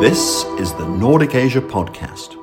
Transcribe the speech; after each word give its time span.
This 0.00 0.44
is 0.58 0.74
the 0.74 0.86
Nordic 0.86 1.34
Asia 1.34 1.62
Podcast. 1.62 2.36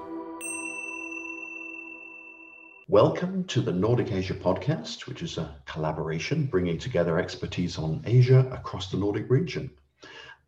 Welcome 2.87 3.43
to 3.43 3.61
the 3.61 3.71
Nordic 3.71 4.11
Asia 4.11 4.33
Podcast, 4.33 5.05
which 5.05 5.21
is 5.21 5.37
a 5.37 5.55
collaboration 5.67 6.47
bringing 6.47 6.79
together 6.79 7.19
expertise 7.19 7.77
on 7.77 8.01
Asia 8.07 8.49
across 8.51 8.89
the 8.89 8.97
Nordic 8.97 9.29
region. 9.29 9.69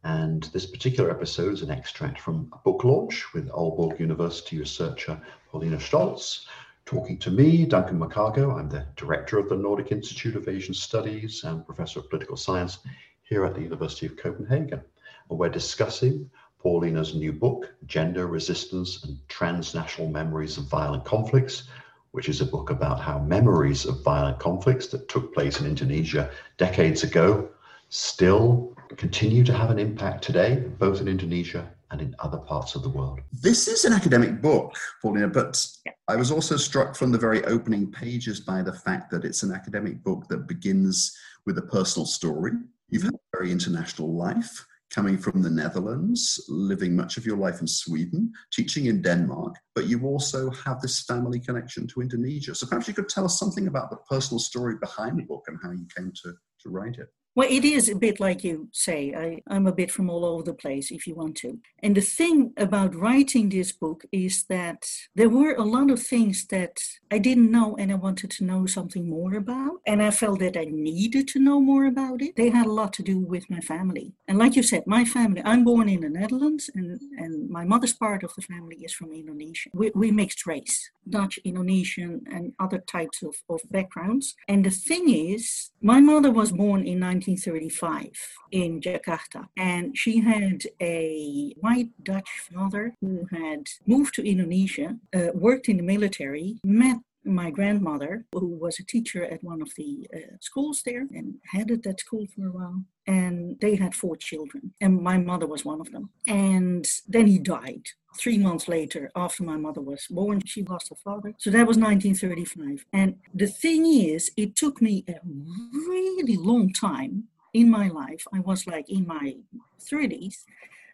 And 0.03 0.45
this 0.45 0.65
particular 0.65 1.11
episode 1.11 1.53
is 1.53 1.61
an 1.61 1.69
extract 1.69 2.19
from 2.19 2.49
a 2.51 2.57
book 2.57 2.83
launch 2.83 3.35
with 3.35 3.49
Aalborg 3.49 3.99
University 3.99 4.57
researcher 4.57 5.21
Pauline 5.51 5.77
Stoltz, 5.77 6.47
talking 6.87 7.19
to 7.19 7.29
me, 7.29 7.67
Duncan 7.67 7.99
McCargo. 7.99 8.57
I'm 8.57 8.67
the 8.67 8.87
director 8.95 9.37
of 9.37 9.47
the 9.47 9.55
Nordic 9.55 9.91
Institute 9.91 10.35
of 10.35 10.47
Asian 10.47 10.73
Studies 10.73 11.43
and 11.43 11.67
professor 11.67 11.99
of 11.99 12.09
political 12.09 12.35
science 12.35 12.79
here 13.21 13.45
at 13.45 13.53
the 13.53 13.61
University 13.61 14.07
of 14.07 14.17
Copenhagen. 14.17 14.81
And 15.29 15.39
we're 15.39 15.49
discussing 15.49 16.29
Pauline's 16.65 17.13
new 17.13 17.31
book, 17.31 17.75
Gender, 17.85 18.25
Resistance 18.25 19.03
and 19.03 19.19
Transnational 19.27 20.09
Memories 20.09 20.57
of 20.57 20.63
Violent 20.63 21.05
Conflicts, 21.05 21.65
which 22.09 22.27
is 22.27 22.41
a 22.41 22.45
book 22.45 22.71
about 22.71 22.99
how 22.99 23.19
memories 23.19 23.85
of 23.85 24.01
violent 24.01 24.39
conflicts 24.39 24.87
that 24.87 25.07
took 25.07 25.31
place 25.31 25.59
in 25.59 25.67
Indonesia 25.67 26.31
decades 26.57 27.03
ago 27.03 27.47
still 27.89 28.75
continue 28.97 29.43
to 29.43 29.53
have 29.53 29.69
an 29.69 29.77
impact 29.77 30.23
today, 30.23 30.55
both 30.79 31.01
in 31.01 31.07
Indonesia 31.07 31.71
and 31.91 32.01
in 32.01 32.15
other 32.17 32.39
parts 32.39 32.73
of 32.73 32.81
the 32.81 32.89
world. 32.89 33.19
This 33.31 33.67
is 33.67 33.85
an 33.85 33.93
academic 33.93 34.41
book, 34.41 34.73
Pauline, 35.03 35.29
but 35.29 35.63
I 36.07 36.15
was 36.15 36.31
also 36.31 36.57
struck 36.57 36.95
from 36.95 37.11
the 37.11 37.19
very 37.19 37.45
opening 37.45 37.91
pages 37.91 38.39
by 38.39 38.63
the 38.63 38.73
fact 38.73 39.11
that 39.11 39.23
it's 39.23 39.43
an 39.43 39.53
academic 39.53 40.03
book 40.03 40.27
that 40.29 40.47
begins 40.47 41.15
with 41.45 41.59
a 41.59 41.67
personal 41.69 42.07
story. 42.07 42.53
You've 42.89 43.03
had 43.03 43.13
a 43.13 43.37
very 43.37 43.51
international 43.51 44.15
life 44.15 44.65
coming 44.93 45.17
from 45.17 45.41
the 45.41 45.49
Netherlands, 45.49 46.43
living 46.47 46.95
much 46.95 47.17
of 47.17 47.25
your 47.25 47.37
life 47.37 47.59
in 47.61 47.67
Sweden, 47.67 48.31
teaching 48.51 48.85
in 48.85 49.01
Denmark, 49.01 49.55
but 49.73 49.87
you 49.87 50.05
also 50.05 50.49
have 50.51 50.81
this 50.81 51.03
family 51.03 51.39
connection 51.39 51.87
to 51.87 52.01
Indonesia. 52.01 52.55
So 52.55 52.67
perhaps 52.67 52.87
you 52.87 52.93
could 52.93 53.09
tell 53.09 53.25
us 53.25 53.39
something 53.39 53.67
about 53.67 53.89
the 53.89 53.97
personal 54.09 54.39
story 54.39 54.75
behind 54.79 55.17
the 55.17 55.23
book 55.23 55.45
and 55.47 55.57
how 55.61 55.71
you 55.71 55.85
came 55.95 56.11
to, 56.23 56.33
to 56.61 56.69
write 56.69 56.97
it. 56.97 57.09
Well, 57.35 57.49
it 57.51 57.65
is 57.65 57.89
a 57.89 57.95
bit 57.95 58.21
like 58.21 58.45
you 58.45 58.69
say. 58.71 59.13
I, 59.13 59.53
I'm 59.53 59.67
a 59.67 59.73
bit 59.73 59.91
from 59.91 60.09
all 60.09 60.23
over 60.23 60.41
the 60.41 60.53
place, 60.53 60.89
if 60.89 61.05
you 61.05 61.15
want 61.15 61.35
to. 61.37 61.59
And 61.83 61.93
the 61.93 62.01
thing 62.01 62.53
about 62.55 62.95
writing 62.95 63.49
this 63.49 63.73
book 63.73 64.05
is 64.13 64.45
that 64.45 64.85
there 65.15 65.27
were 65.27 65.53
a 65.53 65.63
lot 65.63 65.91
of 65.91 66.01
things 66.01 66.45
that 66.47 66.79
I 67.11 67.17
didn't 67.17 67.51
know 67.51 67.75
and 67.75 67.91
I 67.91 67.95
wanted 67.95 68.31
to 68.31 68.45
know 68.45 68.65
something 68.65 69.09
more 69.09 69.35
about. 69.35 69.81
And 69.85 70.01
I 70.01 70.11
felt 70.11 70.39
that 70.39 70.55
I 70.55 70.67
needed 70.71 71.27
to 71.29 71.39
know 71.39 71.59
more 71.59 71.85
about 71.87 72.21
it. 72.21 72.37
They 72.37 72.51
had 72.51 72.67
a 72.67 72.71
lot 72.71 72.93
to 72.93 73.03
do 73.03 73.19
with 73.19 73.49
my 73.49 73.59
family. 73.59 74.13
And 74.29 74.37
like 74.37 74.55
you 74.55 74.63
said, 74.63 74.87
my 74.87 75.03
family, 75.03 75.41
I'm 75.43 75.65
born 75.65 75.89
in 75.89 76.01
the 76.01 76.09
Netherlands 76.09 76.69
and, 76.73 77.01
and 77.17 77.49
my 77.49 77.65
mother's 77.65 77.93
part 77.93 78.23
of 78.23 78.33
the 78.35 78.43
family 78.43 78.77
is 78.77 78.93
from 78.93 79.11
Indonesia. 79.11 79.71
We, 79.73 79.91
we 79.93 80.09
mixed 80.09 80.47
race, 80.47 80.89
Dutch, 81.09 81.37
Indonesian, 81.43 82.21
and 82.31 82.53
other 82.61 82.77
types 82.77 83.21
of, 83.23 83.35
of 83.49 83.59
backgrounds. 83.69 84.35
And 84.47 84.65
the 84.65 84.69
thing 84.69 85.09
is, 85.09 85.71
my 85.81 85.99
mother 85.99 86.31
was 86.31 86.53
born 86.53 86.87
in 86.87 86.99
19 86.99 87.24
1935 87.27 88.11
in 88.51 88.81
Jakarta. 88.81 89.47
And 89.57 89.97
she 89.97 90.19
had 90.19 90.63
a 90.81 91.53
white 91.57 91.89
Dutch 92.03 92.29
father 92.51 92.93
who 93.01 93.27
had 93.31 93.67
moved 93.85 94.13
to 94.15 94.29
Indonesia, 94.29 94.97
uh, 95.15 95.29
worked 95.33 95.69
in 95.69 95.77
the 95.77 95.83
military, 95.83 96.59
met 96.63 96.97
my 97.23 97.49
grandmother, 97.49 98.25
who 98.33 98.47
was 98.47 98.79
a 98.79 98.85
teacher 98.85 99.23
at 99.25 99.43
one 99.43 99.61
of 99.61 99.73
the 99.75 100.07
uh, 100.15 100.35
schools 100.39 100.83
there 100.85 101.07
and 101.11 101.35
headed 101.51 101.83
that 101.83 101.99
school 101.99 102.27
for 102.35 102.47
a 102.47 102.51
while. 102.51 102.83
And 103.07 103.59
they 103.59 103.75
had 103.75 103.93
four 103.93 104.15
children, 104.15 104.73
and 104.81 105.01
my 105.01 105.17
mother 105.17 105.45
was 105.45 105.63
one 105.63 105.79
of 105.79 105.91
them. 105.91 106.09
And 106.27 106.87
then 107.07 107.27
he 107.27 107.37
died 107.37 107.89
three 108.17 108.37
months 108.37 108.67
later, 108.67 109.11
after 109.15 109.43
my 109.43 109.57
mother 109.57 109.81
was 109.81 110.07
born, 110.09 110.41
she 110.45 110.63
lost 110.63 110.89
her 110.89 110.95
father. 110.95 111.33
So 111.37 111.49
that 111.51 111.67
was 111.67 111.77
1935. 111.77 112.85
And 112.93 113.15
the 113.33 113.47
thing 113.47 113.85
is, 113.85 114.31
it 114.37 114.55
took 114.55 114.81
me 114.81 115.03
a 115.07 115.15
really 115.23 116.37
long 116.37 116.71
time 116.73 117.25
in 117.53 117.69
my 117.69 117.87
life. 117.89 118.25
I 118.33 118.39
was 118.39 118.67
like 118.67 118.89
in 118.89 119.07
my 119.07 119.35
30s 119.79 120.43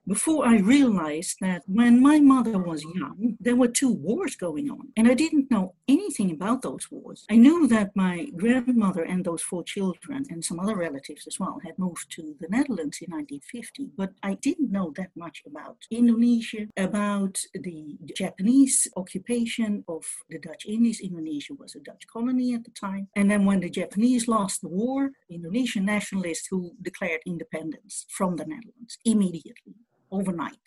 before 0.07 0.47
I 0.47 0.57
realized 0.57 1.37
that 1.41 1.61
when 1.67 2.01
my 2.01 2.19
mother 2.19 2.57
was 2.57 2.83
young, 2.83 3.37
there 3.39 3.55
were 3.55 3.67
two 3.67 3.93
wars 3.93 4.35
going 4.35 4.69
on, 4.69 4.91
and 4.97 5.07
I 5.07 5.13
didn't 5.13 5.51
know 5.51 5.75
anything 5.87 6.31
about 6.31 6.63
those 6.63 6.89
wars. 6.89 7.25
I 7.29 7.35
knew 7.35 7.67
that 7.67 7.95
my 7.95 8.27
grandmother 8.35 9.03
and 9.03 9.23
those 9.23 9.43
four 9.43 9.63
children 9.63 10.25
and 10.29 10.43
some 10.43 10.59
other 10.59 10.75
relatives 10.75 11.27
as 11.27 11.39
well 11.39 11.59
had 11.63 11.77
moved 11.77 12.11
to 12.15 12.35
the 12.39 12.47
Netherlands 12.49 12.97
in 13.01 13.11
1950, 13.11 13.91
but 13.95 14.13
I 14.23 14.33
didn't 14.35 14.71
know 14.71 14.91
that 14.97 15.11
much 15.15 15.43
about 15.45 15.77
Indonesia, 15.91 16.67
about 16.77 17.37
the 17.53 17.97
Japanese 18.15 18.87
occupation 18.95 19.83
of 19.87 20.03
the 20.29 20.39
Dutch 20.39 20.65
Indies. 20.65 20.99
Indonesia 20.99 21.53
was 21.53 21.75
a 21.75 21.79
Dutch 21.79 22.07
colony 22.11 22.55
at 22.55 22.63
the 22.63 22.71
time. 22.71 23.07
And 23.15 23.29
then 23.29 23.45
when 23.45 23.59
the 23.59 23.69
Japanese 23.69 24.27
lost 24.27 24.61
the 24.61 24.67
war, 24.67 25.11
Indonesian 25.29 25.85
nationalists 25.85 26.47
who 26.49 26.71
declared 26.81 27.21
independence 27.25 28.05
from 28.09 28.37
the 28.37 28.45
Netherlands 28.45 28.97
immediately 29.05 29.75
overnight. 30.11 30.57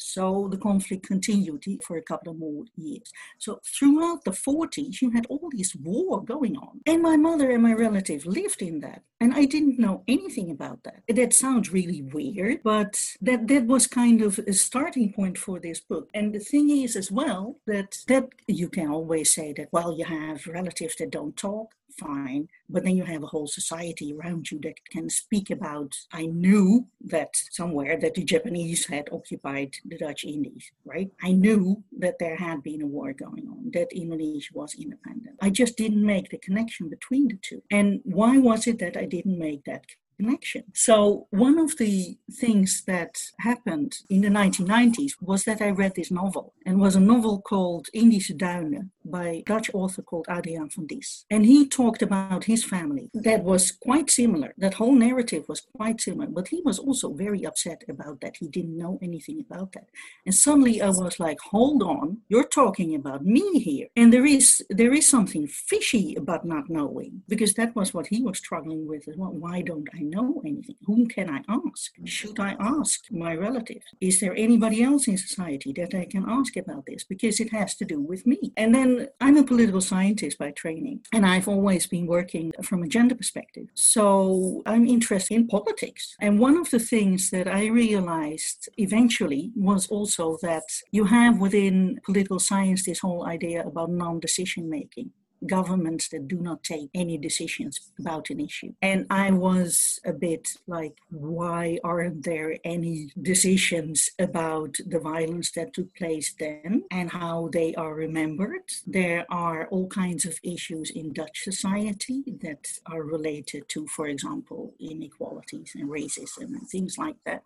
So 0.00 0.48
the 0.50 0.56
conflict 0.56 1.06
continued 1.06 1.64
for 1.82 1.96
a 1.98 2.02
couple 2.02 2.32
of 2.32 2.38
more 2.38 2.64
years. 2.76 3.12
So 3.38 3.60
throughout 3.64 4.24
the 4.24 4.30
40s, 4.30 5.02
you 5.02 5.10
had 5.10 5.26
all 5.26 5.50
this 5.54 5.74
war 5.76 6.24
going 6.24 6.56
on. 6.56 6.80
And 6.86 7.02
my 7.02 7.16
mother 7.16 7.50
and 7.50 7.62
my 7.62 7.74
relative 7.74 8.24
lived 8.24 8.62
in 8.62 8.80
that. 8.80 9.02
And 9.20 9.34
I 9.34 9.44
didn't 9.44 9.78
know 9.78 10.02
anything 10.08 10.50
about 10.50 10.82
that. 10.84 11.02
That 11.06 11.34
sounds 11.34 11.70
really 11.70 12.00
weird, 12.00 12.62
but 12.64 12.98
that, 13.20 13.46
that 13.48 13.66
was 13.66 13.86
kind 13.86 14.22
of 14.22 14.38
a 14.38 14.54
starting 14.54 15.12
point 15.12 15.36
for 15.36 15.60
this 15.60 15.80
book. 15.80 16.08
And 16.14 16.34
the 16.34 16.40
thing 16.40 16.70
is 16.70 16.96
as 16.96 17.12
well 17.12 17.58
that 17.66 17.98
that 18.08 18.30
you 18.46 18.70
can 18.70 18.88
always 18.88 19.34
say 19.34 19.52
that, 19.58 19.68
well, 19.72 19.92
you 19.96 20.06
have 20.06 20.46
relatives 20.46 20.96
that 20.96 21.10
don't 21.10 21.36
talk 21.36 21.74
fine. 21.98 22.48
But 22.68 22.84
then 22.84 22.96
you 22.96 23.04
have 23.04 23.22
a 23.22 23.26
whole 23.26 23.46
society 23.46 24.14
around 24.14 24.50
you 24.50 24.60
that 24.62 24.84
can 24.90 25.08
speak 25.10 25.50
about. 25.50 25.96
I 26.12 26.26
knew 26.26 26.86
that 27.06 27.30
somewhere 27.50 27.98
that 28.00 28.14
the 28.14 28.24
Japanese 28.24 28.86
had 28.86 29.08
occupied 29.12 29.74
the 29.84 29.98
Dutch 29.98 30.24
Indies, 30.24 30.70
right? 30.84 31.10
I 31.22 31.32
knew 31.32 31.82
that 31.98 32.18
there 32.18 32.36
had 32.36 32.62
been 32.62 32.82
a 32.82 32.86
war 32.86 33.12
going 33.12 33.46
on, 33.48 33.70
that 33.72 33.92
Indonesia 33.92 34.50
was 34.54 34.74
independent. 34.74 35.36
I 35.40 35.50
just 35.50 35.76
didn't 35.76 36.04
make 36.04 36.30
the 36.30 36.38
connection 36.38 36.88
between 36.88 37.28
the 37.28 37.38
two. 37.42 37.62
And 37.70 38.00
why 38.04 38.38
was 38.38 38.66
it 38.66 38.78
that 38.78 38.96
I 38.96 39.04
didn't 39.04 39.38
make 39.38 39.64
that 39.64 39.84
connection. 40.20 40.64
So, 40.74 41.26
one 41.30 41.58
of 41.58 41.76
the 41.78 42.16
things 42.42 42.82
that 42.86 43.12
happened 43.38 43.92
in 44.08 44.20
the 44.20 44.28
1990s 44.28 45.12
was 45.20 45.44
that 45.44 45.62
I 45.62 45.70
read 45.70 45.94
this 45.94 46.10
novel, 46.10 46.52
and 46.66 46.80
was 46.80 46.96
a 46.96 47.00
novel 47.00 47.40
called 47.40 47.88
Indische 47.94 48.36
Duinen 48.36 48.90
by 49.10 49.42
Dutch 49.46 49.70
author 49.74 50.02
called 50.02 50.26
Adriaan 50.28 50.72
van 50.74 50.86
Dis. 50.86 51.24
And 51.30 51.44
he 51.46 51.66
talked 51.66 52.02
about 52.02 52.44
his 52.44 52.64
family 52.64 53.10
that 53.14 53.42
was 53.44 53.72
quite 53.72 54.10
similar. 54.10 54.54
That 54.58 54.74
whole 54.74 54.94
narrative 54.94 55.44
was 55.48 55.60
quite 55.76 56.00
similar, 56.00 56.28
but 56.28 56.48
he 56.48 56.60
was 56.64 56.78
also 56.78 57.12
very 57.12 57.44
upset 57.44 57.82
about 57.88 58.20
that. 58.20 58.36
He 58.36 58.48
didn't 58.48 58.76
know 58.76 58.98
anything 59.02 59.40
about 59.40 59.72
that. 59.72 59.88
And 60.26 60.34
suddenly 60.34 60.80
I 60.82 60.88
was 60.88 61.18
like, 61.20 61.40
hold 61.40 61.82
on, 61.82 62.18
you're 62.28 62.48
talking 62.48 62.94
about 62.94 63.24
me 63.24 63.58
here. 63.58 63.88
And 63.96 64.12
there 64.12 64.26
is 64.26 64.62
there 64.70 64.92
is 64.92 65.08
something 65.08 65.46
fishy 65.46 66.14
about 66.14 66.44
not 66.44 66.70
knowing, 66.70 67.22
because 67.28 67.54
that 67.54 67.74
was 67.74 67.92
what 67.94 68.06
he 68.06 68.22
was 68.22 68.38
struggling 68.38 68.86
with 68.86 69.08
as 69.08 69.16
well. 69.16 69.32
Why 69.32 69.62
don't 69.62 69.88
I 69.94 70.00
know 70.00 70.42
anything? 70.44 70.76
Whom 70.84 71.06
can 71.06 71.28
I 71.30 71.42
ask? 71.48 71.92
Should 72.04 72.38
I 72.38 72.56
ask 72.60 73.00
my 73.10 73.34
relatives? 73.34 73.86
Is 74.00 74.20
there 74.20 74.34
anybody 74.36 74.82
else 74.82 75.08
in 75.08 75.18
society 75.18 75.72
that 75.76 75.94
I 75.94 76.04
can 76.04 76.24
ask 76.28 76.56
about 76.56 76.86
this? 76.86 77.04
Because 77.04 77.40
it 77.40 77.50
has 77.52 77.74
to 77.76 77.84
do 77.84 78.00
with 78.00 78.26
me. 78.26 78.52
And 78.56 78.74
then 78.74 78.99
I'm 79.20 79.36
a 79.36 79.44
political 79.44 79.80
scientist 79.80 80.38
by 80.38 80.50
training, 80.52 81.00
and 81.12 81.26
I've 81.26 81.48
always 81.48 81.86
been 81.86 82.06
working 82.06 82.52
from 82.62 82.82
a 82.82 82.88
gender 82.88 83.14
perspective. 83.14 83.66
So 83.74 84.62
I'm 84.66 84.86
interested 84.86 85.34
in 85.34 85.46
politics. 85.46 86.16
And 86.20 86.38
one 86.38 86.56
of 86.56 86.70
the 86.70 86.78
things 86.78 87.30
that 87.30 87.48
I 87.48 87.66
realized 87.66 88.68
eventually 88.76 89.52
was 89.54 89.86
also 89.88 90.38
that 90.42 90.64
you 90.90 91.04
have 91.04 91.38
within 91.38 92.00
political 92.04 92.38
science 92.38 92.84
this 92.84 93.00
whole 93.00 93.26
idea 93.26 93.66
about 93.66 93.90
non 93.90 94.20
decision 94.20 94.68
making 94.68 95.10
governments 95.46 96.08
that 96.08 96.28
do 96.28 96.36
not 96.36 96.62
take 96.62 96.90
any 96.94 97.16
decisions 97.18 97.92
about 97.98 98.30
an 98.30 98.40
issue. 98.40 98.72
And 98.82 99.06
I 99.10 99.30
was 99.30 100.00
a 100.04 100.12
bit 100.12 100.48
like, 100.66 100.96
why 101.10 101.78
aren't 101.84 102.24
there 102.24 102.58
any 102.64 103.10
decisions 103.20 104.10
about 104.18 104.76
the 104.86 104.98
violence 104.98 105.50
that 105.52 105.72
took 105.72 105.94
place 105.94 106.34
then 106.38 106.84
and 106.90 107.10
how 107.10 107.48
they 107.52 107.74
are 107.74 107.94
remembered? 107.94 108.68
There 108.86 109.26
are 109.30 109.66
all 109.68 109.88
kinds 109.88 110.24
of 110.24 110.38
issues 110.42 110.90
in 110.90 111.12
Dutch 111.12 111.42
society 111.42 112.22
that 112.42 112.66
are 112.86 113.02
related 113.02 113.68
to, 113.70 113.86
for 113.86 114.08
example, 114.08 114.74
inequalities 114.78 115.72
and 115.74 115.88
racism 115.88 116.48
and 116.56 116.68
things 116.68 116.98
like 116.98 117.16
that 117.24 117.44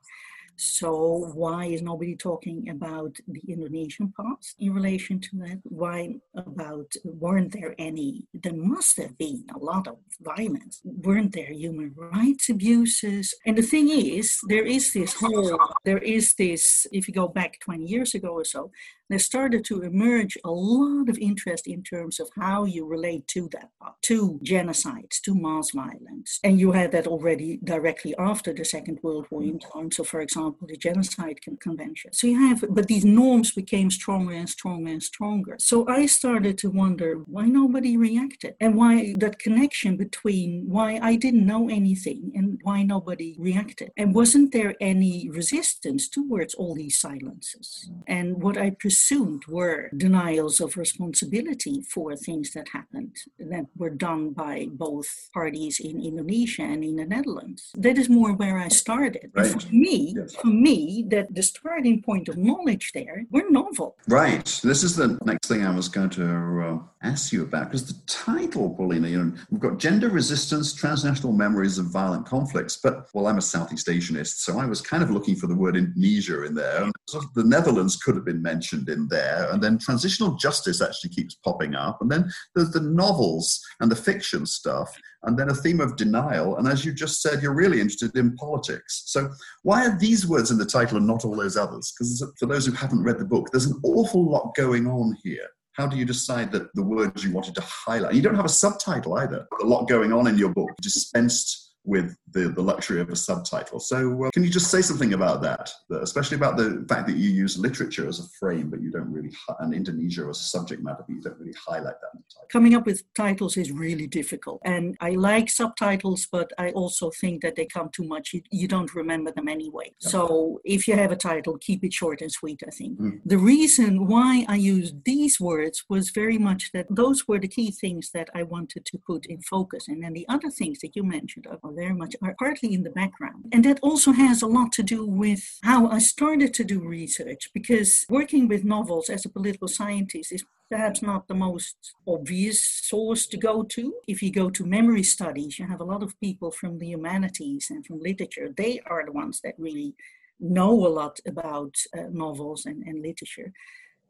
So 0.57 1.31
why 1.35 1.67
is 1.67 1.83
nobody 1.83 2.15
talking 2.17 2.69
about 2.69 3.17
the 3.27 3.43
Indonesian 3.49 4.13
past 4.17 4.55
in 4.59 4.73
relation 4.73 5.21
to 5.21 5.37
that? 5.39 5.61
Why 5.65 6.17
about 6.37 6.93
weren't 7.05 7.53
there 7.53 7.75
any? 7.79 8.27
There 8.33 8.55
must 8.55 8.97
have 8.99 9.19
been 9.19 9.45
a 9.55 9.59
lot 9.59 9.89
of 9.89 9.97
violence. 10.21 10.81
Weren't 10.85 11.33
there 11.33 11.53
human 11.53 11.93
rights 11.97 12.49
abuses? 12.49 13.35
And 13.47 13.59
the 13.59 13.63
thing 13.63 13.89
is, 13.89 14.39
there 14.49 14.67
is 14.67 14.93
this 14.93 15.15
whole, 15.15 15.59
there 15.85 15.99
is 15.99 16.35
this. 16.35 16.87
If 16.93 17.09
you 17.09 17.15
go 17.15 17.29
back 17.29 17.59
20 17.61 17.85
years 17.85 18.15
ago 18.15 18.29
or 18.29 18.45
so, 18.45 18.71
there 19.11 19.19
started 19.19 19.65
to 19.67 19.83
emerge 19.83 20.39
a 20.45 20.51
lot 20.51 21.09
of 21.09 21.19
interest 21.19 21.67
in 21.67 21.83
terms 21.83 22.19
of 22.21 22.29
how 22.39 22.65
you 22.65 22.87
relate 22.87 23.27
to 23.29 23.49
that, 23.53 23.71
to 24.03 24.41
genocides, 24.43 25.21
to 25.23 25.35
mass 25.35 25.71
violence. 25.73 26.41
And 26.43 26.59
you 26.59 26.73
had 26.73 26.93
that 26.93 27.07
already 27.07 27.59
directly 27.65 28.15
after 28.19 28.53
the 28.53 28.65
Second 28.65 28.99
World 29.03 29.27
War 29.31 29.43
in 29.43 29.59
terms 29.59 29.99
of, 29.99 30.09
for 30.09 30.21
example, 30.21 30.67
the 30.67 30.77
Genocide 30.77 31.41
Convention. 31.61 32.13
So 32.13 32.27
you 32.27 32.39
have, 32.49 32.65
but 32.71 32.89
these 32.89 33.05
norms 33.05 33.53
became 33.53 33.91
stronger 33.91 34.33
and 34.33 34.49
stronger 34.49 34.91
and 34.91 35.03
stronger. 35.03 35.57
So 35.59 35.87
I 35.89 36.07
started 36.07 36.57
to 36.59 36.71
wonder 36.71 37.17
why 37.27 37.47
nobody 37.47 37.97
reacted 37.97 38.55
and 38.61 38.75
why 38.75 39.15
that 39.19 39.39
connection 39.39 39.97
between 39.97 40.65
why 40.69 40.99
I 41.03 41.17
didn't 41.17 41.47
know 41.47 41.69
anything 41.69 42.33
and 42.35 42.59
why 42.63 42.83
nobody 42.83 43.37
reacted. 43.39 43.93
And 43.97 44.15
wasn't 44.15 44.53
there 44.53 44.75
any 44.81 45.29
resistance 45.31 46.09
towards 46.09 46.55
all 46.55 46.75
these 46.75 46.99
silences? 46.99 47.91
And 48.07 48.43
what 48.43 48.57
I 48.57 48.71
assumed 48.95 49.43
were 49.59 49.81
denials 50.07 50.57
of 50.65 50.77
responsibility 50.85 51.77
for 51.95 52.07
things 52.17 52.47
that 52.55 52.77
happened 52.79 53.15
that 53.53 53.67
were 53.81 53.95
done 54.09 54.25
by 54.45 54.55
both 54.87 55.09
parties 55.39 55.75
in 55.89 55.95
Indonesia 56.11 56.65
and 56.73 56.83
in 56.89 56.97
the 57.01 57.09
Netherlands. 57.15 57.61
That 57.87 57.99
is 58.03 58.09
more 58.21 58.33
where 58.43 58.59
I 58.67 58.71
started. 58.85 59.27
Right. 59.35 59.51
For 59.51 59.75
me, 59.87 59.97
yes. 60.17 60.35
for 60.41 60.53
me, 60.69 60.79
that 61.13 61.27
the 61.39 61.47
starting 61.55 61.97
point 62.09 62.27
of 62.29 62.37
knowledge 62.49 62.87
there 62.99 63.19
were 63.35 63.47
novel. 63.61 63.89
Right. 64.23 64.49
This 64.71 64.81
is 64.87 64.93
the 65.03 65.09
next 65.31 65.47
thing 65.49 65.61
I 65.65 65.75
was 65.81 65.89
going 65.97 66.13
to 66.21 66.27
uh, 66.69 66.79
ask 67.05 67.33
you 67.33 67.43
about 67.43 67.67
because 67.71 67.87
the 67.87 68.01
title, 68.07 68.75
Pauline, 68.75 69.05
you 69.05 69.23
know, 69.23 69.33
we've 69.51 69.61
got 69.61 69.79
gender 69.79 70.09
resistance, 70.09 70.73
transnational 70.73 71.33
memories 71.33 71.79
of 71.79 71.87
violent 71.87 72.27
conflicts. 72.27 72.79
But 72.83 73.09
well, 73.13 73.27
I'm 73.27 73.39
a 73.39 73.43
Southeast 73.43 73.87
Asianist, 73.89 74.39
so 74.39 74.59
I 74.59 74.67
was 74.67 74.81
kind 74.81 75.03
of 75.03 75.11
looking 75.11 75.37
for 75.37 75.47
the 75.47 75.55
word 75.55 75.77
Indonesia 75.77 76.45
in 76.45 76.55
there. 76.55 76.91
Sort 77.09 77.25
of 77.25 77.35
the 77.35 77.45
Netherlands 77.45 77.97
could 77.97 78.15
have 78.15 78.25
been 78.25 78.43
mentioned 78.43 78.89
in 78.89 79.07
there. 79.09 79.51
And 79.53 79.63
then 79.63 79.79
transitional 79.79 80.37
justice 80.37 80.81
actually 80.81 81.11
keeps 81.11 81.35
popping 81.35 81.75
up. 81.75 81.99
And 82.01 82.11
then 82.11 82.31
there's 82.55 82.71
the 82.71 82.81
novels 82.81 83.63
and 83.81 83.91
the 83.91 83.97
fiction 83.97 84.47
stuff. 84.47 84.97
And 85.25 85.39
then 85.39 85.51
a 85.51 85.55
theme 85.55 85.81
of 85.81 85.97
denial. 85.97 86.57
And 86.57 86.69
as 86.69 86.85
you 86.85 86.93
just 86.93 87.23
said, 87.23 87.43
you're 87.43 87.55
really 87.55 87.81
interested 87.81 88.17
in 88.17 88.37
politics. 88.37 89.05
So 89.07 89.31
why 89.63 89.87
are 89.87 89.99
these 89.99 90.27
words 90.27 90.51
in 90.51 90.59
the 90.59 90.67
title 90.67 90.99
and 90.99 91.07
not 91.07 91.25
all 91.25 91.37
those 91.37 91.57
others? 91.57 91.93
Because 91.93 92.23
for 92.39 92.47
those 92.47 92.67
who 92.67 92.73
haven't 92.73 93.03
read 93.03 93.19
the 93.19 93.25
book, 93.25 93.49
there's 93.51 93.67
an 93.67 93.81
awful 93.83 94.25
lot 94.25 94.55
going 94.55 94.87
on 94.87 95.17
here 95.23 95.49
how 95.75 95.87
do 95.87 95.97
you 95.97 96.05
decide 96.05 96.53
that 96.53 96.75
the 96.75 96.83
words 96.83 97.25
you 97.25 97.33
wanted 97.33 97.55
to 97.57 97.61
highlight? 97.63 98.15
You 98.15 98.23
don't 98.23 98.37
have 98.37 98.45
a 98.45 98.49
subtitle 98.49 99.15
either. 99.19 99.47
A 99.61 99.65
lot 99.65 99.89
going 99.89 100.13
on 100.13 100.27
in 100.27 100.39
your 100.39 100.51
book, 100.51 100.71
dispensed 100.81 101.64
with 101.85 102.17
the, 102.33 102.49
the 102.49 102.63
luxury 102.63 103.01
of 103.01 103.11
a 103.11 103.17
subtitle. 103.17 103.79
So, 103.79 104.25
uh, 104.25 104.31
can 104.33 104.43
you 104.43 104.51
just 104.51 104.71
say 104.71 104.81
something 104.81 105.13
about 105.13 105.43
that, 105.43 105.71
especially 106.03 106.37
about 106.37 106.57
the 106.57 106.85
fact 106.89 107.07
that 107.07 107.17
you 107.17 107.31
use 107.31 107.59
literature 107.59 108.09
as 108.09 108.19
a 108.19 108.29
frame, 108.41 108.71
but 108.71 108.81
you 108.81 108.91
don't 108.91 109.11
really, 109.11 109.31
and 109.61 109.75
Indonesia 109.75 110.27
as 110.29 110.41
a 110.41 110.45
subject 110.45 110.83
matter, 110.83 111.05
but 111.07 111.15
you 111.15 111.21
don't 111.21 111.39
really 111.39 111.55
highlight 111.67 112.01
that 112.01 112.11
in 112.15 112.21
the 112.21 112.35
title? 112.35 112.49
Coming 112.51 112.75
up 112.75 112.87
with 112.87 113.03
titles 113.15 113.57
is 113.57 113.71
really 113.71 114.07
difficult. 114.07 114.61
And 114.65 114.97
I 115.01 115.11
like 115.11 115.51
subtitles, 115.51 116.27
but 116.31 116.51
I 116.59 116.71
also 116.71 117.11
think 117.21 117.43
that 117.43 117.55
they 117.55 117.67
come 117.67 117.91
too 117.91 118.05
much. 118.05 118.33
You, 118.33 118.43
you 118.51 118.67
don't 118.67 118.95
remember 118.95 119.31
them 119.31 119.49
anyway. 119.49 119.93
Yeah. 120.01 120.09
So, 120.09 120.61
if 120.65 120.89
you 120.89 120.95
have 120.95 121.13
a 121.13 121.17
title, 121.17 121.59
keep 121.59 121.85
it 121.85 121.93
short 121.93 122.23
and 122.23 122.33
sweet, 122.33 122.63
I 122.67 122.71
think. 122.71 122.99
Mm. 122.99 123.21
The 123.27 123.39
reason 123.39 124.07
why 124.07 124.47
I 124.49 124.57
used 124.57 125.05
these 125.05 125.39
words 125.39 125.85
was 125.89 126.11
very 126.11 126.39
much 126.39 126.71
that 126.73 126.87
those 126.89 127.29
were 127.29 127.39
the 127.39 127.49
key 127.49 127.71
things 127.71 128.11
that 128.15 128.31
I 128.35 128.43
wanted 128.43 128.87
to 128.87 128.99
put 128.99 129.27
in 129.27 129.41
focus. 129.43 129.87
And 129.89 130.03
then 130.03 130.15
the 130.15 130.27
other 130.29 130.51
things 130.51 130.79
that 130.81 130.97
you 130.97 131.05
mentioned 131.05 131.47
are 131.47 131.59
very 131.75 131.95
much 131.95 132.15
are 132.23 132.35
partly 132.39 132.73
in 132.73 132.83
the 132.83 132.91
background. 132.91 133.47
And 133.53 133.65
that 133.65 133.81
also 133.81 134.13
has 134.13 134.43
a 134.43 134.47
lot 134.47 134.73
to 134.73 134.83
do 134.83 135.07
with 135.07 135.59
how 135.63 135.89
I 135.89 135.99
started 135.99 136.55
to 136.55 136.65
do 136.65 136.81
research 136.81 137.51
because 137.53 138.07
working 138.09 138.49
with 138.49 138.65
novels 138.65 139.11
as 139.11 139.25
a 139.25 139.29
political 139.29 139.69
scientist 139.69 140.33
is 140.33 140.45
perhaps 140.71 141.03
not 141.03 141.29
the 141.29 141.35
most 141.35 141.77
obvious 142.07 142.65
source 142.65 143.27
to 143.27 143.37
go 143.37 143.63
to. 143.63 143.95
If 144.09 144.23
you 144.23 144.33
go 144.33 144.51
to 144.51 144.65
memory 144.65 145.03
studies, 145.03 145.59
you 145.59 145.67
have 145.67 145.81
a 145.81 145.85
lot 145.93 146.03
of 146.03 146.19
people 146.21 146.51
from 146.51 146.79
the 146.79 146.87
humanities 146.87 147.67
and 147.71 147.85
from 147.85 148.01
literature. 148.01 148.49
They 148.57 148.81
are 148.87 149.05
the 149.05 149.13
ones 149.13 149.41
that 149.45 149.55
really 149.59 149.95
know 150.41 150.73
a 150.87 150.89
lot 150.89 151.21
about 151.27 151.75
uh, 151.97 152.09
novels 152.11 152.67
and, 152.67 152.83
and 152.83 153.03
literature. 153.03 153.53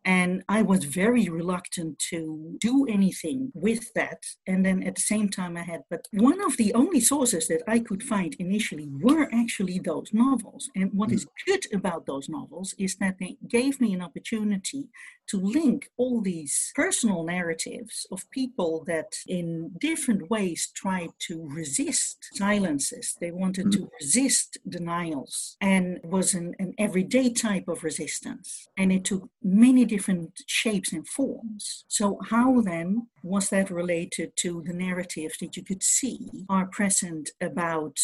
And 0.05 0.43
I 0.49 0.63
was 0.63 0.85
very 0.85 1.29
reluctant 1.29 1.99
to 2.11 2.57
do 2.61 2.87
anything 2.87 3.51
with 3.55 3.93
that. 3.95 4.23
And 4.47 4.65
then 4.65 4.83
at 4.83 4.97
the 4.97 5.01
same 5.01 5.29
time, 5.29 5.57
I 5.57 5.63
had, 5.63 5.83
but 5.89 6.07
one 6.13 6.43
of 6.45 6.57
the 6.57 6.75
only 6.75 7.01
sources 7.01 7.49
that 7.49 7.63
I 7.67 7.79
could 7.79 8.03
find 8.03 8.35
initially 8.39 8.89
were 9.01 9.29
actually 9.33 9.79
those 9.79 10.11
novels. 10.13 10.69
And 10.77 10.91
what 10.93 11.11
is 11.13 11.25
hmm. 11.25 11.51
good 11.51 11.67
about 11.73 12.07
those 12.07 12.29
novels 12.29 12.75
is 12.79 12.97
that 12.97 13.17
they 13.19 13.37
gave 13.49 13.81
me 13.81 13.95
an 13.95 14.03
opportunity 14.03 14.89
to 15.27 15.41
link 15.41 15.89
all 15.97 16.21
these 16.21 16.71
personal 16.75 17.25
narratives 17.25 18.07
of 18.13 18.31
people 18.31 18.85
that 18.87 19.17
in 19.27 19.71
different 19.81 20.29
ways 20.31 20.71
tried 20.75 21.09
to 21.19 21.49
resist 21.49 22.19
silences. 22.35 23.17
They 23.21 23.31
wanted 23.31 23.73
to 23.73 23.79
hmm. 23.79 23.89
resist 24.01 24.59
denials 24.69 25.57
and 25.61 25.99
was 26.05 26.35
an, 26.35 26.55
an 26.59 26.75
everyday 26.79 27.33
type 27.33 27.69
of 27.69 27.85
resistance. 27.85 28.67
And 28.77 28.93
it 28.93 29.05
took 29.05 29.29
many 29.43 29.87
different 29.95 30.33
shapes 30.47 30.93
and 30.93 31.07
forms. 31.19 31.85
So, 31.99 32.19
how 32.33 32.49
then 32.73 32.89
was 33.23 33.45
that 33.51 33.71
related 33.83 34.29
to 34.45 34.51
the 34.67 34.77
narratives 34.87 35.37
that 35.39 35.57
you 35.57 35.65
could 35.71 35.83
see 35.83 36.19
are 36.49 36.67
present 36.79 37.27
about 37.51 37.97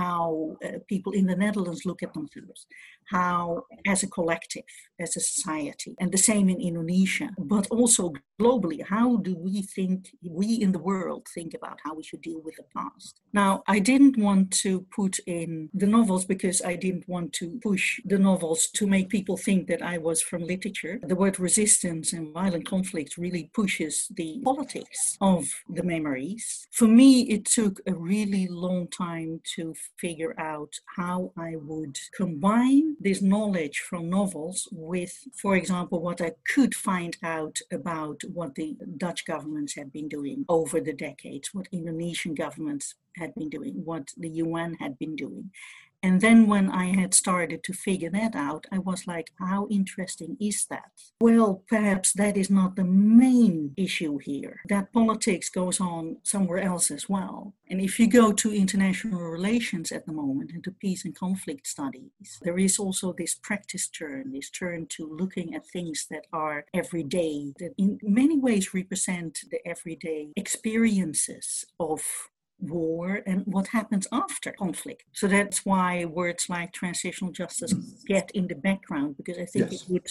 how 0.00 0.56
uh, 0.64 0.78
people 0.92 1.12
in 1.12 1.26
the 1.26 1.40
Netherlands 1.44 1.86
look 1.86 2.02
at 2.02 2.14
themselves? 2.14 2.66
How, 3.10 3.64
as 3.86 4.02
a 4.02 4.08
collective, 4.08 4.64
as 4.98 5.16
a 5.16 5.20
society, 5.20 5.94
and 6.00 6.10
the 6.10 6.18
same 6.18 6.48
in 6.48 6.60
Indonesia, 6.60 7.30
but 7.38 7.66
also 7.68 8.12
globally, 8.40 8.82
how 8.84 9.16
do 9.16 9.36
we 9.36 9.62
think, 9.62 10.10
we 10.22 10.54
in 10.54 10.72
the 10.72 10.78
world 10.78 11.26
think 11.34 11.54
about 11.54 11.78
how 11.84 11.94
we 11.94 12.02
should 12.02 12.22
deal 12.22 12.40
with 12.42 12.56
the 12.56 12.64
past? 12.74 13.20
Now, 13.32 13.62
I 13.66 13.78
didn't 13.78 14.16
want 14.16 14.50
to 14.62 14.86
put 14.94 15.18
in 15.26 15.68
the 15.74 15.86
novels 15.86 16.24
because 16.24 16.62
I 16.62 16.76
didn't 16.76 17.08
want 17.08 17.32
to 17.34 17.58
push 17.62 18.00
the 18.04 18.18
novels 18.18 18.68
to 18.74 18.86
make 18.86 19.08
people 19.08 19.36
think 19.36 19.68
that 19.68 19.82
I 19.82 19.98
was 19.98 20.22
from 20.22 20.42
literature. 20.42 20.98
The 21.02 21.14
word 21.14 21.38
resistance 21.38 22.12
and 22.12 22.32
violent 22.32 22.66
conflict 22.66 23.16
really 23.16 23.50
pushes 23.54 24.08
the 24.16 24.40
politics 24.44 25.16
of 25.20 25.46
the 25.68 25.82
memories. 25.82 26.68
For 26.72 26.88
me, 26.88 27.22
it 27.22 27.44
took 27.44 27.80
a 27.86 27.94
really 27.94 28.48
long 28.48 28.88
time 28.88 29.40
to 29.56 29.74
figure 29.98 30.34
out 30.38 30.72
how 30.96 31.32
I 31.36 31.56
would 31.56 31.98
combine 32.14 32.95
this 32.98 33.22
knowledge 33.22 33.80
from 33.80 34.08
novels 34.08 34.68
with, 34.72 35.26
for 35.34 35.56
example, 35.56 36.00
what 36.00 36.20
I 36.20 36.32
could 36.52 36.74
find 36.74 37.16
out 37.22 37.58
about 37.72 38.22
what 38.32 38.54
the 38.54 38.76
Dutch 38.96 39.26
governments 39.26 39.74
had 39.74 39.92
been 39.92 40.08
doing 40.08 40.44
over 40.48 40.80
the 40.80 40.92
decades, 40.92 41.52
what 41.52 41.68
Indonesian 41.72 42.34
governments 42.34 42.94
had 43.16 43.34
been 43.34 43.48
doing, 43.48 43.84
what 43.84 44.12
the 44.16 44.30
UN 44.30 44.74
had 44.74 44.98
been 44.98 45.16
doing. 45.16 45.50
And 46.06 46.20
then 46.20 46.46
when 46.46 46.70
I 46.70 46.94
had 46.94 47.14
started 47.14 47.64
to 47.64 47.72
figure 47.72 48.10
that 48.10 48.36
out, 48.36 48.68
I 48.70 48.78
was 48.78 49.08
like, 49.08 49.32
how 49.40 49.66
interesting 49.68 50.36
is 50.40 50.64
that? 50.70 50.92
Well, 51.20 51.64
perhaps 51.68 52.12
that 52.12 52.36
is 52.36 52.48
not 52.48 52.76
the 52.76 52.84
main 52.84 53.74
issue 53.76 54.18
here. 54.18 54.60
That 54.68 54.92
politics 54.92 55.48
goes 55.48 55.80
on 55.80 56.18
somewhere 56.22 56.60
else 56.60 56.92
as 56.92 57.08
well. 57.08 57.54
And 57.68 57.80
if 57.80 57.98
you 57.98 58.06
go 58.06 58.30
to 58.34 58.54
international 58.54 59.20
relations 59.20 59.90
at 59.90 60.06
the 60.06 60.12
moment 60.12 60.52
and 60.54 60.62
to 60.62 60.70
peace 60.70 61.04
and 61.04 61.12
conflict 61.12 61.66
studies, 61.66 62.38
there 62.40 62.56
is 62.56 62.78
also 62.78 63.12
this 63.12 63.34
practice 63.34 63.88
turn, 63.88 64.30
this 64.30 64.48
turn 64.48 64.86
to 64.90 65.12
looking 65.12 65.56
at 65.56 65.66
things 65.66 66.06
that 66.12 66.28
are 66.32 66.66
everyday, 66.72 67.52
that 67.58 67.74
in 67.76 67.98
many 68.00 68.38
ways 68.38 68.72
represent 68.72 69.40
the 69.50 69.58
everyday 69.66 70.28
experiences 70.36 71.66
of 71.80 72.00
war 72.60 73.22
and 73.26 73.42
what 73.46 73.68
happens 73.68 74.06
after 74.12 74.52
conflict. 74.52 75.04
So 75.12 75.26
that's 75.26 75.64
why 75.64 76.04
words 76.04 76.48
like 76.48 76.72
transitional 76.72 77.32
justice 77.32 77.72
mm. 77.72 78.04
get 78.06 78.30
in 78.32 78.48
the 78.48 78.54
background 78.54 79.16
because 79.16 79.38
I 79.38 79.44
think 79.44 79.72
yes. 79.72 79.82
it 79.82 79.90
would 79.90 80.08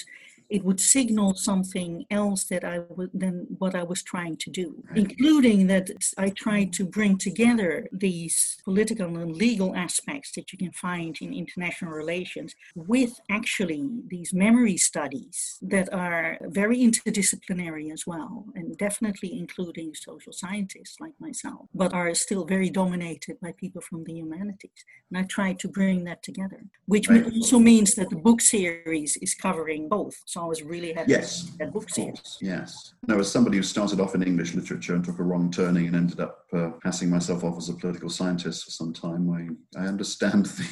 it 0.50 0.64
would 0.64 0.80
signal 0.80 1.34
something 1.36 2.06
else 2.12 2.46
that 2.46 2.64
I 2.64 2.80
would 2.90 3.12
than 3.14 3.48
what 3.58 3.76
I 3.76 3.84
was 3.84 4.04
trying 4.04 4.38
to 4.38 4.50
do, 4.50 4.84
right. 4.90 4.98
including 4.98 5.68
that 5.68 5.90
I 6.18 6.30
tried 6.30 6.74
to 6.74 6.86
bring 6.86 7.18
together 7.18 7.88
these 7.92 8.58
political 8.64 9.08
and 9.18 9.36
legal 9.36 9.76
aspects 9.76 10.32
that 10.34 10.52
you 10.52 10.58
can 10.58 10.72
find 10.72 11.16
in 11.22 11.34
international 11.34 11.92
relations 11.92 12.56
with 12.76 13.20
actually 13.30 13.90
these 14.08 14.34
memory 14.34 14.78
studies 14.78 15.58
that 15.62 15.92
are 15.94 16.38
very 16.44 16.80
interdisciplinary 16.80 17.92
as 17.92 18.04
well, 18.06 18.46
and 18.56 18.78
definitely 18.78 19.38
including 19.38 19.94
social 19.94 20.34
scientists 20.34 20.98
like 21.00 21.14
myself, 21.20 21.68
but 21.74 21.94
are 21.94 22.14
still 22.14 22.46
very 22.46 22.70
dominated 22.70 23.40
by 23.42 23.52
people 23.54 23.82
from 23.82 24.04
the 24.04 24.14
humanities. 24.14 24.86
And 25.10 25.18
I 25.18 25.24
tried 25.24 25.60
to 25.60 25.68
bring 25.68 26.04
that 26.06 26.24
together, 26.24 26.62
which 26.86 27.10
right. 27.10 27.26
also 27.26 27.60
means 27.60 27.96
that 27.96 28.10
the 28.10 28.16
book 28.16 28.42
series 28.42 29.18
is 29.18 29.34
covering 29.34 29.90
both. 29.90 30.16
So 30.36 30.42
I 30.42 30.48
was 30.48 30.64
really 30.64 30.92
happy 30.92 31.12
yes, 31.12 31.50
that 31.60 31.72
book 31.72 31.90
series. 31.90 32.38
Yes. 32.42 32.94
Now, 33.08 33.20
as 33.20 33.32
somebody 33.32 33.56
who 33.56 33.64
started 33.64 34.02
off 34.02 34.16
in 34.16 34.22
English 34.22 34.54
literature 34.54 34.94
and 34.94 35.02
took 35.02 35.20
a 35.20 35.24
wrong 35.24 35.50
turning 35.50 35.88
and 35.88 35.96
ended 35.96 36.20
up 36.20 36.40
uh, 36.52 36.72
passing 36.84 37.10
myself 37.10 37.46
off 37.46 37.58
as 37.58 37.70
a 37.70 37.74
political 37.74 38.10
scientist 38.10 38.66
for 38.66 38.72
some 38.72 38.92
time, 38.92 39.30
I, 39.30 39.80
I 39.82 39.88
understand 39.88 40.48
the, 40.48 40.68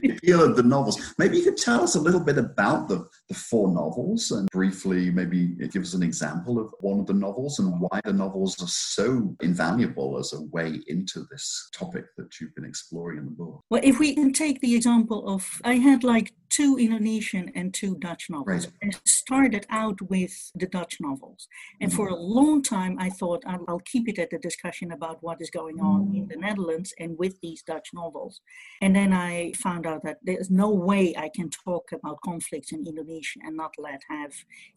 the 0.00 0.10
appeal 0.16 0.42
of 0.42 0.56
the 0.56 0.64
novels. 0.64 1.14
Maybe 1.18 1.38
you 1.38 1.44
could 1.44 1.56
tell 1.56 1.84
us 1.84 1.94
a 1.94 2.00
little 2.00 2.18
bit 2.18 2.36
about 2.36 2.88
the, 2.88 3.06
the 3.28 3.34
four 3.34 3.68
novels 3.68 4.30
and 4.30 4.48
briefly 4.50 5.10
maybe 5.10 5.46
give 5.72 5.82
us 5.82 5.94
an 5.94 6.02
example 6.02 6.58
of 6.58 6.72
one 6.80 7.00
of 7.00 7.06
the 7.06 7.14
novels 7.14 7.58
and 7.58 7.80
why 7.80 8.00
the 8.04 8.12
novels 8.12 8.62
are 8.62 8.68
so 8.68 9.34
invaluable 9.42 10.18
as 10.18 10.32
a 10.32 10.42
way 10.42 10.80
into 10.88 11.24
this 11.30 11.68
topic 11.74 12.04
that 12.16 12.40
you've 12.40 12.54
been 12.54 12.64
exploring 12.64 13.18
in 13.18 13.24
the 13.24 13.30
book. 13.30 13.60
Well, 13.70 13.80
if 13.82 13.98
we 13.98 14.14
can 14.14 14.32
take 14.32 14.60
the 14.60 14.74
example 14.74 15.26
of, 15.28 15.60
I 15.64 15.74
had 15.76 16.04
like 16.04 16.34
two 16.50 16.76
Indonesian 16.78 17.50
and 17.54 17.72
two 17.72 17.96
Dutch 17.98 18.26
novels. 18.30 18.66
Right. 18.66 18.94
I 18.94 18.98
started 19.06 19.66
out 19.70 20.00
with 20.02 20.52
the 20.54 20.66
Dutch 20.66 20.98
novels. 21.00 21.48
And 21.80 21.90
mm-hmm. 21.90 21.96
for 21.96 22.08
a 22.08 22.14
long 22.14 22.62
time, 22.62 22.96
I 23.00 23.10
thought 23.10 23.42
I'll, 23.46 23.64
I'll, 23.66 23.80
keep 23.84 24.08
it 24.08 24.18
at 24.18 24.30
the 24.30 24.38
discussion 24.38 24.92
about 24.92 25.18
what 25.20 25.40
is 25.40 25.50
going 25.50 25.80
on 25.80 26.12
in 26.14 26.24
mm. 26.24 26.28
the 26.28 26.36
Netherlands 26.36 26.94
and 26.98 27.18
with 27.18 27.38
these 27.42 27.62
Dutch 27.62 27.88
novels. 27.92 28.40
And 28.80 28.94
then 28.94 29.12
I 29.12 29.52
found 29.56 29.86
out 29.86 30.04
that 30.04 30.18
there's 30.22 30.50
no 30.50 30.70
way 30.70 31.14
I 31.16 31.28
can 31.34 31.50
talk 31.50 31.90
about 31.92 32.20
conflicts 32.24 32.72
in 32.72 32.86
Indonesia 32.86 33.13
and 33.42 33.56
not 33.56 33.74
let 33.78 34.00
have 34.08 34.32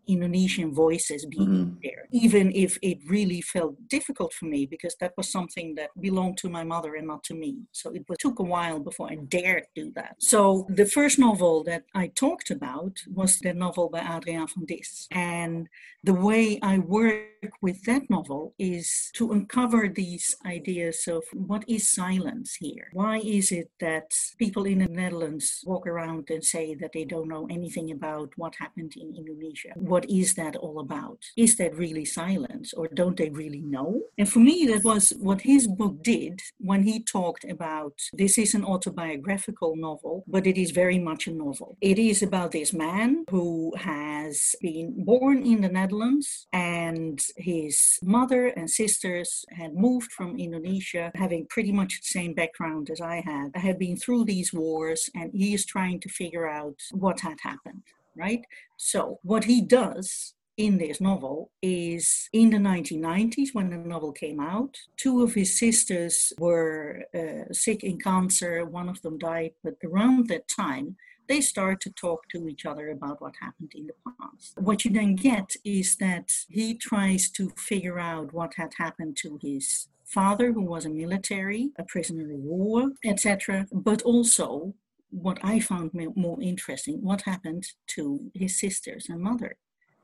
Indonesian 0.07 0.73
voices 0.73 1.25
be 1.25 1.37
mm-hmm. 1.37 1.73
there, 1.83 2.07
even 2.11 2.51
if 2.53 2.77
it 2.81 2.99
really 3.07 3.41
felt 3.41 3.75
difficult 3.87 4.33
for 4.33 4.45
me 4.45 4.65
because 4.65 4.95
that 4.99 5.13
was 5.17 5.31
something 5.31 5.75
that 5.75 5.89
belonged 5.99 6.37
to 6.37 6.49
my 6.49 6.63
mother 6.63 6.95
and 6.95 7.07
not 7.07 7.23
to 7.25 7.33
me. 7.33 7.57
So 7.71 7.91
it 7.91 8.03
took 8.19 8.39
a 8.39 8.43
while 8.43 8.79
before 8.79 9.09
I 9.09 9.15
dared 9.15 9.65
do 9.75 9.91
that. 9.95 10.15
So 10.19 10.65
the 10.69 10.85
first 10.85 11.19
novel 11.19 11.63
that 11.65 11.83
I 11.93 12.07
talked 12.07 12.49
about 12.51 12.93
was 13.13 13.39
the 13.39 13.53
novel 13.53 13.89
by 13.89 13.99
Adriaan 13.99 14.47
van 14.53 14.65
Dis. 14.65 15.07
And 15.11 15.67
the 16.03 16.13
way 16.13 16.59
I 16.61 16.77
work 16.79 17.53
with 17.61 17.83
that 17.83 18.09
novel 18.09 18.53
is 18.57 19.11
to 19.15 19.31
uncover 19.31 19.89
these 19.89 20.35
ideas 20.45 21.03
of 21.07 21.23
what 21.33 21.63
is 21.67 21.89
silence 21.89 22.55
here? 22.55 22.89
Why 22.93 23.17
is 23.17 23.51
it 23.51 23.69
that 23.79 24.11
people 24.37 24.65
in 24.65 24.79
the 24.79 24.87
Netherlands 24.87 25.63
walk 25.65 25.85
around 25.87 26.29
and 26.29 26.43
say 26.43 26.75
that 26.75 26.93
they 26.93 27.05
don't 27.05 27.27
know 27.27 27.47
anything 27.49 27.91
about 27.91 28.26
what 28.35 28.55
happened 28.55 28.93
in 28.95 29.15
Indonesia? 29.15 29.73
What 29.75 30.09
is 30.09 30.35
that 30.35 30.55
all 30.55 30.79
about? 30.79 31.19
Is 31.35 31.57
that 31.57 31.75
really 31.75 32.05
silence 32.05 32.73
or 32.73 32.87
don't 32.87 33.17
they 33.17 33.29
really 33.29 33.61
know? 33.61 34.01
And 34.17 34.29
for 34.29 34.39
me, 34.39 34.65
that 34.67 34.83
was 34.83 35.13
what 35.19 35.41
his 35.41 35.67
book 35.67 36.03
did 36.03 36.41
when 36.59 36.83
he 36.83 37.03
talked 37.03 37.45
about 37.45 37.93
this 38.13 38.37
is 38.37 38.53
an 38.53 38.63
autobiographical 38.63 39.75
novel, 39.75 40.23
but 40.27 40.47
it 40.47 40.57
is 40.57 40.71
very 40.71 40.99
much 40.99 41.27
a 41.27 41.31
novel. 41.31 41.77
It 41.81 41.99
is 41.99 42.21
about 42.23 42.51
this 42.51 42.73
man 42.73 43.25
who 43.29 43.73
has 43.77 44.55
been 44.61 45.03
born 45.03 45.45
in 45.45 45.61
the 45.61 45.69
Netherlands 45.69 45.87
Netherlands, 45.87 46.47
and 46.53 47.19
his 47.37 47.99
mother 48.03 48.47
and 48.47 48.69
sisters 48.69 49.45
had 49.51 49.73
moved 49.73 50.11
from 50.11 50.37
Indonesia, 50.37 51.11
having 51.15 51.47
pretty 51.49 51.71
much 51.71 52.01
the 52.01 52.07
same 52.07 52.33
background 52.33 52.89
as 52.89 53.01
I 53.01 53.21
had. 53.21 53.51
I 53.55 53.59
had 53.59 53.79
been 53.79 53.97
through 53.97 54.25
these 54.25 54.53
wars, 54.53 55.09
and 55.15 55.31
he 55.33 55.53
is 55.53 55.65
trying 55.65 55.99
to 56.01 56.09
figure 56.09 56.47
out 56.47 56.79
what 56.91 57.21
had 57.21 57.37
happened, 57.41 57.83
right? 58.17 58.43
So, 58.77 59.19
what 59.23 59.45
he 59.45 59.61
does 59.61 60.33
in 60.57 60.79
this 60.79 60.99
novel 60.99 61.51
is 61.61 62.29
in 62.33 62.49
the 62.49 62.57
1990s 62.57 63.53
when 63.53 63.69
the 63.69 63.77
novel 63.77 64.11
came 64.11 64.39
out 64.39 64.75
two 64.97 65.21
of 65.21 65.35
his 65.35 65.59
sisters 65.59 66.33
were 66.39 67.03
uh, 67.13 67.53
sick 67.53 67.83
in 67.83 67.99
cancer 67.99 68.65
one 68.65 68.89
of 68.89 68.99
them 69.03 69.19
died 69.19 69.51
but 69.63 69.75
around 69.85 70.27
that 70.27 70.47
time 70.47 70.95
they 71.27 71.41
start 71.41 71.81
to 71.81 71.91
talk 71.91 72.27
to 72.29 72.47
each 72.47 72.65
other 72.65 72.89
about 72.89 73.21
what 73.21 73.33
happened 73.41 73.71
in 73.75 73.87
the 73.87 73.93
past. 74.05 74.53
What 74.57 74.85
you 74.85 74.91
then 74.91 75.15
get 75.15 75.55
is 75.65 75.97
that 75.97 76.31
he 76.49 76.75
tries 76.75 77.29
to 77.31 77.49
figure 77.57 77.99
out 77.99 78.33
what 78.33 78.53
had 78.55 78.73
happened 78.77 79.17
to 79.17 79.39
his 79.41 79.87
father, 80.05 80.53
who 80.53 80.61
was 80.61 80.85
a 80.85 80.89
military, 80.89 81.71
a 81.77 81.83
prisoner 81.83 82.31
of 82.31 82.39
war, 82.39 82.91
etc., 83.03 83.67
but 83.71 84.01
also 84.03 84.73
what 85.09 85.39
I 85.43 85.59
found 85.59 85.91
more 86.15 86.41
interesting, 86.41 87.01
what 87.01 87.21
happened 87.21 87.65
to 87.95 88.31
his 88.33 88.59
sisters 88.59 89.07
and 89.09 89.21
mother 89.21 89.57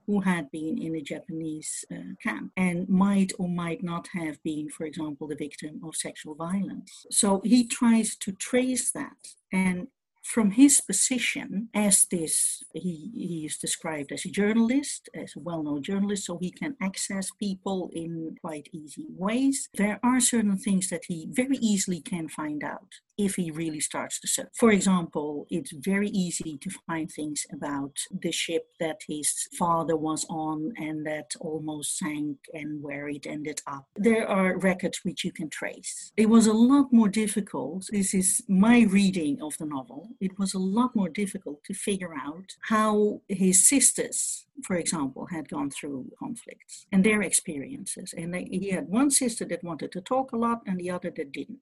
who 0.08 0.22
had 0.22 0.52
been 0.52 0.78
in 0.78 0.96
a 0.96 1.02
Japanese 1.02 1.86
uh, 1.92 2.14
camp 2.22 2.52
and 2.58 2.88
might 2.90 3.32
or 3.40 3.48
might 3.48 3.84
not 3.84 4.08
have 4.14 4.42
been, 4.44 4.70
for 4.70 4.86
example, 4.86 5.28
the 5.28 5.36
victim 5.36 5.80
of 5.86 5.96
sexual 5.96 6.36
violence. 6.36 7.06
So 7.10 7.42
he 7.44 7.66
tries 7.66 8.16
to 8.18 8.34
trace 8.34 8.92
that. 8.92 9.16
And 9.52 9.88
from 10.24 10.52
his 10.52 10.80
position 10.80 11.70
as 11.74 12.06
this, 12.06 12.64
he, 12.74 13.12
he 13.14 13.46
is 13.46 13.58
described 13.58 14.12
as 14.12 14.26
a 14.26 14.30
journalist, 14.30 15.10
as 15.14 15.36
a 15.36 15.40
well 15.40 15.64
known 15.64 15.84
journalist, 15.84 16.26
so 16.26 16.38
he 16.38 16.50
can 16.50 16.76
access 16.82 17.30
people 17.32 17.90
in 17.94 18.38
quite 18.42 18.70
easy 18.72 19.06
ways. 19.10 19.70
There 19.74 20.00
are 20.02 20.22
certain 20.22 20.58
things 20.58 20.90
that 20.90 21.04
he 21.08 21.28
very 21.30 21.58
easily 21.58 22.00
can 22.00 22.30
find 22.30 22.64
out 22.64 22.88
if 23.18 23.36
he 23.36 23.52
really 23.52 23.80
starts 23.80 24.20
to 24.20 24.28
search. 24.28 24.50
For 24.58 24.72
example, 24.72 25.46
it's 25.50 25.72
very 25.72 26.10
easy 26.10 26.58
to 26.62 26.70
find 26.88 27.10
things 27.12 27.46
about 27.52 27.98
the 28.12 28.32
ship 28.32 28.68
that 28.80 29.02
his 29.08 29.48
father 29.58 29.96
was 29.96 30.26
on 30.30 30.74
and 30.78 31.06
that 31.06 31.36
almost 31.40 31.98
sank 31.98 32.38
and 32.54 32.82
where 32.82 33.08
it 33.08 33.26
ended 33.26 33.62
up. 33.68 33.86
There 33.96 34.28
are 34.28 34.58
records 34.58 35.00
which 35.04 35.24
you 35.24 35.32
can 35.32 35.50
trace. 35.50 36.12
It 36.18 36.30
was 36.30 36.48
a 36.48 36.54
lot 36.54 36.92
more 36.92 37.10
difficult. 37.10 37.88
This 37.92 38.14
is 38.14 38.44
my 38.48 38.82
reading 38.82 39.42
of 39.42 39.58
the 39.58 39.66
novel. 39.66 40.10
It 40.20 40.38
was 40.40 40.54
a 40.54 40.60
lot 40.60 40.96
more 40.96 41.10
difficult 41.10 41.64
to 41.66 41.74
figure 41.74 42.14
out 42.16 42.56
how 42.70 43.22
his 43.28 43.68
sisters 43.68 44.46
for 44.64 44.76
example, 44.76 45.28
had 45.32 45.50
gone 45.50 45.72
through 45.72 46.12
conflicts 46.20 46.86
and 46.92 47.04
their 47.04 47.22
experiences. 47.22 48.14
And 48.16 48.34
they, 48.34 48.44
he 48.46 48.70
had 48.70 48.88
one 48.88 49.10
sister 49.10 49.46
that 49.46 49.64
wanted 49.64 49.92
to 49.94 50.02
talk 50.02 50.32
a 50.32 50.38
lot 50.38 50.62
and 50.66 50.80
the 50.80 50.92
other 50.92 51.12
that 51.16 51.32
didn't 51.32 51.60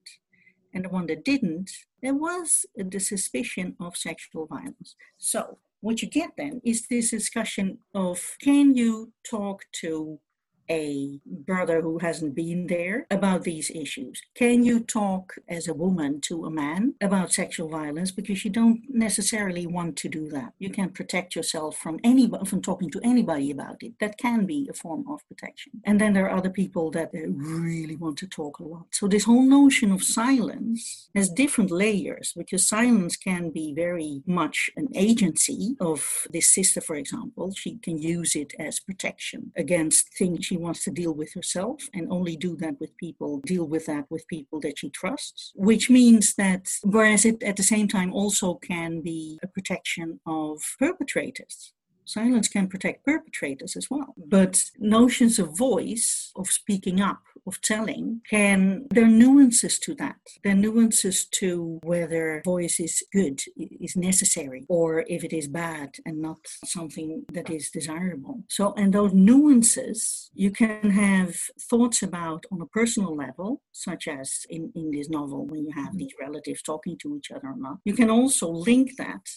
and 0.74 0.86
the 0.86 0.90
one 0.90 1.08
that 1.08 1.26
didn't, 1.26 1.72
there 2.02 2.14
was 2.14 2.66
the 2.76 3.00
suspicion 3.00 3.76
of 3.80 3.98
sexual 3.98 4.46
violence. 4.46 4.96
So, 5.18 5.58
what 5.82 6.02
you 6.02 6.08
get 6.08 6.32
then 6.38 6.62
is 6.64 6.88
this 6.88 7.10
discussion 7.12 7.80
of 7.94 8.38
can 8.40 8.76
you 8.76 9.14
talk 9.28 9.66
to 9.82 10.20
a 10.70 11.20
brother 11.26 11.82
who 11.82 12.00
hasn't 12.00 12.36
been 12.36 12.68
there 12.68 13.08
about 13.10 13.44
these 13.44 13.70
issues? 13.72 14.22
Can 14.36 14.64
you 14.64 14.80
talk 14.80 15.36
as 15.48 15.68
a 15.68 15.74
woman 15.74 16.22
to 16.22 16.46
a 16.46 16.52
man 16.52 16.96
about 17.02 17.34
sexual 17.34 17.70
violence 17.70 18.12
because 18.12 18.44
you 18.46 18.52
don't 18.52 18.82
necessarily 18.90 19.66
want 19.68 19.98
to 19.98 20.10
do 20.10 20.30
that? 20.30 20.54
You 20.60 20.70
can 20.70 20.90
protect 20.90 21.36
yourself 21.36 21.78
from 21.78 22.00
anybody 22.04 22.46
from 22.46 22.62
talking 22.62 22.90
to 22.92 23.02
anybody 23.04 23.52
about 23.52 23.82
it. 23.82 23.94
That 24.00 24.18
can 24.18 24.46
be 24.46 24.68
a 24.70 24.74
form 24.74 25.06
of 25.10 25.28
protection. 25.28 25.74
And 25.86 26.00
then 26.00 26.14
there 26.14 26.30
are 26.30 26.38
other 26.38 26.50
people 26.50 26.92
that 26.92 27.10
uh, 27.14 27.28
really 27.28 27.96
want 27.96 28.18
to 28.20 28.28
talk 28.28 28.60
a 28.60 28.64
lot. 28.64 28.88
So 28.92 29.08
this 29.08 29.26
whole 29.26 29.44
notion 29.44 29.92
of 29.92 30.04
silence 30.04 31.10
has 31.16 31.30
different 31.30 31.72
layers 31.72 32.34
because 32.36 32.68
silence 32.68 33.18
can 33.18 33.50
be 33.50 33.74
very 33.74 34.22
much 34.26 34.70
an 34.76 34.88
agency 34.96 35.76
of 35.80 36.28
this 36.32 36.50
sister, 36.50 36.82
for 36.82 36.96
example. 36.96 37.54
She 37.56 37.78
can 37.78 37.98
use 37.98 38.36
it 38.36 38.54
as 38.60 38.80
protection 38.80 39.52
against 39.56 40.14
things 40.14 40.51
she 40.52 40.58
wants 40.58 40.84
to 40.84 40.92
deal 40.92 41.14
with 41.14 41.32
herself 41.32 41.82
and 41.94 42.12
only 42.12 42.36
do 42.36 42.58
that 42.58 42.78
with 42.82 42.96
people, 42.98 43.40
deal 43.46 43.66
with 43.66 43.86
that 43.86 44.06
with 44.10 44.28
people 44.28 44.60
that 44.60 44.78
she 44.80 44.90
trusts, 44.90 45.54
which 45.56 45.90
means 45.90 46.36
that, 46.36 46.70
whereas 46.84 47.24
it 47.24 47.42
at 47.42 47.56
the 47.56 47.64
same 47.64 47.88
time 47.88 48.12
also 48.12 48.56
can 48.56 49.00
be 49.00 49.40
a 49.44 49.48
protection 49.48 50.20
of 50.26 50.62
perpetrators 50.78 51.72
Silence 52.12 52.48
can 52.48 52.68
protect 52.68 53.06
perpetrators 53.06 53.76
as 53.76 53.90
well. 53.90 54.14
But 54.18 54.64
notions 54.80 55.40
of 55.40 55.58
voice, 55.58 56.32
of 56.36 56.48
speaking 56.48 57.02
up, 57.02 57.22
of 57.48 57.60
telling, 57.62 58.22
can, 58.30 58.88
there 58.92 59.06
are 59.06 59.08
nuances 59.08 59.80
to 59.80 59.96
that. 59.96 60.18
There 60.44 60.54
are 60.54 60.56
nuances 60.56 61.26
to 61.40 61.80
whether 61.84 62.42
voice 62.46 62.80
is 62.80 63.04
good, 63.12 63.42
is 63.58 63.96
necessary, 63.96 64.66
or 64.70 65.06
if 65.08 65.24
it 65.24 65.34
is 65.34 65.48
bad 65.48 65.96
and 66.06 66.22
not 66.22 66.40
something 66.66 67.26
that 67.34 67.50
is 67.50 67.70
desirable. 67.70 68.44
So, 68.48 68.74
and 68.74 68.94
those 68.94 69.14
nuances 69.14 70.30
you 70.34 70.52
can 70.52 70.90
have 70.92 71.36
thoughts 71.70 72.02
about 72.04 72.46
on 72.52 72.62
a 72.62 72.66
personal 72.68 73.16
level, 73.16 73.62
such 73.72 74.08
as 74.08 74.46
in, 74.50 74.72
in 74.76 74.92
this 74.92 75.10
novel 75.10 75.46
when 75.46 75.66
you 75.66 75.72
have 75.74 75.90
mm-hmm. 75.90 75.98
these 75.98 76.14
relatives 76.20 76.62
talking 76.62 76.98
to 77.00 77.16
each 77.18 77.32
other 77.32 77.50
or 77.50 77.58
not. 77.58 77.78
You 77.86 77.94
can 77.94 78.10
also 78.10 78.50
link 78.50 78.98
that 78.98 79.28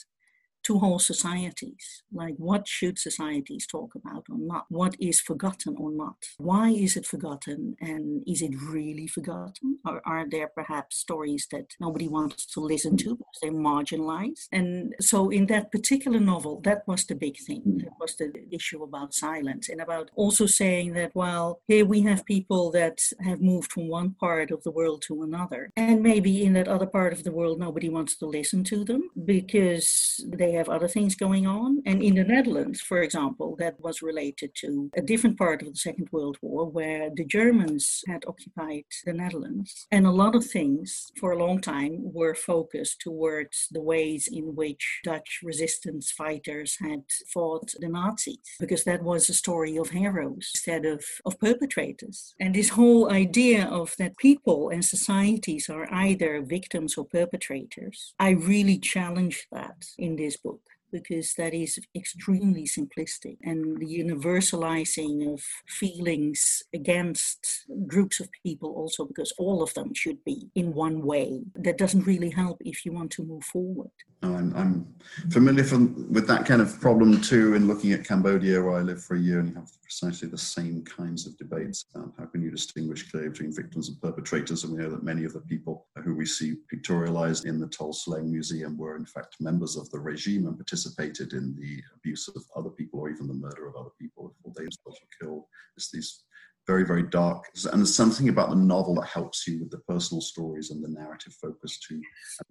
to 0.64 0.78
whole 0.78 0.98
societies. 0.98 2.02
Like, 2.12 2.34
what 2.36 2.66
should 2.66 2.98
societies 2.98 3.66
talk 3.66 3.94
about 3.94 4.24
or 4.30 4.38
not? 4.38 4.66
What 4.68 4.96
is 5.00 5.20
forgotten 5.20 5.76
or 5.78 5.90
not? 5.90 6.16
Why 6.38 6.70
is 6.70 6.96
it 6.96 7.06
forgotten? 7.06 7.76
And 7.80 8.22
is 8.26 8.42
it 8.42 8.54
really 8.60 9.06
forgotten? 9.06 9.78
Or 9.86 10.00
are 10.06 10.26
there 10.28 10.48
perhaps 10.48 10.96
stories 10.96 11.46
that 11.52 11.66
nobody 11.80 12.08
wants 12.08 12.46
to 12.46 12.60
listen 12.60 12.96
to 12.98 13.16
because 13.16 13.38
they're 13.42 13.52
marginalized? 13.52 14.46
And 14.52 14.94
so, 15.00 15.30
in 15.30 15.46
that 15.46 15.70
particular 15.70 16.20
novel, 16.20 16.60
that 16.64 16.86
was 16.86 17.04
the 17.04 17.14
big 17.14 17.36
thing. 17.46 17.62
Hmm. 17.62 17.78
That 17.78 17.98
was 18.00 18.16
the 18.16 18.32
issue 18.50 18.82
about 18.82 19.14
silence 19.14 19.68
and 19.68 19.80
about 19.80 20.10
also 20.14 20.46
saying 20.46 20.94
that, 20.94 21.12
well, 21.14 21.60
here 21.66 21.84
we 21.84 22.02
have 22.02 22.24
people 22.24 22.70
that 22.72 22.98
have 23.20 23.40
moved 23.40 23.72
from 23.72 23.88
one 23.88 24.10
part 24.12 24.50
of 24.50 24.62
the 24.62 24.70
world 24.70 25.02
to 25.08 25.22
another. 25.22 25.70
And 25.76 26.02
maybe 26.02 26.44
in 26.44 26.54
that 26.54 26.68
other 26.68 26.86
part 26.86 27.12
of 27.12 27.24
the 27.24 27.32
world, 27.32 27.58
nobody 27.58 27.88
wants 27.88 28.16
to 28.18 28.26
listen 28.26 28.64
to 28.64 28.84
them 28.84 29.10
because 29.24 30.24
they 30.26 30.53
have 30.54 30.68
other 30.68 30.88
things 30.88 31.14
going 31.14 31.46
on. 31.46 31.82
And 31.86 32.02
in 32.02 32.14
the 32.14 32.24
Netherlands, 32.24 32.80
for 32.80 33.02
example, 33.02 33.56
that 33.58 33.80
was 33.80 34.02
related 34.02 34.50
to 34.56 34.90
a 34.96 35.02
different 35.02 35.38
part 35.38 35.62
of 35.62 35.68
the 35.68 35.76
Second 35.76 36.08
World 36.12 36.38
War 36.42 36.68
where 36.68 37.10
the 37.14 37.24
Germans 37.24 38.02
had 38.08 38.24
occupied 38.26 38.84
the 39.04 39.12
Netherlands. 39.12 39.86
And 39.90 40.06
a 40.06 40.10
lot 40.10 40.34
of 40.34 40.44
things 40.44 41.10
for 41.20 41.32
a 41.32 41.38
long 41.38 41.60
time 41.60 41.98
were 42.02 42.34
focused 42.34 43.00
towards 43.00 43.68
the 43.70 43.82
ways 43.82 44.28
in 44.32 44.54
which 44.54 45.00
Dutch 45.04 45.40
resistance 45.42 46.10
fighters 46.10 46.76
had 46.80 47.02
fought 47.32 47.72
the 47.78 47.88
Nazis, 47.88 48.38
because 48.60 48.84
that 48.84 49.02
was 49.02 49.28
a 49.28 49.34
story 49.34 49.76
of 49.76 49.90
heroes 49.90 50.50
instead 50.54 50.84
of, 50.84 51.04
of 51.26 51.38
perpetrators. 51.38 52.34
And 52.40 52.54
this 52.54 52.70
whole 52.70 53.10
idea 53.10 53.66
of 53.66 53.94
that 53.98 54.16
people 54.18 54.70
and 54.70 54.84
societies 54.84 55.68
are 55.68 55.88
either 55.92 56.42
victims 56.42 56.96
or 56.96 57.04
perpetrators, 57.04 58.14
I 58.18 58.30
really 58.30 58.78
challenge 58.78 59.46
that 59.52 59.86
in 59.98 60.16
this 60.16 60.36
book 60.44 60.73
because 60.94 61.34
that 61.34 61.52
is 61.52 61.80
extremely 61.96 62.64
simplistic 62.64 63.36
and 63.42 63.80
the 63.80 63.90
universalizing 64.04 65.32
of 65.32 65.42
feelings 65.66 66.62
against 66.72 67.64
groups 67.88 68.20
of 68.20 68.28
people 68.44 68.70
also 68.70 69.04
because 69.04 69.32
all 69.36 69.60
of 69.60 69.74
them 69.74 69.92
should 69.92 70.24
be 70.24 70.48
in 70.54 70.72
one 70.72 71.02
way 71.04 71.40
that 71.56 71.76
doesn't 71.76 72.06
really 72.06 72.30
help 72.30 72.58
if 72.64 72.86
you 72.86 72.92
want 72.92 73.10
to 73.10 73.24
move 73.24 73.42
forward 73.42 73.90
I'm, 74.22 74.54
I'm 74.56 74.94
familiar 75.30 75.64
from, 75.64 76.12
with 76.12 76.26
that 76.28 76.46
kind 76.46 76.62
of 76.62 76.80
problem 76.80 77.20
too 77.20 77.54
in 77.54 77.66
looking 77.66 77.92
at 77.92 78.04
Cambodia 78.04 78.62
where 78.62 78.78
I 78.78 78.80
lived 78.80 79.02
for 79.02 79.16
a 79.16 79.20
year 79.20 79.40
and 79.40 79.48
you 79.50 79.54
have 79.56 79.70
precisely 79.82 80.28
the 80.28 80.38
same 80.38 80.82
kinds 80.84 81.26
of 81.26 81.36
debates. 81.36 81.84
Um, 81.94 82.12
how 82.18 82.24
can 82.26 82.42
you 82.42 82.50
distinguish 82.50 83.10
clearly 83.10 83.28
between 83.30 83.52
victims 83.52 83.88
and 83.88 84.00
perpetrators? 84.00 84.64
And 84.64 84.72
we 84.72 84.82
know 84.82 84.90
that 84.90 85.02
many 85.02 85.24
of 85.24 85.32
the 85.32 85.40
people 85.40 85.86
who 86.02 86.14
we 86.14 86.26
see 86.26 86.54
pictorialized 86.72 87.44
in 87.44 87.60
the 87.60 87.66
Tuol 87.66 87.94
Sleng 87.94 88.30
Museum 88.30 88.78
were 88.78 88.96
in 88.96 89.04
fact 89.04 89.36
members 89.40 89.76
of 89.76 89.90
the 89.90 89.98
regime 89.98 90.46
and 90.46 90.56
participated 90.56 90.83
in 91.32 91.54
the 91.58 91.82
abuse 91.96 92.28
of 92.28 92.42
other 92.56 92.70
people 92.70 93.00
or 93.00 93.10
even 93.10 93.26
the 93.26 93.34
murder 93.34 93.66
of 93.66 93.76
other 93.76 93.90
people 94.00 94.34
before 94.36 94.52
they 94.56 94.64
themselves 94.64 95.00
were 95.00 95.26
killed. 95.26 95.44
It's 95.76 95.90
these 95.90 96.24
very, 96.66 96.84
very 96.84 97.02
dark. 97.02 97.44
And 97.70 97.80
there's 97.80 97.94
something 97.94 98.28
about 98.28 98.50
the 98.50 98.56
novel 98.56 98.94
that 98.96 99.06
helps 99.06 99.46
you 99.46 99.60
with 99.60 99.70
the 99.70 99.78
personal 99.78 100.20
stories 100.20 100.70
and 100.70 100.82
the 100.82 100.88
narrative 100.88 101.34
focus 101.34 101.78
to 101.88 102.00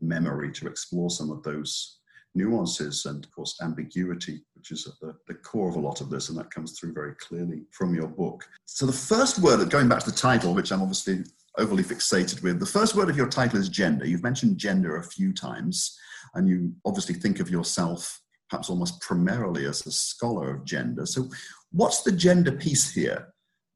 memory 0.02 0.52
to 0.54 0.68
explore 0.68 1.10
some 1.10 1.32
of 1.32 1.44
those 1.44 2.00
nuances 2.36 3.06
and, 3.06 3.24
of 3.24 3.32
course, 3.32 3.60
ambiguity, 3.62 4.42
which 4.56 4.72
is 4.72 4.88
at 4.88 4.94
the, 5.02 5.16
the 5.28 5.36
core 5.36 5.70
of 5.70 5.76
a 5.76 5.80
lot 5.80 6.02
of 6.02 6.10
this, 6.10 6.30
and 6.30 6.38
that 6.38 6.52
comes 6.52 6.78
through 6.78 6.94
very 6.94 7.16
clearly 7.16 7.64
from 7.72 7.94
your 7.94 8.08
book. 8.08 8.48
So, 8.66 8.86
the 8.86 8.92
first 8.92 9.40
word, 9.40 9.70
going 9.70 9.88
back 9.88 10.00
to 10.00 10.12
the 10.12 10.18
title, 10.18 10.54
which 10.54 10.72
I'm 10.72 10.82
obviously 10.82 11.24
overly 11.58 11.84
fixated 11.84 12.42
with, 12.42 12.60
the 12.60 12.66
first 12.66 12.96
word 12.96 13.10
of 13.10 13.18
your 13.18 13.30
title 13.30 13.60
is 13.60 13.70
gender. 13.70 14.06
You've 14.06 14.24
mentioned 14.24 14.58
gender 14.58 14.98
a 14.98 15.04
few 15.04 15.34
times, 15.34 15.98
and 16.34 16.48
you 16.48 16.74
obviously 16.86 17.16
think 17.16 17.40
of 17.40 17.50
yourself 17.50 18.23
perhaps 18.54 18.70
almost 18.70 19.02
primarily 19.02 19.66
as 19.66 19.84
a 19.88 19.92
scholar 19.92 20.54
of 20.54 20.64
gender. 20.64 21.08
So, 21.08 21.28
what's 21.72 22.04
the 22.04 22.12
gender 22.12 22.52
piece 22.52 22.92
here? 22.92 23.33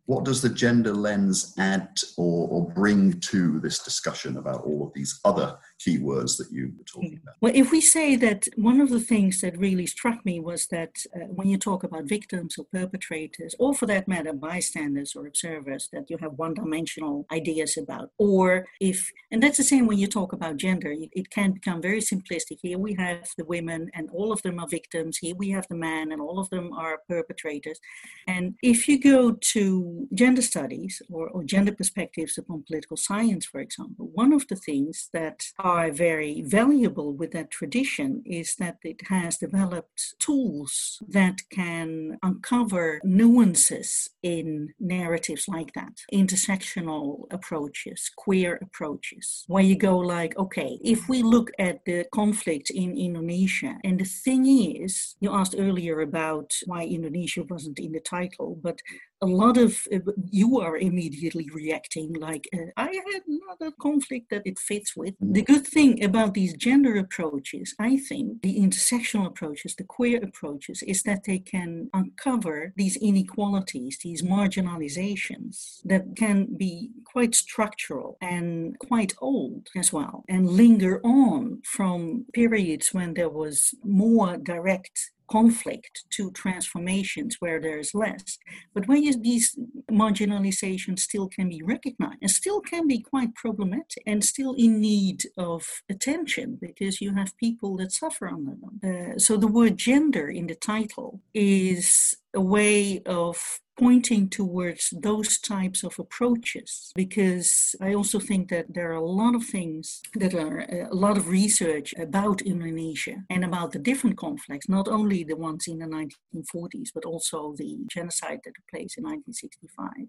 What 0.08 0.24
does 0.24 0.42
the 0.42 0.50
gender 0.50 0.94
lens 0.94 1.54
add 1.58 1.90
or, 2.16 2.48
or, 2.48 2.72
bring 2.72 3.20
to 3.20 3.60
this 3.60 3.80
discussion 3.80 4.38
about 4.38 4.64
all 4.64 4.88
of 4.88 4.94
these 4.94 5.20
other 5.26 5.58
keywords 5.86 6.38
that 6.38 6.48
you 6.50 6.72
were 6.78 6.86
talking 6.86 7.20
about? 7.22 7.36
Well, 7.42 7.52
if 7.54 7.72
we 7.72 7.82
say 7.82 8.16
that 8.16 8.48
one 8.56 8.80
of 8.80 8.90
the 8.90 9.02
things 9.02 9.42
that 9.42 9.58
really 9.58 9.86
struck 9.86 10.26
me 10.26 10.40
was 10.40 10.68
that 10.68 10.96
uh, 11.14 11.26
when 11.26 11.50
you 11.50 11.58
talk 11.58 11.84
about 11.84 12.06
victims 12.06 12.58
or 12.58 12.66
perpetrators, 12.72 13.54
or 13.60 13.74
for 13.74 13.86
that 13.88 14.08
matter, 14.08 14.32
bystanders 14.32 15.14
or 15.14 15.28
observers, 15.28 15.90
that 15.92 16.10
you 16.10 16.18
have 16.20 16.34
one 16.34 16.54
dimensional 16.54 17.26
ideas 17.32 17.78
about, 17.78 18.12
or 18.18 18.66
if, 18.80 19.12
and 19.32 19.44
that's 19.44 19.58
the 19.58 19.64
same 19.64 19.88
when 19.88 19.98
you 19.98 20.08
talk 20.08 20.32
about 20.32 20.56
gender, 20.56 20.92
it, 20.92 21.10
it 21.12 21.30
can 21.30 21.52
become 21.52 21.82
very 21.82 22.00
simplistic. 22.00 22.60
Here 22.62 22.80
we 22.80 22.94
have 22.94 23.28
the 23.38 23.46
women 23.46 23.92
and 23.94 24.10
all 24.14 24.32
of 24.32 24.42
them 24.42 24.58
are 24.60 24.68
victims, 24.70 25.18
here 25.18 25.36
we 25.36 25.50
have 25.50 25.68
the 25.68 25.76
man 25.76 26.14
and 26.14 26.22
all 26.22 26.40
of 26.40 26.50
them 26.50 26.72
are 26.72 27.02
perpetrators. 27.10 27.80
And 28.28 28.56
if 28.64 28.88
you 28.88 29.02
go 29.02 29.34
to 29.54 29.97
gender 30.14 30.42
studies 30.42 31.02
or, 31.10 31.30
or 31.30 31.44
gender 31.44 31.72
perspectives 31.72 32.38
upon 32.38 32.64
political 32.68 32.98
science, 32.98 33.46
for 33.46 33.60
example, 33.60 34.10
one 34.14 34.34
of 34.34 34.48
the 34.48 34.56
things 34.56 35.10
that 35.14 35.44
are 35.60 35.92
very 35.92 36.42
valuable 36.42 37.14
with 37.14 37.32
that 37.32 37.52
tradition 37.52 38.22
is 38.26 38.56
that 38.56 38.78
it 38.84 39.02
has 39.08 39.38
developed 39.38 40.16
tools 40.20 41.00
that 41.08 41.42
can 41.50 42.18
uncover 42.24 43.00
nuances 43.04 44.10
in 44.24 44.74
narratives 44.80 45.48
like 45.48 45.74
that, 45.74 45.96
intersectional 46.14 47.26
approaches, 47.32 48.12
queer 48.16 48.60
approaches, 48.62 49.44
where 49.48 49.64
you 49.64 49.76
go 49.76 49.98
like, 49.98 50.38
okay, 50.38 50.78
if 50.84 51.08
we 51.10 51.24
look 51.24 51.52
at 51.60 51.84
the 51.86 52.06
conflict 52.14 52.70
in 52.70 52.98
Indonesia, 52.98 53.78
and 53.84 54.00
the 54.00 54.06
thing 54.06 54.46
is, 54.46 55.16
you 55.20 55.32
asked 55.32 55.56
earlier 55.58 56.02
about 56.02 56.52
why 56.66 56.84
Indonesia 56.84 57.44
wasn't 57.50 57.80
in 57.80 57.92
the 57.92 58.00
title, 58.00 58.60
but 58.62 58.80
a 59.22 59.26
lot 59.26 59.58
of 59.58 59.88
uh, 59.94 60.00
you 60.30 60.60
are 60.60 60.78
immediately 60.78 61.50
reacting 61.54 62.14
like 62.14 62.48
uh, 62.54 62.70
i 62.78 62.86
had 63.12 63.22
another 63.28 63.76
conflict 63.82 64.30
that 64.30 64.44
it 64.46 64.60
fits 64.60 64.96
with. 64.96 65.16
The 65.20 65.42
good 65.42 65.66
thing 65.66 66.04
about 66.04 66.34
these 66.34 66.54
gender 66.56 66.96
approaches 66.98 67.76
i 67.80 67.98
think 67.98 68.42
the 68.42 68.58
intersectional 68.60 69.28
approaches 69.28 69.76
the 69.76 69.84
queer 69.84 70.20
approaches 70.24 70.84
is 70.84 71.04
that 71.04 71.24
they 71.24 71.40
can 71.40 71.90
uncover 71.94 72.74
these 72.76 72.98
inequalities 72.98 73.98
these 74.04 74.22
marginalizations 74.22 75.82
that 75.86 76.04
can 76.16 76.56
be 76.58 76.92
quite 77.06 77.34
structural 77.34 78.18
and 78.22 78.78
quite 78.80 79.14
old 79.20 79.68
as 79.76 79.92
well 79.92 80.24
and 80.30 80.50
linger 80.50 81.02
on 81.04 81.62
from 81.64 82.26
periods 82.34 82.94
when 82.94 83.14
there 83.14 83.30
was 83.30 83.74
more 83.84 84.38
direct 84.38 85.12
conflict 85.30 86.06
to 86.12 86.32
transformations 86.32 87.38
where 87.40 87.60
there's 87.60 87.94
less. 87.94 88.38
But 88.74 88.88
where 88.88 89.02
these 89.14 89.58
marginalizations 89.92 91.00
still 91.00 91.28
can 91.28 91.50
be 91.50 91.62
recognized 91.64 92.20
and 92.22 92.32
still 92.32 92.62
can 92.62 92.88
be 92.88 93.00
quite 93.00 93.36
problematic 93.36 94.04
and 94.06 94.24
still 94.24 94.54
in 94.54 94.80
need 94.80 95.24
of 95.38 95.66
attention 95.90 96.58
because 96.62 97.02
you 97.02 97.14
have 97.16 97.38
people 97.38 97.78
that 97.78 97.92
suffer 97.92 98.28
under 98.28 98.56
them. 98.62 98.80
Uh, 98.84 99.20
so 99.20 99.38
the 99.38 99.48
word 99.48 99.78
gender 99.78 100.30
in 100.30 100.48
the 100.48 100.56
title 100.56 101.22
is 101.34 102.16
a 102.34 102.42
way 102.42 103.02
of 103.06 103.60
pointing 103.78 104.30
towards 104.30 104.90
those 104.92 105.38
types 105.40 105.84
of 105.84 106.00
approaches 106.00 106.92
because 106.96 107.76
I 107.80 107.94
also 107.94 108.20
think 108.20 108.50
that 108.50 108.74
there 108.74 108.92
are 108.92 108.96
a 108.96 109.06
lot 109.06 109.36
of 109.36 109.46
things 109.46 110.02
that 110.16 110.34
are 110.34 110.62
uh, 110.62 110.90
a 110.92 110.96
lot 110.96 111.18
of 111.18 111.30
research 111.30 111.94
about 111.98 112.42
Indonesia 112.42 113.24
and 113.30 113.46
about 113.46 113.72
the 113.72 113.80
different 113.80 114.18
conflicts, 114.18 114.68
not 114.68 114.88
only 114.88 115.24
the 115.24 115.36
ones 115.36 115.68
in 115.68 115.80
the 115.80 115.86
1940s, 115.86 116.90
but 116.94 117.06
also 117.06 117.54
the 117.58 117.78
genocide 117.88 118.40
that 118.44 118.54
took 118.56 118.68
place 118.68 118.98
in 118.98 119.04
1965 119.04 120.08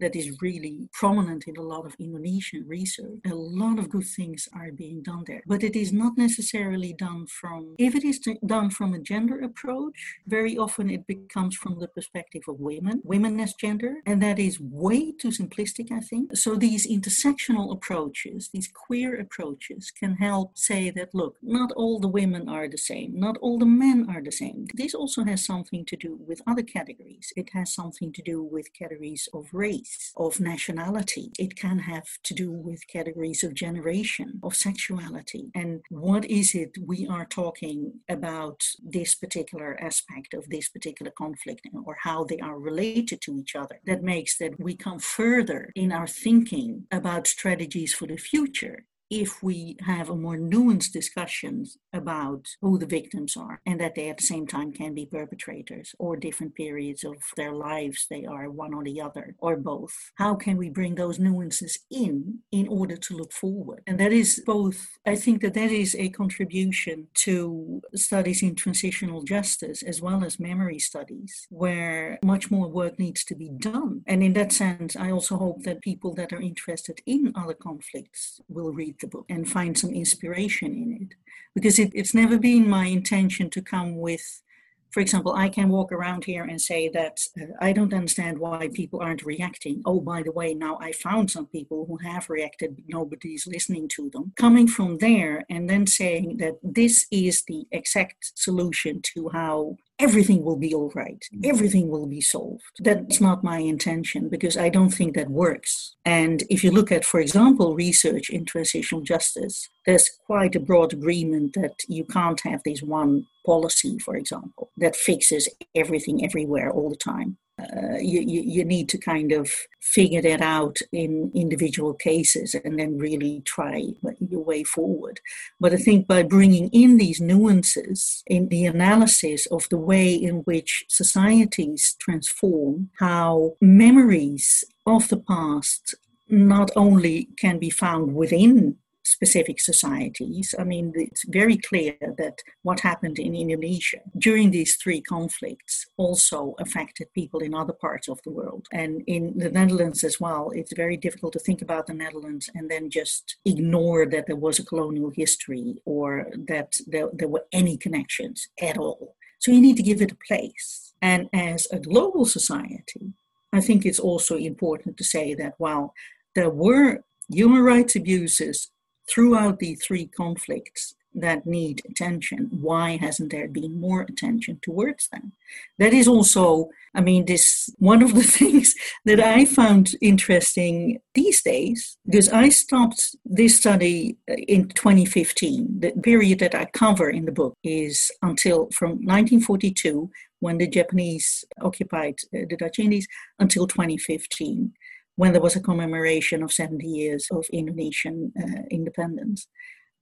that 0.00 0.16
is 0.16 0.40
really 0.40 0.88
prominent 0.92 1.44
in 1.46 1.56
a 1.56 1.62
lot 1.62 1.86
of 1.86 1.94
Indonesian 1.98 2.64
research. 2.66 3.20
A 3.26 3.34
lot 3.34 3.78
of 3.78 3.90
good 3.90 4.06
things 4.06 4.48
are 4.54 4.72
being 4.72 5.02
done 5.02 5.24
there, 5.26 5.42
but 5.46 5.62
it 5.62 5.76
is 5.76 5.92
not 5.92 6.16
necessarily 6.16 6.92
done 6.92 7.26
from, 7.26 7.74
if 7.78 7.94
it 7.94 8.04
is 8.04 8.18
done 8.46 8.70
from 8.70 8.94
a 8.94 8.98
gender 8.98 9.40
approach, 9.40 10.16
very 10.26 10.56
often 10.56 10.90
it 10.90 11.06
becomes 11.06 11.56
from 11.56 11.78
the 11.78 11.88
perspective 11.88 12.42
of 12.48 12.60
women, 12.60 13.00
women 13.04 13.38
as 13.40 13.54
gender, 13.54 13.96
and 14.06 14.22
that 14.22 14.38
is 14.38 14.58
way 14.60 15.12
too 15.12 15.28
simplistic, 15.28 15.92
I 15.92 16.00
think. 16.00 16.36
So 16.36 16.56
these 16.56 16.86
intersectional 16.86 17.72
approaches, 17.72 18.50
these 18.52 18.68
queer 18.68 19.20
approaches, 19.20 19.90
can 19.90 20.16
help 20.16 20.56
say 20.56 20.90
that, 20.90 21.14
look, 21.14 21.36
not 21.42 21.72
all 21.72 22.00
the 22.00 22.08
women 22.08 22.48
are 22.48 22.68
the 22.68 22.78
same, 22.78 23.18
not 23.18 23.36
all 23.38 23.58
the 23.58 23.66
men 23.66 24.06
are 24.08 24.22
the 24.22 24.32
same. 24.32 24.66
This 24.74 24.94
also 24.94 25.24
has 25.24 25.44
something 25.44 25.84
to 25.86 25.96
do 25.96 26.18
with 26.26 26.42
other 26.46 26.62
categories. 26.62 27.32
It 27.36 27.50
has 27.52 27.74
something 27.74 28.12
to 28.12 28.22
do 28.22 28.42
with 28.42 28.72
categories 28.72 29.28
of 29.34 29.46
race 29.52 29.89
of 30.16 30.40
nationality. 30.40 31.30
It 31.38 31.56
can 31.56 31.78
have 31.78 32.06
to 32.24 32.34
do 32.34 32.50
with 32.50 32.86
categories 32.88 33.42
of 33.42 33.54
generation, 33.54 34.40
of 34.42 34.54
sexuality. 34.54 35.50
And 35.54 35.80
what 35.90 36.24
is 36.24 36.54
it 36.54 36.76
we 36.84 37.06
are 37.06 37.26
talking 37.26 37.92
about 38.08 38.60
this 38.82 39.14
particular 39.14 39.78
aspect 39.80 40.34
of 40.34 40.48
this 40.48 40.68
particular 40.68 41.12
conflict 41.16 41.66
or 41.86 41.96
how 42.02 42.24
they 42.24 42.38
are 42.38 42.58
related 42.58 43.20
to 43.22 43.36
each 43.36 43.56
other 43.56 43.80
that 43.86 44.02
makes 44.02 44.38
that 44.38 44.58
we 44.58 44.76
come 44.76 44.98
further 44.98 45.72
in 45.74 45.92
our 45.92 46.06
thinking 46.06 46.86
about 46.90 47.26
strategies 47.26 47.94
for 47.94 48.06
the 48.06 48.16
future 48.16 48.84
if 49.10 49.42
we 49.42 49.76
have 49.80 50.08
a 50.08 50.16
more 50.16 50.36
nuanced 50.36 50.92
discussion 50.92 51.66
about 51.92 52.46
who 52.60 52.78
the 52.78 52.86
victims 52.86 53.36
are 53.36 53.60
and 53.66 53.80
that 53.80 53.96
they 53.96 54.08
at 54.08 54.18
the 54.18 54.24
same 54.24 54.46
time 54.46 54.72
can 54.72 54.94
be 54.94 55.04
perpetrators 55.04 55.94
or 55.98 56.16
different 56.16 56.54
periods 56.54 57.02
of 57.02 57.16
their 57.36 57.52
lives 57.52 58.06
they 58.08 58.24
are 58.24 58.48
one 58.48 58.72
or 58.72 58.84
the 58.84 59.00
other 59.00 59.34
or 59.38 59.56
both 59.56 59.92
how 60.14 60.34
can 60.34 60.56
we 60.56 60.70
bring 60.70 60.94
those 60.94 61.18
nuances 61.18 61.80
in 61.90 62.38
in 62.52 62.68
order 62.68 62.96
to 62.96 63.16
look 63.16 63.32
forward? 63.32 63.82
And 63.86 63.98
that 63.98 64.12
is 64.12 64.42
both 64.46 64.86
i 65.06 65.16
think 65.16 65.42
that 65.42 65.54
that 65.54 65.72
is 65.72 65.96
a 65.96 66.08
contribution 66.10 67.08
to 67.14 67.82
studies 67.94 68.42
in 68.42 68.54
transitional 68.54 69.22
justice 69.22 69.82
as 69.82 70.00
well 70.00 70.24
as 70.24 70.38
memory 70.38 70.78
studies 70.78 71.46
where 71.50 72.18
much 72.24 72.50
more 72.50 72.68
work 72.68 72.98
needs 72.98 73.24
to 73.24 73.34
be 73.34 73.48
done. 73.48 74.02
And 74.06 74.22
in 74.22 74.34
that 74.34 74.52
sense 74.52 74.94
i 74.94 75.10
also 75.10 75.36
hope 75.36 75.64
that 75.64 75.80
people 75.80 76.14
that 76.14 76.32
are 76.32 76.40
interested 76.40 77.00
in 77.06 77.32
other 77.34 77.54
conflicts 77.54 78.40
will 78.48 78.72
read 78.72 78.99
and 79.28 79.48
find 79.48 79.76
some 79.78 79.90
inspiration 79.90 80.72
in 80.72 80.98
it. 81.02 81.16
Because 81.54 81.78
it, 81.78 81.90
it's 81.94 82.14
never 82.14 82.38
been 82.38 82.68
my 82.68 82.86
intention 82.86 83.50
to 83.50 83.62
come 83.62 83.96
with, 83.98 84.42
for 84.90 85.00
example, 85.00 85.34
I 85.34 85.48
can 85.48 85.68
walk 85.68 85.92
around 85.92 86.24
here 86.24 86.44
and 86.44 86.60
say 86.60 86.88
that 86.90 87.20
uh, 87.40 87.46
I 87.60 87.72
don't 87.72 87.94
understand 87.94 88.38
why 88.38 88.70
people 88.72 89.00
aren't 89.00 89.24
reacting. 89.24 89.82
Oh, 89.84 90.00
by 90.00 90.22
the 90.22 90.32
way, 90.32 90.54
now 90.54 90.78
I 90.80 90.92
found 90.92 91.30
some 91.30 91.46
people 91.46 91.86
who 91.86 91.96
have 92.08 92.30
reacted, 92.30 92.76
but 92.76 92.84
nobody's 92.88 93.46
listening 93.46 93.88
to 93.96 94.10
them. 94.10 94.32
Coming 94.36 94.68
from 94.68 94.98
there 94.98 95.44
and 95.48 95.68
then 95.68 95.86
saying 95.86 96.38
that 96.38 96.54
this 96.62 97.06
is 97.10 97.42
the 97.46 97.64
exact 97.72 98.32
solution 98.34 99.00
to 99.14 99.28
how 99.28 99.76
everything 100.00 100.42
will 100.42 100.56
be 100.56 100.74
all 100.74 100.90
right, 100.94 101.22
mm. 101.34 101.46
everything 101.46 101.88
will 101.88 102.06
be 102.06 102.20
solved. 102.20 102.62
That's 102.78 103.20
not 103.20 103.44
my 103.44 103.58
intention 103.58 104.28
because 104.28 104.56
I 104.56 104.68
don't 104.68 104.90
think 104.90 105.14
that 105.14 105.30
works. 105.30 105.94
And 106.04 106.42
if 106.48 106.64
you 106.64 106.70
look 106.70 106.90
at, 106.90 107.04
for 107.04 107.20
example, 107.20 107.74
research 107.74 108.30
in 108.30 108.44
transitional 108.44 109.02
justice, 109.02 109.68
there's 109.86 110.10
quite 110.26 110.54
a 110.56 110.60
broad 110.60 110.92
agreement 110.92 111.54
that 111.54 111.74
you 111.88 112.04
can't 112.04 112.40
have 112.40 112.62
this 112.64 112.82
one 112.82 113.26
policy, 113.46 113.98
for 113.98 114.16
example, 114.16 114.70
that 114.76 114.96
fixes 114.96 115.48
everything 115.74 116.24
everywhere 116.24 116.70
all 116.70 116.90
the 116.90 116.96
time 116.96 117.36
uh, 117.76 117.98
you, 117.98 118.20
you, 118.20 118.42
you 118.42 118.64
need 118.64 118.88
to 118.88 118.98
kind 118.98 119.32
of 119.32 119.50
figure 119.80 120.22
that 120.22 120.40
out 120.40 120.78
in 120.92 121.30
individual 121.34 121.94
cases 121.94 122.54
and 122.54 122.78
then 122.78 122.98
really 122.98 123.42
try 123.44 123.82
your 124.18 124.44
way 124.44 124.62
forward. 124.62 125.20
But 125.58 125.72
I 125.72 125.76
think 125.76 126.06
by 126.06 126.22
bringing 126.22 126.68
in 126.68 126.96
these 126.96 127.20
nuances 127.20 128.22
in 128.26 128.48
the 128.48 128.66
analysis 128.66 129.46
of 129.46 129.68
the 129.68 129.78
way 129.78 130.12
in 130.12 130.36
which 130.40 130.84
societies 130.88 131.96
transform, 131.98 132.90
how 132.98 133.56
memories 133.60 134.64
of 134.86 135.08
the 135.08 135.18
past 135.18 135.94
not 136.28 136.70
only 136.76 137.28
can 137.36 137.58
be 137.58 137.70
found 137.70 138.14
within 138.14 138.76
specific 139.02 139.60
societies. 139.60 140.54
I 140.58 140.64
mean, 140.64 140.92
it's 140.94 141.24
very 141.26 141.56
clear 141.56 141.96
that 142.18 142.38
what 142.62 142.80
happened 142.80 143.18
in 143.18 143.34
Indonesia 143.34 144.00
during 144.18 144.50
these 144.50 144.76
three 144.76 145.00
conflicts 145.00 145.86
also 145.96 146.54
affected 146.58 147.12
people 147.14 147.40
in 147.40 147.54
other 147.54 147.72
parts 147.72 148.08
of 148.08 148.20
the 148.22 148.30
world. 148.30 148.66
And 148.72 149.02
in 149.06 149.38
the 149.38 149.50
Netherlands 149.50 150.04
as 150.04 150.20
well, 150.20 150.50
it's 150.54 150.72
very 150.74 150.96
difficult 150.96 151.32
to 151.34 151.38
think 151.38 151.62
about 151.62 151.86
the 151.86 151.94
Netherlands 151.94 152.50
and 152.54 152.70
then 152.70 152.90
just 152.90 153.36
ignore 153.44 154.06
that 154.06 154.26
there 154.26 154.36
was 154.36 154.58
a 154.58 154.64
colonial 154.64 155.10
history 155.10 155.80
or 155.84 156.26
that 156.48 156.74
there, 156.86 157.08
there 157.12 157.28
were 157.28 157.44
any 157.52 157.76
connections 157.76 158.48
at 158.60 158.76
all. 158.78 159.16
So 159.38 159.50
you 159.50 159.60
need 159.60 159.76
to 159.78 159.82
give 159.82 160.02
it 160.02 160.12
a 160.12 160.18
place. 160.28 160.92
And 161.00 161.28
as 161.32 161.66
a 161.72 161.78
global 161.78 162.26
society, 162.26 163.14
I 163.52 163.60
think 163.60 163.84
it's 163.84 163.98
also 163.98 164.36
important 164.36 164.96
to 164.98 165.04
say 165.04 165.34
that 165.34 165.54
while 165.58 165.94
there 166.34 166.50
were 166.50 167.02
human 167.28 167.62
rights 167.62 167.96
abuses 167.96 168.70
throughout 169.10 169.58
the 169.58 169.74
three 169.74 170.06
conflicts 170.06 170.94
that 171.14 171.46
need 171.46 171.82
attention, 171.88 172.48
why 172.52 172.96
hasn't 172.96 173.32
there 173.32 173.48
been 173.48 173.80
more 173.80 174.02
attention 174.02 174.60
towards 174.62 175.08
them? 175.08 175.32
That 175.78 175.92
is 175.92 176.06
also, 176.06 176.70
I 176.94 177.00
mean, 177.00 177.24
this 177.24 177.68
one 177.78 178.02
of 178.02 178.14
the 178.14 178.22
things 178.38 178.74
that 179.04 179.20
I 179.20 179.44
found 179.44 179.96
interesting 180.00 181.00
these 181.14 181.42
days, 181.42 181.96
because 182.06 182.28
I 182.28 182.48
stopped 182.50 183.16
this 183.24 183.56
study 183.56 184.16
in 184.28 184.68
2015. 184.68 185.80
The 185.80 185.92
period 185.92 186.38
that 186.40 186.54
I 186.54 186.66
cover 186.66 187.10
in 187.10 187.24
the 187.24 187.32
book 187.32 187.54
is 187.64 188.10
until 188.22 188.68
from 188.72 188.90
1942, 188.90 190.10
when 190.38 190.58
the 190.58 190.68
Japanese 190.68 191.44
occupied 191.60 192.14
uh, 192.34 192.46
the 192.48 192.56
Dutch 192.56 192.78
Indies, 192.78 193.06
until 193.38 193.66
2015 193.66 194.72
when 195.20 195.32
there 195.32 195.42
was 195.42 195.54
a 195.54 195.60
commemoration 195.60 196.42
of 196.42 196.50
70 196.50 196.86
years 196.86 197.28
of 197.30 197.44
Indonesian 197.52 198.32
uh, 198.42 198.62
independence. 198.70 199.46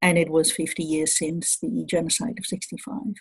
And 0.00 0.16
it 0.16 0.31
was 0.31 0.52
50 0.52 0.85
years 0.85 1.18
since 1.18 1.59
the 1.61 1.85
genocide 1.87 2.38
of 2.38 2.46
65. 2.46 3.14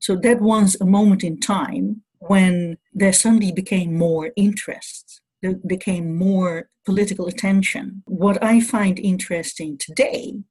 So 0.00 0.16
that 0.16 0.40
was 0.40 0.76
a 0.80 0.84
moment 0.84 1.22
in 1.22 1.38
time 1.38 2.02
when 2.18 2.78
there 2.92 3.12
suddenly 3.12 3.52
became 3.52 3.96
more 3.96 4.32
interest, 4.34 5.20
there 5.42 5.54
became 5.64 6.16
more 6.16 6.70
political 6.84 7.28
attention. 7.28 8.02
What 8.06 8.42
I 8.42 8.60
find 8.60 8.98
interesting 8.98 9.78
today, 9.78 10.42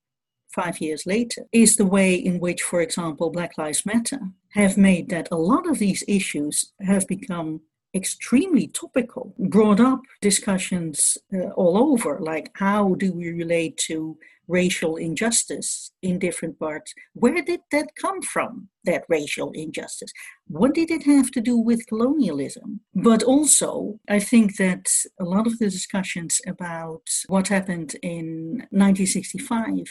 five 0.55 0.79
years 0.79 1.05
later, 1.05 1.41
is 1.51 1.75
the 1.75 1.91
way 1.97 2.15
in 2.15 2.39
which, 2.39 2.61
for 2.61 2.79
example, 2.79 3.29
Black 3.29 3.57
Lives 3.57 3.85
Matter 3.85 4.21
have 4.51 4.77
made 4.77 5.09
that 5.09 5.27
a 5.31 5.43
lot 5.51 5.67
of 5.69 5.79
these 5.79 6.05
issues 6.07 6.71
have 6.79 7.05
become 7.09 7.59
extremely 7.95 8.67
topical, 8.67 9.33
brought 9.37 9.79
up 9.79 10.01
discussions 10.21 11.17
uh, 11.33 11.49
all 11.49 11.77
over, 11.77 12.19
like 12.19 12.49
how 12.55 12.95
do 12.95 13.13
we 13.13 13.29
relate 13.29 13.77
to 13.77 14.17
racial 14.47 14.97
injustice 14.97 15.91
in 16.01 16.19
different 16.19 16.59
parts? 16.59 16.93
Where 17.13 17.41
did 17.41 17.61
that 17.71 17.95
come 17.95 18.21
from, 18.21 18.69
that 18.83 19.03
racial 19.07 19.51
injustice? 19.51 20.11
What 20.47 20.73
did 20.73 20.91
it 20.91 21.03
have 21.03 21.31
to 21.31 21.41
do 21.41 21.57
with 21.57 21.87
colonialism? 21.87 22.81
But 22.93 23.23
also, 23.23 23.99
I 24.09 24.19
think 24.19 24.57
that 24.57 24.89
a 25.19 25.23
lot 25.23 25.47
of 25.47 25.57
the 25.59 25.69
discussions 25.69 26.41
about 26.45 27.03
what 27.27 27.47
happened 27.47 27.95
in 28.01 28.67
1965 28.71 29.85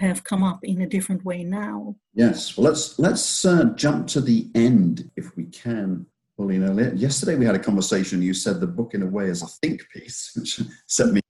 have 0.00 0.24
come 0.24 0.42
up 0.42 0.60
in 0.64 0.80
a 0.80 0.88
different 0.88 1.24
way 1.24 1.44
now. 1.44 1.96
Yes, 2.14 2.56
well, 2.56 2.68
let's 2.68 2.98
let's 2.98 3.44
uh, 3.44 3.64
jump 3.76 4.08
to 4.08 4.20
the 4.20 4.50
end 4.54 5.10
if 5.16 5.36
we 5.36 5.44
can 5.44 6.06
Pauline, 6.36 6.96
yesterday 6.96 7.36
we 7.36 7.44
had 7.44 7.54
a 7.54 7.58
conversation. 7.58 8.22
You 8.22 8.32
said 8.32 8.58
the 8.58 8.66
book, 8.66 8.94
in 8.94 9.02
a 9.02 9.06
way, 9.06 9.26
is 9.26 9.42
a 9.42 9.46
think 9.46 9.82
piece, 9.90 10.32
which 10.36 10.60
set 10.86 11.08
me 11.08 11.20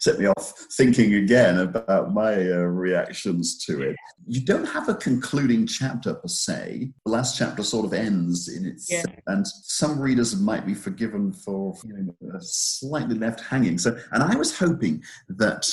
set 0.00 0.18
me 0.18 0.26
off 0.26 0.52
thinking 0.76 1.14
again 1.14 1.60
about 1.60 2.12
my 2.12 2.34
uh, 2.34 2.56
reactions 2.56 3.64
to 3.66 3.82
it. 3.82 3.96
You 4.26 4.40
don't 4.40 4.66
have 4.66 4.88
a 4.88 4.94
concluding 4.94 5.66
chapter 5.66 6.14
per 6.14 6.28
se. 6.28 6.90
The 7.06 7.12
last 7.12 7.38
chapter 7.38 7.62
sort 7.62 7.86
of 7.86 7.92
ends 7.92 8.48
in 8.48 8.66
its, 8.66 8.90
yeah. 8.90 9.04
and 9.28 9.46
some 9.46 10.00
readers 10.00 10.36
might 10.36 10.66
be 10.66 10.74
forgiven 10.74 11.32
for 11.32 11.74
feeling 11.76 12.12
slightly 12.40 13.16
left 13.16 13.40
hanging. 13.40 13.78
So, 13.78 13.96
and 14.12 14.22
I 14.22 14.36
was 14.36 14.58
hoping 14.58 15.02
that. 15.28 15.68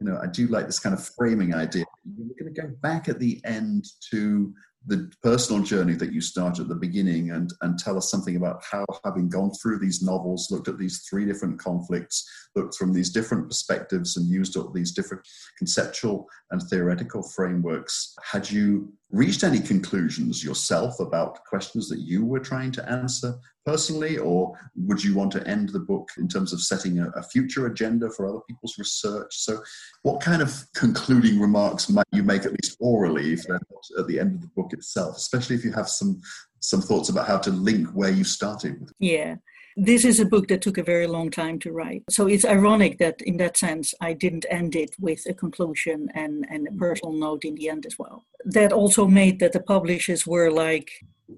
You 0.00 0.10
know, 0.10 0.18
I 0.20 0.26
do 0.26 0.48
like 0.48 0.66
this 0.66 0.80
kind 0.80 0.92
of 0.92 1.08
framing 1.16 1.54
idea. 1.54 1.84
You're 2.04 2.34
going 2.38 2.52
to 2.52 2.60
go 2.60 2.68
back 2.82 3.08
at 3.08 3.20
the 3.20 3.40
end 3.44 3.86
to 4.10 4.52
the 4.86 5.10
personal 5.22 5.62
journey 5.62 5.94
that 5.94 6.12
you 6.12 6.20
start 6.20 6.58
at 6.58 6.68
the 6.68 6.74
beginning 6.74 7.30
and, 7.30 7.52
and 7.62 7.78
tell 7.78 7.96
us 7.96 8.10
something 8.10 8.36
about 8.36 8.62
how, 8.70 8.84
having 9.04 9.28
gone 9.28 9.50
through 9.52 9.78
these 9.78 10.02
novels, 10.02 10.50
looked 10.50 10.68
at 10.68 10.78
these 10.78 11.06
three 11.08 11.24
different 11.24 11.58
conflicts, 11.58 12.28
looked 12.54 12.76
from 12.76 12.92
these 12.92 13.10
different 13.10 13.48
perspectives, 13.48 14.16
and 14.16 14.28
used 14.28 14.56
up 14.56 14.74
these 14.74 14.92
different 14.92 15.26
conceptual 15.56 16.28
and 16.50 16.62
theoretical 16.62 17.22
frameworks, 17.22 18.14
had 18.22 18.50
you 18.50 18.92
reached 19.14 19.44
any 19.44 19.60
conclusions 19.60 20.42
yourself 20.42 20.98
about 20.98 21.44
questions 21.44 21.88
that 21.88 22.00
you 22.00 22.24
were 22.24 22.40
trying 22.40 22.72
to 22.72 22.90
answer 22.90 23.34
personally, 23.64 24.18
or 24.18 24.52
would 24.74 25.02
you 25.02 25.14
want 25.14 25.30
to 25.32 25.46
end 25.46 25.68
the 25.68 25.78
book 25.78 26.08
in 26.18 26.28
terms 26.28 26.52
of 26.52 26.60
setting 26.60 26.98
a, 26.98 27.08
a, 27.10 27.22
future 27.22 27.66
agenda 27.66 28.10
for 28.10 28.26
other 28.26 28.40
people's 28.48 28.76
research? 28.76 29.32
So, 29.36 29.62
what 30.02 30.20
kind 30.20 30.42
of 30.42 30.66
concluding 30.74 31.40
remarks 31.40 31.88
might 31.88 32.06
you 32.12 32.24
make, 32.24 32.44
at 32.44 32.52
least 32.52 32.76
orally, 32.80 33.32
if 33.32 33.48
not 33.48 33.62
at 33.98 34.06
the 34.08 34.18
end 34.18 34.34
of 34.34 34.40
the 34.42 34.50
book 34.56 34.72
itself, 34.72 35.16
especially 35.16 35.56
if 35.56 35.64
you 35.64 35.72
have 35.72 35.88
some 35.88 36.20
some 36.60 36.82
thoughts 36.82 37.08
about 37.08 37.28
how 37.28 37.38
to 37.38 37.50
link 37.50 37.88
where 37.90 38.10
you 38.10 38.24
started? 38.24 38.90
Yeah. 38.98 39.36
This 39.76 40.04
is 40.04 40.20
a 40.20 40.24
book 40.24 40.48
that 40.48 40.62
took 40.62 40.78
a 40.78 40.82
very 40.82 41.06
long 41.06 41.30
time 41.30 41.58
to 41.60 41.72
write. 41.72 42.04
So 42.08 42.26
it's 42.26 42.44
ironic 42.44 42.98
that, 42.98 43.20
in 43.22 43.36
that 43.38 43.56
sense, 43.56 43.92
I 44.00 44.12
didn't 44.12 44.46
end 44.48 44.76
it 44.76 44.94
with 45.00 45.26
a 45.28 45.34
conclusion 45.34 46.08
and, 46.14 46.46
and 46.48 46.68
a 46.68 46.72
personal 46.72 47.12
note 47.12 47.44
in 47.44 47.56
the 47.56 47.68
end 47.68 47.84
as 47.86 47.98
well. 47.98 48.24
That 48.44 48.72
also 48.72 49.06
made 49.06 49.40
that 49.40 49.52
the 49.52 49.60
publishers 49.60 50.26
were 50.26 50.50
like, 50.50 50.90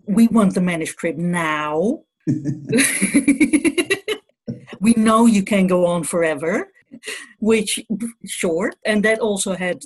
we 0.06 0.26
want 0.28 0.54
the 0.54 0.60
manuscript 0.60 1.18
now. 1.18 2.02
we 4.80 4.92
know 4.94 5.26
you 5.26 5.42
can 5.42 5.66
go 5.66 5.86
on 5.86 6.04
forever, 6.04 6.70
which, 7.38 7.78
sure. 8.26 8.72
And 8.84 9.02
that 9.04 9.20
also 9.20 9.54
had 9.54 9.82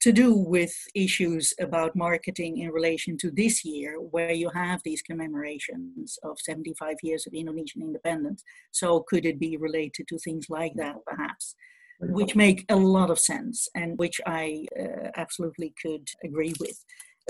to 0.00 0.12
do 0.12 0.34
with 0.34 0.74
issues 0.94 1.52
about 1.60 1.94
marketing 1.94 2.58
in 2.58 2.70
relation 2.70 3.16
to 3.18 3.30
this 3.30 3.64
year, 3.64 4.00
where 4.00 4.32
you 4.32 4.50
have 4.50 4.80
these 4.82 5.02
commemorations 5.02 6.18
of 6.22 6.38
75 6.40 6.96
years 7.02 7.26
of 7.26 7.34
Indonesian 7.34 7.82
independence. 7.82 8.42
So, 8.70 9.00
could 9.00 9.26
it 9.26 9.38
be 9.38 9.56
related 9.56 10.08
to 10.08 10.18
things 10.18 10.46
like 10.48 10.72
that, 10.76 10.96
perhaps? 11.06 11.54
which 12.00 12.34
make 12.34 12.64
a 12.68 12.76
lot 12.76 13.10
of 13.10 13.18
sense 13.18 13.68
and 13.74 13.98
which 13.98 14.20
I 14.26 14.66
uh, 14.78 15.10
absolutely 15.16 15.74
could 15.80 16.08
agree 16.24 16.54
with. 16.58 16.82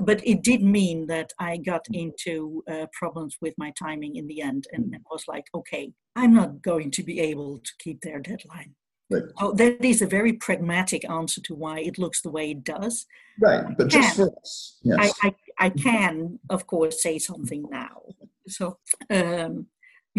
But 0.03 0.27
it 0.27 0.43
did 0.43 0.63
mean 0.63 1.09
that 1.09 1.33
I 1.39 1.57
got 1.57 1.87
into 1.93 2.63
uh, 2.71 2.87
problems 2.93 3.37
with 3.43 3.55
my 3.59 3.73
timing 3.79 4.17
in 4.17 4.29
the 4.29 4.41
end, 4.41 4.67
and 4.73 4.97
was 5.11 5.25
like, 5.29 5.45
okay, 5.55 5.93
I'm 6.17 6.33
not 6.33 6.63
going 6.63 6.91
to 6.93 7.03
be 7.03 7.21
able 7.21 7.59
to 7.59 7.73
keep 7.79 8.01
their 8.01 8.21
deadline. 8.21 8.75
Right. 9.11 9.23
Oh, 9.41 9.53
that 9.55 9.85
is 9.85 10.03
a 10.03 10.07
very 10.07 10.33
pragmatic 10.33 11.09
answer 11.11 11.41
to 11.43 11.55
why 11.55 11.81
it 11.81 11.99
looks 11.99 12.21
the 12.21 12.31
way 12.31 12.53
it 12.53 12.63
does. 12.63 13.07
Right, 13.41 13.65
but 13.77 13.89
just 13.89 14.17
for 14.17 14.31
us, 14.39 14.79
yes. 14.83 15.13
I, 15.23 15.29
I, 15.29 15.67
I 15.67 15.71
can, 15.71 16.39
of 16.49 16.67
course, 16.67 17.03
say 17.03 17.19
something 17.19 17.67
now. 17.71 18.03
So, 18.47 18.79
um, 19.11 19.67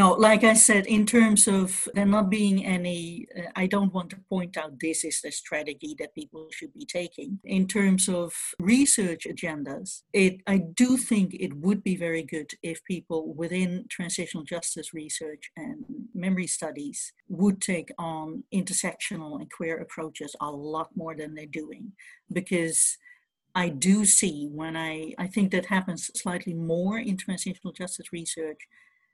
no, 0.02 0.14
like 0.14 0.44
I 0.44 0.56
said, 0.56 0.88
in 0.88 1.06
terms 1.06 1.42
of 1.48 1.88
there 1.94 2.08
not 2.18 2.28
being 2.40 2.66
any, 2.66 3.28
uh, 3.38 3.52
I 3.56 3.66
don't 3.68 3.94
want 3.94 4.10
to 4.12 4.20
point 4.34 4.58
out 4.58 4.80
this 4.80 5.00
is 5.10 5.22
the 5.22 5.32
strategy 5.32 5.92
that 6.00 6.16
people 6.16 6.48
should 6.58 6.74
be 6.74 6.88
taking. 7.00 7.30
In 7.44 7.68
terms 7.68 8.04
of 8.10 8.34
research 8.60 9.24
agendas, 9.34 9.90
it 10.24 10.34
I 10.56 10.58
do 10.84 10.90
think 11.10 11.28
it 11.46 11.54
would 11.66 11.82
be 11.90 11.96
very 12.08 12.24
good 12.36 12.50
if 12.72 12.78
people 12.94 13.22
within 13.44 13.86
transitional 13.98 14.44
justice 14.54 14.90
research 15.04 15.44
and 15.56 15.78
memory 16.26 16.48
studies 16.48 17.00
would 17.42 17.62
take 17.62 17.90
on 18.00 18.44
intersectional 18.60 19.32
and 19.40 19.48
queer 19.58 19.78
approaches 19.86 20.32
a 20.50 20.50
lot 20.50 20.90
more 21.02 21.16
than 21.20 21.32
they're 21.34 21.60
doing, 21.64 21.86
because. 22.40 22.80
I 23.54 23.68
do 23.68 24.06
see 24.06 24.48
when 24.60 24.78
I, 24.78 24.94
I 25.24 25.28
think 25.28 25.52
that 25.52 25.66
happens 25.66 26.10
slightly 26.24 26.54
more 26.54 26.98
in 27.10 27.18
transitional 27.18 27.74
justice 27.74 28.10
research 28.14 28.62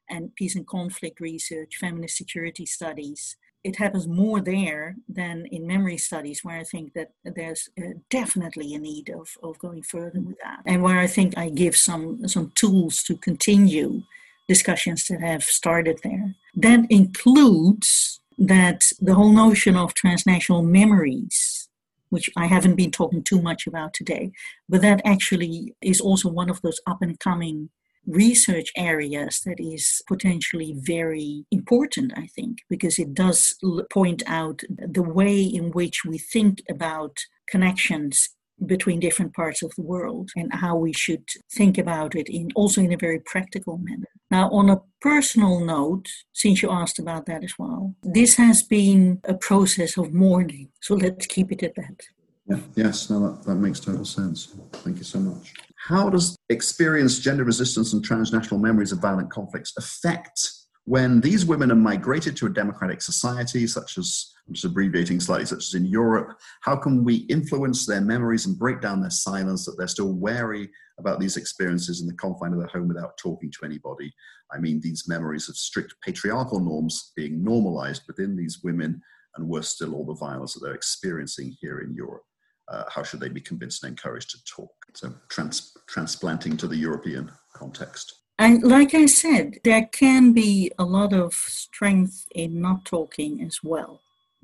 and 0.09 0.33
peace 0.35 0.55
and 0.55 0.67
conflict 0.67 1.19
research, 1.19 1.77
feminist 1.79 2.17
security 2.17 2.65
studies. 2.65 3.35
It 3.63 3.75
happens 3.75 4.07
more 4.07 4.39
there 4.39 4.95
than 5.09 5.45
in 5.47 5.67
memory 5.67 5.97
studies, 5.97 6.43
where 6.43 6.57
I 6.57 6.63
think 6.63 6.93
that 6.93 7.11
there's 7.23 7.69
uh, 7.77 7.93
definitely 8.09 8.73
a 8.73 8.79
need 8.79 9.09
of, 9.09 9.29
of 9.43 9.57
going 9.59 9.83
further 9.83 10.21
with 10.21 10.37
that, 10.43 10.61
and 10.65 10.81
where 10.81 10.99
I 10.99 11.07
think 11.07 11.37
I 11.37 11.49
give 11.49 11.75
some 11.75 12.27
some 12.27 12.51
tools 12.55 13.03
to 13.03 13.17
continue 13.17 14.03
discussions 14.47 15.07
that 15.07 15.21
have 15.21 15.43
started 15.43 15.99
there. 16.03 16.35
That 16.55 16.85
includes 16.89 18.21
that 18.37 18.83
the 18.99 19.15
whole 19.15 19.33
notion 19.33 19.75
of 19.75 19.93
transnational 19.93 20.63
memories, 20.63 21.67
which 22.09 22.29
I 22.37 22.45
haven't 22.45 22.75
been 22.75 22.91
talking 22.91 23.23
too 23.23 23.41
much 23.41 23.67
about 23.67 23.93
today, 23.93 24.31
but 24.69 24.81
that 24.81 25.01
actually 25.03 25.75
is 25.81 25.99
also 25.99 26.29
one 26.29 26.49
of 26.49 26.61
those 26.61 26.79
up 26.87 27.01
and 27.01 27.19
coming 27.19 27.69
research 28.07 28.71
areas 28.75 29.41
that 29.45 29.59
is 29.59 30.01
potentially 30.07 30.75
very 30.79 31.45
important, 31.51 32.13
I 32.15 32.27
think, 32.27 32.59
because 32.69 32.97
it 32.97 33.13
does 33.13 33.55
point 33.91 34.23
out 34.25 34.61
the 34.77 35.03
way 35.03 35.41
in 35.41 35.71
which 35.71 36.03
we 36.05 36.17
think 36.17 36.63
about 36.69 37.17
connections 37.49 38.29
between 38.65 38.99
different 38.99 39.33
parts 39.35 39.61
of 39.61 39.71
the 39.75 39.83
world 39.83 40.31
and 40.35 40.51
how 40.51 40.75
we 40.75 40.91
should 40.91 41.23
think 41.53 41.77
about 41.77 42.15
it 42.15 42.27
in 42.27 42.49
also 42.55 42.81
in 42.81 42.91
a 42.91 42.97
very 42.97 43.19
practical 43.19 43.77
manner. 43.77 44.07
Now, 44.31 44.49
on 44.49 44.69
a 44.69 44.81
personal 44.99 45.63
note, 45.63 46.07
since 46.33 46.61
you 46.61 46.71
asked 46.71 46.97
about 46.97 47.27
that 47.27 47.43
as 47.43 47.53
well, 47.59 47.95
this 48.01 48.35
has 48.37 48.63
been 48.63 49.19
a 49.25 49.35
process 49.35 49.97
of 49.97 50.13
mourning. 50.13 50.69
So 50.81 50.95
let's 50.95 51.27
keep 51.27 51.51
it 51.51 51.61
at 51.63 51.75
that. 51.75 52.01
Yeah, 52.47 52.59
yes, 52.75 53.09
no, 53.09 53.19
that, 53.19 53.43
that 53.43 53.55
makes 53.55 53.79
total 53.79 54.05
sense. 54.05 54.55
Thank 54.71 54.97
you 54.97 55.03
so 55.03 55.19
much. 55.19 55.53
How 55.77 56.09
does 56.09 56.35
experienced 56.49 57.21
gender 57.21 57.43
resistance 57.43 57.93
and 57.93 58.03
transnational 58.03 58.59
memories 58.59 58.91
of 58.91 58.99
violent 58.99 59.29
conflicts 59.29 59.73
affect 59.77 60.51
when 60.85 61.21
these 61.21 61.45
women 61.45 61.71
are 61.71 61.75
migrated 61.75 62.35
to 62.37 62.45
a 62.45 62.49
democratic 62.49 63.01
society, 63.01 63.67
such 63.67 63.97
as, 63.97 64.33
I'm 64.47 64.53
just 64.53 64.65
abbreviating 64.65 65.19
slightly, 65.19 65.45
such 65.45 65.65
as 65.65 65.73
in 65.73 65.85
Europe? 65.85 66.39
How 66.61 66.77
can 66.77 67.03
we 67.03 67.27
influence 67.29 67.85
their 67.85 68.01
memories 68.01 68.45
and 68.45 68.57
break 68.57 68.81
down 68.81 69.01
their 69.01 69.09
silence 69.09 69.65
that 69.65 69.75
they're 69.77 69.87
still 69.87 70.13
wary 70.13 70.69
about 70.97 71.19
these 71.19 71.37
experiences 71.37 72.01
in 72.01 72.07
the 72.07 72.13
confine 72.13 72.53
of 72.53 72.59
their 72.59 72.69
home 72.69 72.87
without 72.87 73.17
talking 73.17 73.51
to 73.51 73.65
anybody? 73.65 74.13
I 74.51 74.59
mean, 74.59 74.79
these 74.81 75.07
memories 75.07 75.47
of 75.49 75.57
strict 75.57 75.93
patriarchal 76.03 76.59
norms 76.59 77.11
being 77.15 77.43
normalized 77.43 78.03
within 78.07 78.35
these 78.35 78.61
women, 78.63 79.01
and 79.35 79.47
worse 79.47 79.69
still, 79.69 79.93
all 79.93 80.05
the 80.05 80.15
violence 80.15 80.53
that 80.53 80.61
they're 80.63 80.73
experiencing 80.73 81.55
here 81.61 81.79
in 81.81 81.93
Europe 81.93 82.23
uh, 82.69 82.83
how 82.89 83.03
should 83.03 83.19
they 83.19 83.29
be 83.29 83.41
convinced 83.41 83.83
and 83.83 83.91
encouraged 83.91 84.31
to 84.31 84.43
talk? 84.43 84.71
So 84.93 85.13
trans- 85.29 85.75
transplanting 85.87 86.57
to 86.57 86.67
the 86.67 86.75
European 86.75 87.31
context. 87.53 88.13
And 88.39 88.63
like 88.63 88.93
I 88.93 89.07
said, 89.07 89.57
there 89.63 89.85
can 89.85 90.33
be 90.33 90.71
a 90.77 90.83
lot 90.83 91.11
of 91.13 91.33
strength 91.33 92.27
in 92.35 92.61
not 92.61 92.85
talking 92.85 93.41
as 93.41 93.59
well, 93.63 94.01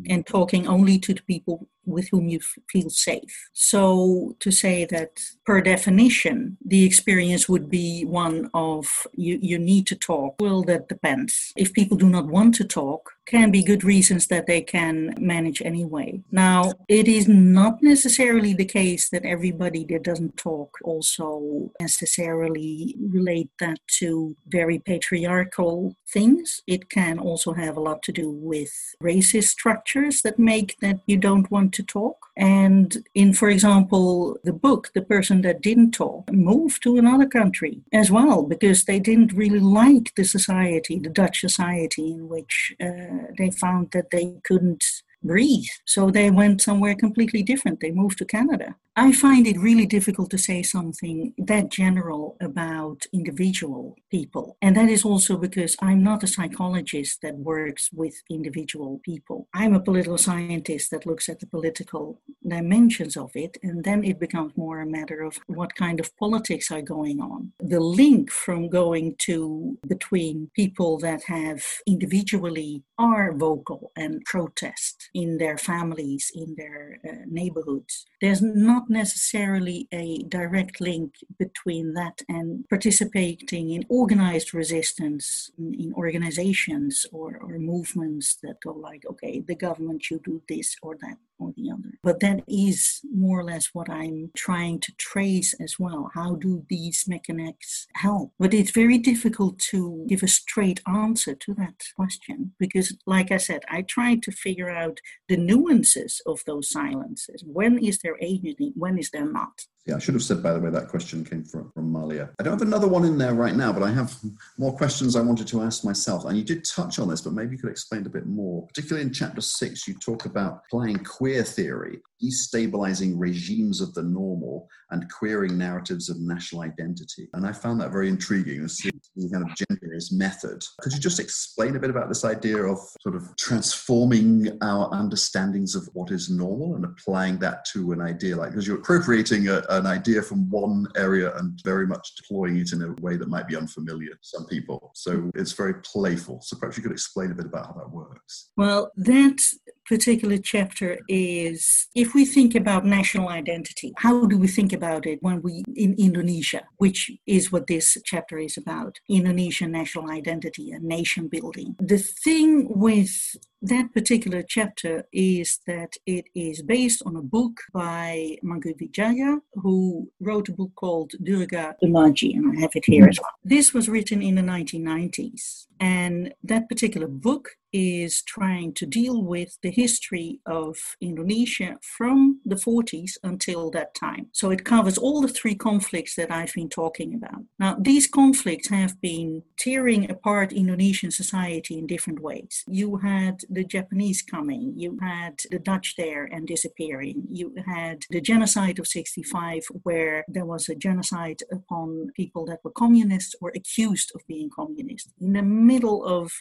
and 0.10 0.26
talking 0.26 0.68
only 0.68 0.98
to 1.00 1.14
the 1.14 1.22
people 1.22 1.68
with 1.86 2.10
whom 2.10 2.28
you 2.28 2.40
feel 2.70 2.90
safe. 2.90 3.50
So 3.54 4.36
to 4.40 4.52
say 4.52 4.86
that 4.86 5.20
per 5.46 5.62
definition, 5.62 6.58
the 6.66 6.86
experience 6.86 7.50
would 7.50 7.70
be 7.70 8.04
one 8.06 8.50
of 8.54 9.08
you, 9.14 9.40
you 9.42 9.60
need 9.60 9.88
to 9.88 9.96
talk, 9.96 10.36
well, 10.40 10.64
that 10.64 10.88
depends. 10.88 11.54
If 11.56 11.74
people 11.74 11.98
do 11.98 12.10
not 12.10 12.28
want 12.28 12.56
to 12.56 12.64
talk, 12.64 13.12
can 13.26 13.52
be 13.52 13.64
good 13.64 13.84
reasons 13.84 14.28
that 14.28 14.48
they 14.48 14.62
can 14.62 15.14
manage 15.18 15.62
anyway. 15.62 16.22
Now, 16.32 16.74
it 16.90 17.08
is 17.08 17.28
not 17.28 17.82
necessarily 17.82 18.54
the 18.54 18.66
case 18.66 19.10
that 19.10 19.26
everybody 19.26 19.86
that 19.86 20.04
doesn't 20.04 20.36
talk 20.36 20.78
also 20.84 21.72
necessarily 21.80 22.96
relate 23.00 23.50
that 23.60 23.80
to 24.00 24.36
very 24.48 24.80
patriarchal 24.80 25.96
things. 26.12 26.62
It 26.68 26.90
can 26.90 27.18
also 27.18 27.54
have 27.54 27.78
a 27.78 27.82
lot 27.82 28.04
to 28.04 28.12
do 28.12 28.30
with 28.30 28.74
racist 29.02 29.50
structures 29.50 30.22
that 30.24 30.38
make 30.38 30.78
that 30.82 31.00
you 31.06 31.18
don't 31.18 31.50
want 31.50 31.73
to 31.74 31.84
talk. 31.84 32.28
And 32.36 33.06
in, 33.14 33.34
for 33.34 33.50
example, 33.50 34.38
the 34.44 34.54
book, 34.54 34.92
the 34.94 35.02
person 35.02 35.42
that 35.42 35.62
didn't 35.62 35.92
talk 35.92 36.32
moved 36.32 36.82
to 36.84 36.98
another 36.98 37.28
country 37.28 37.82
as 37.92 38.10
well 38.10 38.44
because 38.44 38.86
they 38.86 39.00
didn't 39.00 39.34
really 39.34 39.60
like 39.60 40.14
the 40.16 40.24
society, 40.24 41.00
the 41.00 41.10
Dutch 41.10 41.42
society, 41.42 42.12
in 42.12 42.30
which 42.30 42.76
uh, 42.82 43.28
they 43.38 43.52
found 43.52 43.92
that 43.92 44.12
they 44.12 44.36
couldn't 44.44 45.04
breathe. 45.24 45.66
So 45.86 46.10
they 46.10 46.30
went 46.30 46.62
somewhere 46.62 46.96
completely 46.96 47.44
different. 47.44 47.80
They 47.80 47.92
moved 47.92 48.18
to 48.20 48.26
Canada. 48.26 48.76
I 48.96 49.12
find 49.12 49.48
it 49.48 49.60
really 49.60 49.88
difficult 49.88 50.30
to 50.32 50.38
say 50.38 50.62
something 50.62 51.34
that 51.38 51.72
general 51.72 52.38
about 52.42 53.06
individual 53.12 53.96
people. 54.12 54.56
And 54.62 54.78
that 54.78 54.88
is 54.88 55.04
also 55.04 55.36
because 55.38 55.76
I'm 55.82 56.04
not 56.04 56.24
a 56.24 56.28
psychologist 56.28 57.22
that 57.24 57.36
works 57.38 57.90
with 57.92 58.14
individual 58.30 59.02
people. 59.04 59.48
I'm 59.54 59.74
a 59.74 59.80
political 59.80 60.20
scientist 60.20 60.92
that 60.92 61.08
looks 61.08 61.28
at 61.28 61.40
the 61.40 61.48
political 61.48 62.22
dimensions 62.48 63.18
of 63.18 63.32
it. 63.36 63.58
And 63.64 63.84
then 63.84 64.04
it 64.04 64.20
becomes 64.20 64.56
more 64.56 64.82
a 64.82 64.86
matter 64.86 65.22
of 65.22 65.40
what 65.48 65.76
kind 65.76 66.00
of 66.00 66.16
politics 66.18 66.72
are 66.72 66.82
going 66.82 67.20
on. 67.20 67.52
The 67.60 67.80
link 67.80 68.32
from 68.32 68.70
going 68.70 69.16
to 69.20 69.78
between 69.88 70.50
people 70.56 70.98
that 71.00 71.24
have 71.24 71.64
individually 71.88 72.84
are 72.98 73.34
vocal 73.34 73.92
and 73.96 74.24
protest 74.26 75.10
in 75.14 75.38
their 75.38 75.58
families, 75.58 76.32
in 76.36 76.56
their 76.58 77.00
uh, 77.08 77.26
neighborhoods. 77.28 78.06
There's 78.22 78.42
not 78.42 78.90
necessarily 78.90 79.88
a 79.92 80.20
direct 80.30 80.80
link 80.80 81.14
between 81.38 81.94
that 81.94 82.22
and 82.30 82.66
participating 82.70 83.72
in 83.72 83.86
organized 83.90 84.54
resistance 84.54 85.52
in, 85.58 85.74
in 85.74 85.94
organizations 85.94 87.06
or, 87.12 87.38
or 87.42 87.60
movements 87.60 88.38
that 88.44 88.62
go 88.62 88.72
like, 88.74 89.04
okay, 89.10 89.40
the 89.40 89.56
government 89.56 90.04
should 90.04 90.24
do 90.24 90.42
this 90.48 90.76
or 90.82 90.96
that 91.02 91.18
or 91.44 91.54
the 91.56 91.72
other. 91.72 91.98
But 92.04 92.20
that 92.22 92.44
is 92.48 93.02
more 93.14 93.40
or 93.40 93.44
less 93.44 93.70
what 93.74 93.90
I'm 93.90 94.32
trying 94.36 94.80
to 94.82 94.94
trace 94.98 95.54
as 95.60 95.78
well. 95.80 96.12
How 96.14 96.36
do 96.36 96.66
these 96.70 97.06
mechanics 97.08 97.88
help? 97.96 98.34
But 98.40 98.54
it's 98.54 98.72
very 98.72 98.98
difficult 98.98 99.60
to 99.72 100.06
give 100.08 100.24
a 100.24 100.28
straight 100.28 100.82
answer 100.88 101.36
to 101.36 101.54
that 101.56 101.84
question 101.96 102.54
because, 102.60 102.96
like 103.06 103.32
I 103.32 103.38
said, 103.38 103.64
I 103.70 103.82
tried 103.82 104.24
to 104.24 104.32
figure 104.32 104.70
out 104.70 105.00
the 105.28 105.38
nuances 105.38 106.22
of 106.26 106.42
those 106.46 106.70
silences. 106.70 107.44
When 107.46 107.78
is 107.78 108.00
there 108.00 108.18
agency? 108.22 108.74
When 108.76 108.98
is 108.98 109.12
there 109.12 109.32
not? 109.32 109.66
Yeah, 109.86 109.98
I 109.98 110.00
should 110.00 110.14
have 110.14 110.24
said, 110.24 110.42
by 110.42 110.54
the 110.54 110.62
way, 110.62 110.70
that 110.70 110.88
question 110.88 111.26
came 111.26 111.44
from, 111.44 111.70
from 111.74 111.92
Malia. 111.92 112.30
I 112.40 112.44
don't 112.44 112.54
have 112.54 112.66
another 112.66 112.88
one 112.88 113.04
in 113.04 113.18
there 113.18 113.34
right 113.34 113.56
now, 113.56 113.74
but 113.74 113.84
I 113.84 113.92
have 113.92 114.16
more 114.58 114.76
questions 114.76 115.18
I 115.18 115.22
wanted 115.22 115.46
to 115.48 115.62
ask 115.62 115.84
myself. 115.84 116.24
And 116.24 116.38
you 116.38 116.44
did 116.44 116.64
touch 116.64 117.00
on 117.00 117.10
this, 117.10 117.20
but 117.20 117.34
maybe 117.34 117.56
you 117.56 117.62
could 117.62 117.70
explain 117.70 118.06
a 118.06 118.10
bit 118.10 118.26
more. 118.26 118.66
Particularly 118.68 119.06
in 119.06 119.12
chapter 119.12 119.42
six, 119.42 119.86
you 119.86 119.96
talk 119.96 120.26
about 120.26 120.62
applying 120.66 121.00
queer 121.00 121.44
theory, 121.44 122.00
destabilizing 122.24 123.16
regimes 123.18 123.82
of 123.82 123.94
the 123.94 124.04
normal, 124.04 124.70
and 124.94 125.12
queering 125.12 125.58
narratives 125.58 126.08
of 126.08 126.20
national 126.20 126.62
identity. 126.62 127.28
And 127.34 127.46
I 127.48 127.52
found 127.52 127.82
that 127.82 127.92
very 127.92 128.08
intriguing, 128.08 128.62
this 128.62 128.82
kind 128.82 129.44
of 129.44 129.50
genderist 129.58 130.14
method. 130.14 130.64
Could 130.82 130.94
you 130.94 131.00
just 131.00 131.20
explain 131.20 131.76
a 131.76 131.80
bit 131.80 131.90
about 131.90 132.10
this 132.10 132.24
idea 132.24 132.58
of 132.58 132.78
sort 133.02 133.16
of 133.16 133.36
transforming 133.38 134.56
our 134.62 134.94
understandings 134.94 135.76
of 135.76 135.90
what 135.94 136.12
is 136.12 136.30
normal 136.30 136.76
and 136.76 136.86
applying 136.86 137.40
that 137.40 137.66
to 137.74 137.92
an 137.92 138.02
idea 138.02 138.36
like, 138.36 138.52
because 138.52 138.68
you're 138.68 138.78
appropriating 138.78 139.48
a, 139.50 139.64
an 139.70 139.88
idea 139.88 140.22
from 140.22 140.48
one 140.52 140.86
area 140.96 141.36
and 141.38 141.60
very 141.64 141.88
much 141.88 142.16
deploying 142.16 142.58
it 142.58 142.72
in 142.72 142.82
a 142.84 142.94
way 143.02 143.18
that 143.18 143.28
might 143.28 143.48
be 143.48 143.56
unfamiliar 143.56 144.12
to 144.12 144.18
some 144.22 144.46
people. 144.46 144.92
So 144.94 145.32
it's 145.34 145.54
very 145.54 145.76
playful. 145.82 146.40
So 146.42 146.56
perhaps 146.58 146.78
you 146.78 146.84
could 146.84 146.92
explain 146.92 147.32
a 147.32 147.36
bit 147.36 147.48
about 147.48 147.66
how 147.66 147.74
that 147.74 147.90
works. 147.90 148.52
Well, 148.58 148.92
that 148.98 149.42
particular 149.86 150.38
chapter 150.38 151.00
is 151.08 151.88
if 151.96 152.14
we 152.14 152.26
think 152.26 152.56
about 152.56 152.86
national 152.86 153.30
identity, 153.30 153.94
how 153.98 154.26
do 154.26 154.38
we 154.38 154.48
think 154.48 154.74
about 154.74 155.06
it 155.06 155.20
when 155.22 155.42
we 155.42 155.64
in 155.76 155.94
Indonesia, 155.98 156.64
which 156.78 157.12
is 157.26 157.52
what 157.52 157.68
this 157.68 157.98
chapter 158.06 158.38
is 158.38 158.58
about 158.58 159.00
Indonesian 159.10 159.72
national 159.72 160.10
identity 160.10 160.72
and 160.72 160.84
nation 160.84 161.28
building. 161.28 161.76
The 161.80 161.98
thing 161.98 162.68
with 162.70 163.36
that 163.62 163.94
particular 163.94 164.44
chapter 164.44 165.06
is 165.14 165.60
that 165.68 165.94
it 166.06 166.26
is 166.36 166.62
based 166.62 167.02
on 167.06 167.16
a 167.16 167.22
book 167.22 167.62
by 167.74 168.38
Mangunwijaya, 168.44 169.40
who 169.54 170.10
wrote 170.20 170.50
a 170.50 170.54
book 170.54 170.72
called 170.76 171.14
Durga 171.24 171.76
Umayi, 171.82 172.36
and 172.36 172.58
I 172.58 172.62
have 172.62 172.72
it 172.76 172.84
here 172.86 173.08
as 173.08 173.20
well. 173.20 173.32
This 173.44 173.74
was 173.74 173.88
written 173.88 174.22
in 174.22 174.36
the 174.36 174.42
1990s, 174.42 175.68
and 175.80 176.34
that 176.44 176.68
particular 176.68 177.08
book 177.08 177.52
is 177.74 178.22
trying 178.22 178.74
to 178.76 178.86
deal 178.86 179.24
with 179.24 179.58
the 179.64 179.72
history 179.72 180.40
of 180.46 180.78
Indonesia 181.02 181.78
from 181.82 182.40
the 182.46 182.56
40s 182.56 183.18
until 183.24 183.72
that 183.72 183.96
time. 183.96 184.28
So 184.32 184.52
it 184.52 184.64
covers 184.64 184.98
all 184.98 185.22
the 185.22 185.28
three 185.28 185.56
conflicts 185.56 186.16
that 186.16 186.32
I've 186.32 186.54
been 186.54 186.70
talking 186.70 187.16
about. 187.16 187.42
Now, 187.60 187.76
these 187.80 188.08
conflicts 188.08 188.70
have 188.70 189.02
been 189.02 189.44
tearing 189.58 190.10
apart 190.10 190.54
Indonesian 190.54 191.12
society 191.12 191.78
in 191.80 191.88
different 191.88 192.22
ways. 192.22 192.64
You 192.68 192.98
had 192.98 193.42
the 193.50 193.64
Japanese 193.64 194.22
coming, 194.22 194.74
you 194.78 195.00
had 195.02 195.40
the 195.50 195.60
Dutch 195.60 195.96
there 195.98 196.26
and 196.26 196.48
disappearing, 196.48 197.24
you 197.30 197.56
had 197.66 198.04
the 198.10 198.22
genocide 198.22 198.78
of 198.80 198.88
65, 198.88 199.64
where 199.84 200.24
there 200.28 200.46
was 200.46 200.70
a 200.70 200.76
genocide 200.76 201.42
upon 201.52 202.12
people 202.16 202.46
that 202.46 202.60
were 202.64 202.72
communists 202.72 203.36
or 203.42 203.52
accused 203.56 204.12
of 204.14 204.22
being 204.28 204.50
communist. 204.50 205.10
In 205.20 205.34
the 205.34 205.42
middle 205.42 206.06
of 206.06 206.32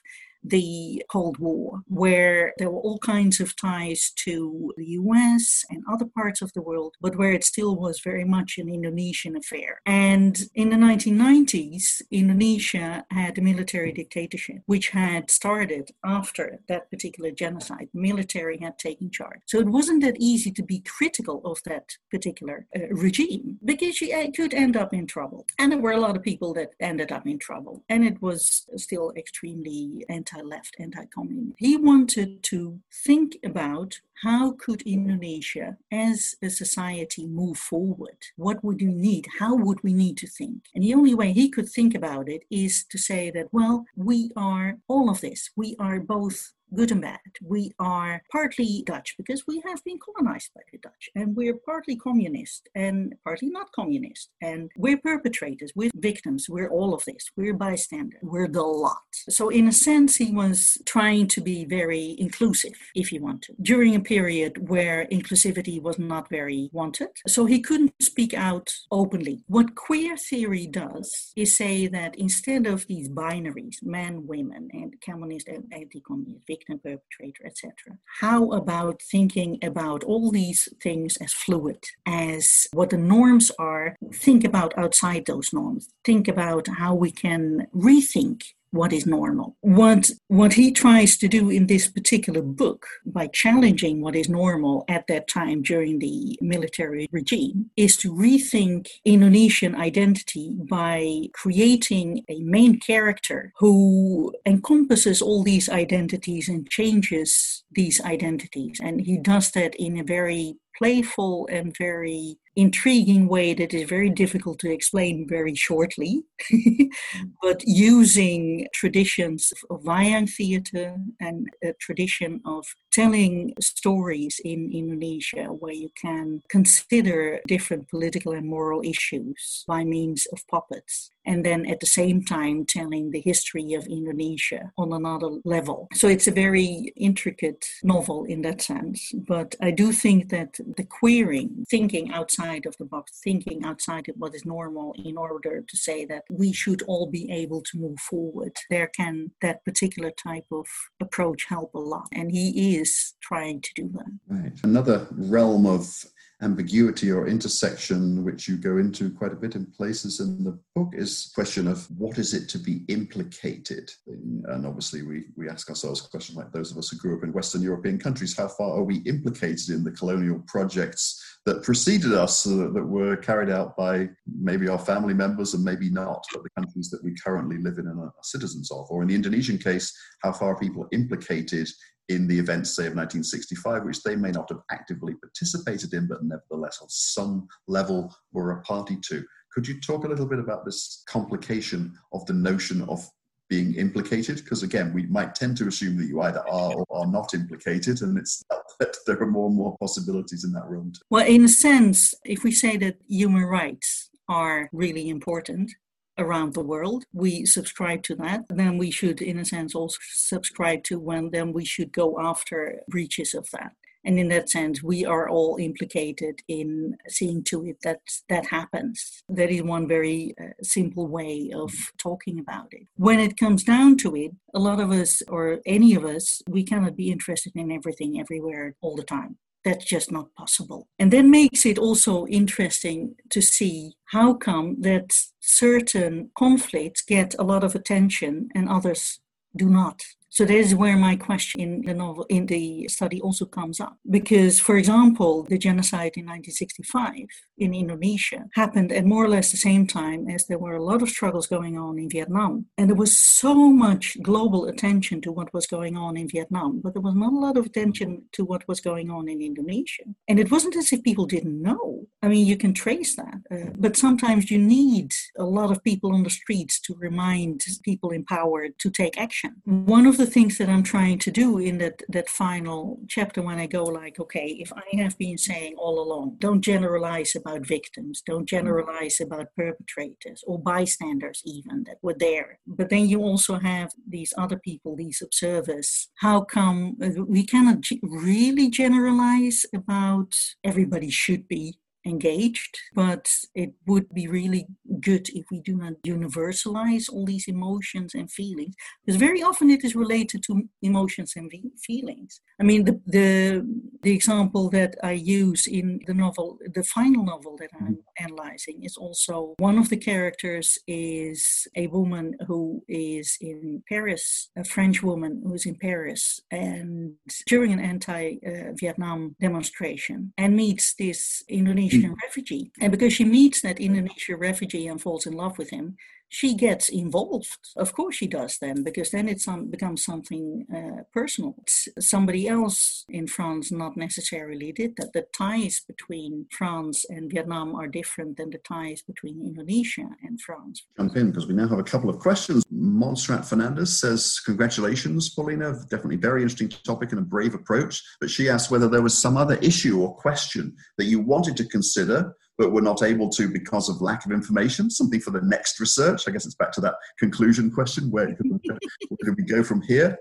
the 0.44 1.02
Cold 1.09 1.38
War, 1.38 1.81
where 1.88 2.52
there 2.59 2.70
were 2.70 2.81
all 2.81 2.98
kinds 2.98 3.40
of 3.40 3.57
ties 3.57 4.12
to 4.24 4.72
the 4.76 4.87
US 5.02 5.64
and 5.70 5.83
other 5.90 6.07
parts 6.07 6.42
of 6.42 6.52
the 6.52 6.62
world, 6.62 6.94
but 7.00 7.16
where 7.16 7.33
it 7.33 7.44
still 7.44 7.76
was 7.76 8.00
very 8.00 8.24
much 8.24 8.59
an 8.59 8.68
Indonesian 8.68 9.37
affair. 9.37 9.81
And 9.87 10.38
in 10.55 10.70
the 10.70 10.76
1990s, 10.76 12.02
Indonesia 12.11 13.05
had 13.11 13.38
a 13.38 13.42
military 13.42 13.92
dictatorship, 13.92 14.62
which 14.66 14.90
had 14.90 15.31
started 15.31 15.90
after 16.05 16.61
that 16.68 16.90
particular 16.90 17.31
genocide. 17.31 17.88
The 17.94 18.00
military 18.00 18.59
had 18.59 18.78
taken 18.78 19.11
charge. 19.11 19.40
So 19.46 19.59
it 19.61 19.66
wasn't 19.66 20.02
that 20.02 20.16
easy 20.18 20.50
to 20.52 20.62
be 20.62 20.81
critical 20.81 21.40
of 21.44 21.62
that 21.64 21.96
particular 22.11 22.66
uh, 22.76 22.88
regime 22.90 23.59
because 23.64 24.00
you 24.00 24.33
could 24.35 24.55
end 24.55 24.76
up 24.76 24.92
in 24.92 25.07
trouble. 25.07 25.46
And 25.59 25.70
there 25.70 25.78
were 25.78 25.92
a 25.92 26.00
lot 26.00 26.16
of 26.16 26.22
people 26.22 26.52
that 26.55 26.70
ended 26.81 27.12
up 27.12 27.26
in 27.26 27.38
trouble. 27.38 27.85
And 27.88 28.05
it 28.05 28.20
was 28.20 28.66
still 28.76 29.12
extremely 29.16 30.05
anti 30.09 30.31
anti-left, 30.32 30.76
anti-communist. 30.78 31.56
He 31.58 31.76
wanted 31.76 32.42
to 32.44 32.80
think 32.92 33.36
about 33.44 34.00
how 34.22 34.52
could 34.52 34.82
Indonesia 34.82 35.76
as 35.90 36.36
a 36.42 36.50
society 36.50 37.26
move 37.26 37.58
forward? 37.58 38.16
What 38.36 38.62
would 38.62 38.80
we 38.80 38.94
need? 38.94 39.26
How 39.38 39.56
would 39.56 39.82
we 39.82 39.92
need 39.92 40.16
to 40.18 40.28
think? 40.28 40.66
And 40.74 40.84
the 40.84 40.94
only 40.94 41.14
way 41.14 41.32
he 41.32 41.48
could 41.48 41.68
think 41.68 41.94
about 41.94 42.28
it 42.28 42.42
is 42.50 42.84
to 42.90 42.98
say 42.98 43.30
that, 43.32 43.48
well, 43.52 43.84
we 43.96 44.30
are 44.36 44.78
all 44.88 45.10
of 45.10 45.20
this. 45.20 45.50
We 45.56 45.76
are 45.78 46.00
both 46.00 46.52
good 46.74 46.90
and 46.90 47.02
bad. 47.02 47.20
We 47.42 47.72
are 47.78 48.22
partly 48.30 48.82
Dutch 48.87 49.14
because 49.16 49.44
we 49.46 49.62
have 49.66 49.82
been 49.85 49.98
colonized 49.98 50.50
by 50.54 50.62
the 50.70 50.78
Dutch, 50.78 51.11
and 51.14 51.37
we're 51.37 51.58
partly 51.66 51.96
communist 51.96 52.68
and 52.74 53.14
partly 53.24 53.50
not 53.50 53.72
communist. 53.72 54.30
And 54.40 54.70
we're 54.76 54.98
perpetrators, 54.98 55.72
we're 55.74 55.90
victims, 55.94 56.48
we're 56.48 56.70
all 56.70 56.94
of 56.94 57.04
this, 57.04 57.30
we're 57.37 57.54
bystanders, 57.54 58.20
we're 58.22 58.48
the 58.48 58.62
lot. 58.62 58.96
So, 59.28 59.48
in 59.48 59.68
a 59.68 59.72
sense, 59.72 60.16
he 60.16 60.32
was 60.32 60.78
trying 60.87 61.28
to 61.28 61.40
be 61.40 61.64
very 61.64 62.16
inclusive, 62.18 62.74
if 62.94 63.12
you 63.12 63.22
want 63.22 63.42
to, 63.42 63.54
during 63.61 63.94
a 63.94 64.00
period 64.00 64.68
where 64.68 65.06
inclusivity 65.06 65.80
was 65.80 65.98
not 65.98 66.28
very 66.28 66.70
wanted. 66.72 67.08
So, 67.26 67.46
he 67.46 67.61
couldn't 67.61 67.92
speak 68.00 68.35
out 68.35 68.72
openly. 68.90 69.44
What 69.46 69.74
queer 69.74 70.16
theory 70.16 70.66
does 70.66 71.32
is 71.37 71.56
say 71.56 71.87
that 71.88 72.14
instead 72.16 72.66
of 72.66 72.87
these 72.87 73.08
binaries, 73.08 73.82
men, 73.82 74.26
women, 74.26 74.68
and 74.72 74.94
communist 75.04 75.48
and 75.48 75.64
anti 75.72 76.00
communist, 76.00 76.46
victim, 76.62 76.79
perpetrator, 76.79 77.46
etc. 77.46 77.98
How 78.20 78.51
about 78.51 79.01
thinking 79.03 79.59
about 79.62 80.05
all 80.05 80.31
these 80.31 80.68
things 80.83 81.16
as 81.18 81.33
fluid, 81.33 81.85
as 82.07 82.66
what 82.72 82.90
the 82.90 82.96
norms 82.96 83.51
are? 83.59 83.96
Think 84.12 84.44
about 84.44 84.77
outside 84.77 85.27
those 85.27 85.53
norms. 85.53 85.88
Think 86.05 86.29
about 86.29 86.68
how 86.68 86.94
we 86.94 87.11
can 87.11 87.66
rethink 87.75 88.42
what 88.72 88.92
is 88.92 89.06
normal. 89.06 89.56
What, 89.61 90.11
what 90.28 90.54
he 90.54 90.72
tries 90.72 91.16
to 91.18 91.28
do 91.28 91.50
in 91.50 91.66
this 91.66 91.88
particular 91.88 92.42
book, 92.42 92.87
by 93.06 93.28
challenging 93.28 94.00
what 94.00 94.16
is 94.16 94.28
normal 94.28 94.85
at 94.88 95.06
that 95.06 95.28
time 95.28 95.62
during 95.62 95.98
the 95.98 96.38
military 96.40 97.08
regime, 97.12 97.70
is 97.76 97.96
to 97.98 98.12
rethink 98.12 98.88
Indonesian 99.04 99.74
identity 99.76 100.56
by 100.68 101.28
creating 101.35 102.24
a 102.28 102.40
main 102.40 102.80
character 102.80 103.52
who 103.58 104.35
encompasses 104.46 105.22
all 105.22 105.42
these 105.42 105.68
identities 105.68 106.48
and 106.48 106.68
changes 106.68 107.62
these 107.70 108.00
identities. 108.00 108.80
And 108.82 109.00
he 109.00 109.18
does 109.18 109.50
that 109.52 109.74
in 109.76 109.98
a 109.98 110.04
very 110.04 110.56
playful 110.76 111.48
and 111.50 111.76
very 111.76 112.37
intriguing 112.56 113.28
way 113.28 113.54
that 113.54 113.72
is 113.72 113.88
very 113.88 114.11
difficult 114.11 114.58
to 114.58 114.70
explain 114.70 115.26
very 115.28 115.54
shortly, 115.54 116.22
mm-hmm. 116.52 116.85
but 117.42 117.62
using 117.66 118.66
traditions 118.74 119.52
of 119.70 119.82
wayang 119.82 120.28
theater 120.28 120.96
and 121.20 121.48
a 121.64 121.72
tradition 121.80 122.40
of 122.44 122.66
telling 122.92 123.54
stories 123.61 124.40
in 124.44 124.70
Indonesia 124.72 125.44
where 125.44 125.72
you 125.72 125.90
can 126.00 126.42
consider 126.50 127.40
different 127.48 127.88
political 127.88 128.32
and 128.32 128.46
moral 128.46 128.82
issues 128.85 129.64
by 129.66 129.85
means 129.85 130.26
of 130.32 130.46
puppets. 130.48 131.11
And 131.24 131.44
then 131.44 131.66
at 131.66 131.80
the 131.80 131.87
same 131.87 132.24
time, 132.24 132.64
telling 132.66 133.11
the 133.11 133.20
history 133.20 133.74
of 133.74 133.87
Indonesia 133.87 134.72
on 134.76 134.92
another 134.92 135.30
level. 135.44 135.88
So 135.94 136.08
it's 136.08 136.26
a 136.26 136.32
very 136.32 136.92
intricate 136.96 137.64
novel 137.82 138.24
in 138.24 138.42
that 138.42 138.61
sense. 138.62 139.12
But 139.14 139.54
I 139.61 139.70
do 139.70 139.92
think 139.92 140.30
that 140.30 140.58
the 140.76 140.85
queering, 140.85 141.64
thinking 141.70 142.12
outside 142.12 142.66
of 142.66 142.76
the 142.78 142.85
box, 142.85 143.20
thinking 143.22 143.64
outside 143.64 144.08
of 144.08 144.16
what 144.18 144.35
is 144.35 144.44
normal 144.44 144.94
in 145.04 145.16
order 145.16 145.62
to 145.66 145.76
say 145.76 146.04
that 146.06 146.24
we 146.30 146.52
should 146.52 146.82
all 146.82 147.06
be 147.06 147.30
able 147.30 147.62
to 147.62 147.78
move 147.78 147.98
forward, 147.98 148.56
there 148.70 148.88
can 148.88 149.30
that 149.40 149.64
particular 149.64 150.11
type 150.11 150.46
of 150.50 150.66
approach 151.00 151.46
help 151.48 151.74
a 151.74 151.78
lot. 151.78 152.08
And 152.12 152.30
he 152.30 152.76
is 152.76 153.14
trying 153.22 153.61
to 153.61 153.70
do 153.74 153.90
that. 153.94 154.12
Right. 154.28 154.52
Another 154.62 155.06
realm 155.11 155.66
of 155.66 156.04
ambiguity 156.42 157.11
or 157.11 157.28
intersection, 157.28 158.24
which 158.24 158.48
you 158.48 158.57
go 158.57 158.78
into 158.78 159.11
quite 159.11 159.33
a 159.33 159.37
bit 159.37 159.55
in 159.55 159.64
places 159.66 160.20
in 160.20 160.42
the 160.42 160.59
book, 160.74 160.88
is 160.92 161.26
the 161.26 161.35
question 161.35 161.68
of 161.68 161.88
what 161.98 162.18
is 162.18 162.35
it 162.35 162.48
to 162.48 162.59
be 162.59 162.85
implicated? 162.88 163.90
And 164.07 164.66
obviously, 164.66 165.02
we, 165.02 165.24
we 165.37 165.48
ask 165.48 165.68
ourselves 165.68 166.00
questions 166.00 166.37
like 166.37 166.52
those 166.52 166.72
of 166.72 166.78
us 166.78 166.90
who 166.90 166.98
grew 166.98 167.16
up 167.16 167.24
in 167.24 167.33
Western 167.33 167.62
European 167.62 167.98
countries 167.98 168.37
how 168.37 168.48
far 168.48 168.76
are 168.76 168.85
we 168.85 168.96
implicated 168.98 169.70
in 169.70 169.85
the 169.85 169.92
colonial 169.92 170.42
projects 170.46 171.38
that 171.46 171.62
preceded 171.62 172.12
us, 172.12 172.46
uh, 172.46 172.70
that 172.72 172.85
were 172.85 173.16
carried 173.16 173.50
out 173.50 173.76
by 173.76 174.09
maybe 174.40 174.68
our 174.68 174.78
family 174.78 175.14
members 175.14 175.55
and 175.55 175.64
maybe 175.64 175.90
not, 175.90 176.24
but 176.33 176.42
the 176.42 176.50
countries 176.50 176.90
that 176.90 177.02
we 177.02 177.14
currently 177.24 177.59
live 177.59 177.78
in 177.78 177.87
and 177.87 177.98
are 177.98 178.12
citizens 178.22 178.70
of? 178.70 178.87
Or 178.90 179.02
in 179.02 179.09
the 179.09 179.14
Indonesian 179.14 179.59
case, 179.59 179.92
how 180.22 180.33
far 180.33 180.50
are 180.50 180.59
people 180.59 180.87
implicated 180.92 181.68
in 182.08 182.26
the 182.26 182.38
events, 182.38 182.74
say, 182.74 182.82
of 182.82 182.94
1965, 182.94 183.84
which 183.84 184.02
they 184.02 184.16
may 184.16 184.30
not 184.30 184.48
have 184.50 184.60
actively 184.70 185.14
participated 185.14 185.94
in, 185.94 186.08
but 186.08 186.22
nevertheless, 186.22 186.78
on 186.82 186.88
some 186.88 187.46
level, 187.68 188.14
were 188.32 188.52
a 188.52 188.62
party 188.62 188.98
to. 189.08 189.24
Could 189.52 189.68
you 189.68 189.80
talk 189.80 190.04
a 190.04 190.08
little 190.08 190.26
bit 190.26 190.38
about 190.38 190.64
this 190.64 191.02
complication 191.06 191.94
of 192.12 192.24
the 192.26 192.32
notion 192.32 192.82
of 192.82 193.06
being 193.48 193.74
implicated? 193.74 194.36
Because 194.36 194.62
again, 194.62 194.92
we 194.94 195.06
might 195.06 195.34
tend 195.34 195.56
to 195.58 195.68
assume 195.68 195.96
that 195.98 196.06
you 196.06 196.22
either 196.22 196.40
are 196.48 196.74
or 196.74 196.86
are 196.90 197.06
not 197.06 197.34
implicated, 197.34 198.02
and 198.02 198.18
it's 198.18 198.42
that 198.80 198.96
there 199.06 199.20
are 199.20 199.26
more 199.26 199.48
and 199.48 199.56
more 199.56 199.76
possibilities 199.78 200.44
in 200.44 200.52
that 200.52 200.66
realm. 200.66 200.92
Well, 201.10 201.26
in 201.26 201.44
a 201.44 201.48
sense, 201.48 202.14
if 202.24 202.44
we 202.44 202.52
say 202.52 202.76
that 202.78 202.96
human 203.06 203.44
rights 203.44 204.10
are 204.28 204.68
really 204.72 205.08
important, 205.08 205.70
around 206.18 206.55
the 206.55 206.62
world. 206.62 207.05
We 207.12 207.46
subscribe 207.46 208.03
to 208.05 208.14
that. 208.16 208.44
Then 208.48 208.79
we 208.79 208.90
should, 208.90 209.20
in 209.20 209.38
a 209.38 209.44
sense, 209.44 209.75
also 209.75 209.98
subscribe 210.12 210.85
to 210.85 210.98
when 210.98 211.31
then 211.31 211.53
we 211.53 211.64
should 211.64 211.92
go 211.92 212.20
after 212.20 212.81
breaches 212.88 213.35
of 213.35 213.48
that. 213.53 213.72
And 214.05 214.18
in 214.18 214.29
that 214.29 214.51
sense, 214.51 214.83
we 214.83 215.05
are 215.05 215.29
all 215.29 215.59
implicated 215.61 216.40
in 216.48 216.96
seeing 217.09 217.44
to 217.44 217.64
it 217.66 217.77
that 217.85 218.01
that 218.29 218.46
happens. 218.46 219.22
That 219.29 219.51
is 219.51 219.62
one 219.62 219.87
very 219.87 220.35
uh, 220.40 220.48
simple 220.62 221.07
way 221.07 221.53
of 221.55 221.72
talking 221.98 222.40
about 222.40 222.68
it. 222.72 222.88
When 222.96 223.20
it 223.20 223.37
comes 223.37 223.62
down 223.62 223.98
to 223.98 224.16
it, 224.16 224.33
a 224.55 224.59
lot 224.59 224.81
of 224.81 224.90
us, 224.90 225.22
or 225.29 225.61
any 225.66 225.94
of 225.94 226.05
us, 226.05 226.42
we 226.48 226.64
cannot 226.64 226.96
be 226.96 227.12
interested 227.12 227.53
in 227.55 227.70
everything 227.70 228.18
everywhere 228.18 228.75
all 228.81 228.96
the 228.96 229.05
time 229.05 229.38
that's 229.64 229.85
just 229.85 230.11
not 230.11 230.35
possible. 230.35 230.88
And 230.98 231.12
that 231.12 231.25
makes 231.25 231.64
it 231.66 231.79
also 231.79 232.27
interesting 232.27 233.14
to 233.31 233.40
see 233.40 233.94
how 234.07 234.35
come 234.35 234.81
that 234.81 235.16
certain 235.40 236.31
conflicts 236.37 237.03
get 237.03 237.35
a 237.38 237.44
lot 237.44 237.64
of 237.64 237.75
attention 237.75 238.48
and 238.55 238.68
others 238.68 239.20
do 239.57 239.68
not. 239.68 240.03
So 240.33 240.46
that 240.46 240.55
is 240.55 240.75
where 240.75 240.96
my 240.96 241.14
question 241.16 241.61
in 241.61 241.83
the 241.83 241.92
novel, 241.92 242.25
in 242.31 242.46
the 242.46 242.88
study, 242.88 243.20
also 243.20 243.44
comes 243.44 243.81
up. 243.81 243.98
Because, 244.08 244.58
for 244.58 244.79
example, 244.79 245.42
the 245.42 245.58
genocide 245.58 246.15
in 246.17 246.25
1965 246.25 247.27
in 247.63 247.73
Indonesia 247.75 248.44
happened 248.54 248.90
at 248.92 249.04
more 249.04 249.25
or 249.25 249.29
less 249.29 249.50
the 249.50 249.56
same 249.56 249.87
time 249.87 250.29
as 250.29 250.46
there 250.46 250.58
were 250.58 250.77
a 250.77 250.85
lot 250.90 251.02
of 251.02 251.08
struggles 251.08 251.46
going 251.46 251.79
on 251.79 251.98
in 251.98 252.08
Vietnam, 252.10 252.67
and 252.77 252.88
there 252.88 253.02
was 253.04 253.17
so 253.17 253.54
much 253.87 254.04
global 254.23 254.67
attention 254.67 255.21
to 255.23 255.33
what 255.33 255.52
was 255.54 255.67
going 255.67 255.96
on 255.96 256.17
in 256.17 256.29
Vietnam, 256.29 256.81
but 256.83 256.92
there 256.92 257.02
was 257.08 257.15
not 257.15 257.33
a 257.33 257.44
lot 257.46 257.56
of 257.56 257.67
attention 257.67 258.23
to 258.33 258.44
what 258.44 258.67
was 258.69 258.81
going 258.81 259.10
on 259.10 259.29
in 259.29 259.40
Indonesia. 259.40 260.04
And 260.29 260.38
it 260.38 260.50
wasn't 260.50 260.77
as 260.77 260.92
if 260.92 261.02
people 261.02 261.27
didn't 261.27 261.60
know. 261.60 262.06
I 262.25 262.29
mean, 262.29 262.46
you 262.46 262.56
can 262.56 262.73
trace 262.73 263.17
that, 263.17 263.38
uh, 263.50 263.71
but 263.79 263.96
sometimes 263.96 264.50
you 264.50 264.58
need 264.58 265.13
a 265.38 265.44
lot 265.44 265.71
of 265.73 265.83
people 265.83 266.15
on 266.15 266.23
the 266.23 266.31
streets 266.31 266.81
to 266.83 266.94
remind 266.94 267.65
people 267.85 268.10
in 268.10 268.25
power 268.25 268.69
to 268.69 268.90
take 268.90 269.19
action. 269.19 269.50
One 269.65 270.06
of 270.06 270.17
the 270.17 270.27
things 270.27 270.58
that 270.58 270.69
I'm 270.69 270.85
trying 270.85 271.19
to 271.21 271.31
do 271.31 271.58
in 271.58 271.79
that, 271.79 272.02
that 272.08 272.29
final 272.29 273.00
chapter 273.08 273.42
when 273.42 273.58
I 273.58 273.67
go 273.67 273.85
like, 273.85 274.21
okay, 274.21 274.48
if 274.65 274.73
I 274.73 275.02
have 275.02 275.19
been 275.19 275.37
saying 275.37 275.75
all 275.77 276.00
along, 276.00 276.37
don't 276.38 276.63
generalize 276.63 277.35
about 277.35 277.52
victims, 277.61 278.23
don't 278.25 278.48
generalize 278.48 279.21
about 279.21 279.55
perpetrators 279.57 280.42
or 280.46 280.59
bystanders 280.59 281.42
even 281.44 281.85
that 281.85 281.96
were 282.03 282.17
there. 282.19 282.59
But 282.67 282.90
then 282.90 283.09
you 283.09 283.23
also 283.23 283.59
have 283.59 283.90
these 284.09 284.33
other 284.38 284.59
people, 284.59 284.96
these 284.96 285.23
observers. 285.23 286.09
How 286.17 286.42
come 286.42 286.96
uh, 287.03 287.23
we 287.27 287.44
cannot 287.44 287.85
really 288.03 288.71
generalize 288.71 289.65
about 289.75 290.35
everybody 290.65 291.11
should 291.11 291.48
be 291.48 291.79
engaged, 292.05 292.77
but 292.94 293.29
it 293.55 293.73
would 293.87 294.13
be 294.13 294.27
really 294.29 294.67
good 295.00 295.29
if 295.31 295.44
we 295.50 295.61
do 295.61 295.77
not 295.77 295.94
universalize 296.07 297.11
all 297.11 297.25
these 297.25 297.48
emotions 297.48 298.15
and 298.15 298.31
feelings, 298.31 298.75
because 299.05 299.19
very 299.19 299.42
often 299.42 299.71
it 299.71 299.85
is 299.85 299.94
related 299.94 300.42
to 300.44 300.63
emotions 300.83 301.35
and 301.37 301.50
feelings. 301.81 302.40
I 302.61 302.65
mean, 302.65 302.85
the, 302.85 303.00
the, 303.07 303.67
the 304.03 304.13
example 304.13 304.69
that 304.71 304.96
I 305.03 305.13
use 305.13 305.67
in 305.67 306.00
the 306.07 306.15
novel, 306.15 306.59
the 306.75 306.85
final 306.85 307.25
novel 307.25 307.57
that 307.59 307.71
I'm 307.81 307.94
mm-hmm. 307.94 308.25
analyzing, 308.25 308.83
is 308.83 308.96
also 308.96 309.55
one 309.59 309.79
of 309.79 309.88
the 309.88 309.96
characters 309.96 310.79
is 310.87 311.67
a 311.77 311.87
woman 311.88 312.37
who 312.46 312.83
is 312.88 313.37
in 313.40 313.83
Paris, 313.88 314.50
a 314.57 314.65
French 314.65 315.03
woman 315.03 315.42
who 315.44 315.55
is 315.55 315.67
in 315.67 315.77
Paris, 315.77 316.40
and 316.50 317.15
during 317.46 317.73
an 317.73 317.81
anti-Vietnam 317.81 319.37
demonstration, 319.40 320.33
and 320.38 320.57
meets 320.57 320.94
this 320.94 321.42
Indonesian 321.48 321.91
Indonesian 321.94 322.18
refugee. 322.22 322.72
And 322.80 322.90
because 322.90 323.12
she 323.12 323.24
meets 323.24 323.60
that 323.62 323.80
Indonesian 323.80 324.38
refugee 324.38 324.86
and 324.86 325.00
falls 325.00 325.26
in 325.26 325.34
love 325.34 325.58
with 325.58 325.70
him, 325.70 325.96
she 326.33 326.54
gets 326.54 326.88
involved. 326.88 327.58
Of 327.76 327.92
course, 327.92 328.16
she 328.16 328.26
does 328.26 328.56
then, 328.58 328.83
because 328.83 329.10
then 329.10 329.28
it 329.28 329.38
some, 329.42 329.66
becomes 329.70 330.02
something 330.02 330.66
uh, 330.74 331.02
personal. 331.12 331.54
Somebody 332.00 332.48
else 332.48 333.04
in 333.10 333.26
France 333.26 333.70
not 333.70 333.98
necessarily 333.98 334.72
did 334.72 334.96
that. 334.96 335.12
The 335.12 335.26
ties 335.37 335.83
between 335.87 336.46
France 336.50 337.04
and 337.10 337.30
Vietnam 337.30 337.74
are 337.74 337.87
different 337.87 338.38
than 338.38 338.48
the 338.48 338.62
ties 338.66 339.02
between 339.02 339.42
Indonesia 339.42 340.08
and 340.22 340.40
France. 340.40 340.87
Jump 340.96 341.14
in 341.16 341.30
because 341.33 341.46
we 341.46 341.52
now 341.52 341.68
have 341.68 341.78
a 341.78 341.85
couple 341.85 342.08
of 342.08 342.18
questions. 342.18 342.64
Montserrat 342.70 343.44
Fernandez 343.44 344.00
says, 344.00 344.40
Congratulations, 344.46 345.28
Pauline. 345.35 345.60
Definitely 345.90 346.16
very 346.16 346.40
interesting 346.40 346.70
topic 346.70 347.12
and 347.12 347.20
a 347.20 347.24
brave 347.24 347.54
approach. 347.54 348.02
But 348.22 348.30
she 348.30 348.48
asked 348.48 348.70
whether 348.70 348.88
there 348.88 349.02
was 349.02 349.16
some 349.16 349.37
other 349.37 349.56
issue 349.56 350.00
or 350.00 350.16
question 350.16 350.74
that 350.96 351.04
you 351.04 351.20
wanted 351.20 351.58
to 351.58 351.66
consider 351.66 352.35
but 352.59 352.73
were 352.73 352.83
not 352.83 353.03
able 353.03 353.29
to 353.31 353.48
because 353.48 353.88
of 353.88 354.00
lack 354.00 354.25
of 354.27 354.33
information. 354.33 354.90
Something 354.90 355.21
for 355.21 355.31
the 355.31 355.40
next 355.42 355.81
research. 355.81 356.29
I 356.29 356.31
guess 356.31 356.46
it's 356.46 356.55
back 356.55 356.73
to 356.73 356.81
that 356.83 356.94
conclusion 357.19 357.71
question 357.71 358.11
where, 358.11 358.27
where 358.48 358.79
do 359.25 359.35
we 359.37 359.44
go 359.44 359.63
from 359.63 359.83
here? 359.83 360.19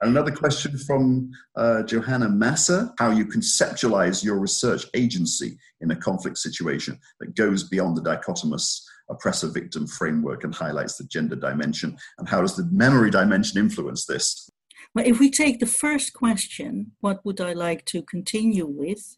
Another 0.00 0.32
question 0.32 0.76
from 0.76 1.30
uh, 1.56 1.82
Johanna 1.84 2.28
Massa 2.28 2.92
how 2.98 3.10
you 3.10 3.24
conceptualize 3.24 4.24
your 4.24 4.38
research 4.38 4.84
agency 4.94 5.56
in 5.80 5.90
a 5.90 5.96
conflict 5.96 6.38
situation 6.38 6.98
that 7.20 7.34
goes 7.34 7.64
beyond 7.68 7.96
the 7.96 8.02
dichotomous 8.02 8.82
oppressor 9.08 9.48
victim 9.48 9.86
framework 9.86 10.44
and 10.44 10.54
highlights 10.54 10.96
the 10.96 11.04
gender 11.04 11.36
dimension, 11.36 11.96
and 12.18 12.28
how 12.28 12.40
does 12.40 12.56
the 12.56 12.68
memory 12.72 13.10
dimension 13.10 13.58
influence 13.58 14.06
this? 14.06 14.50
Well, 14.94 15.06
if 15.06 15.18
we 15.18 15.30
take 15.30 15.58
the 15.58 15.66
first 15.66 16.12
question, 16.12 16.92
what 17.00 17.24
would 17.24 17.40
I 17.40 17.52
like 17.52 17.84
to 17.86 18.02
continue 18.02 18.66
with? 18.66 19.16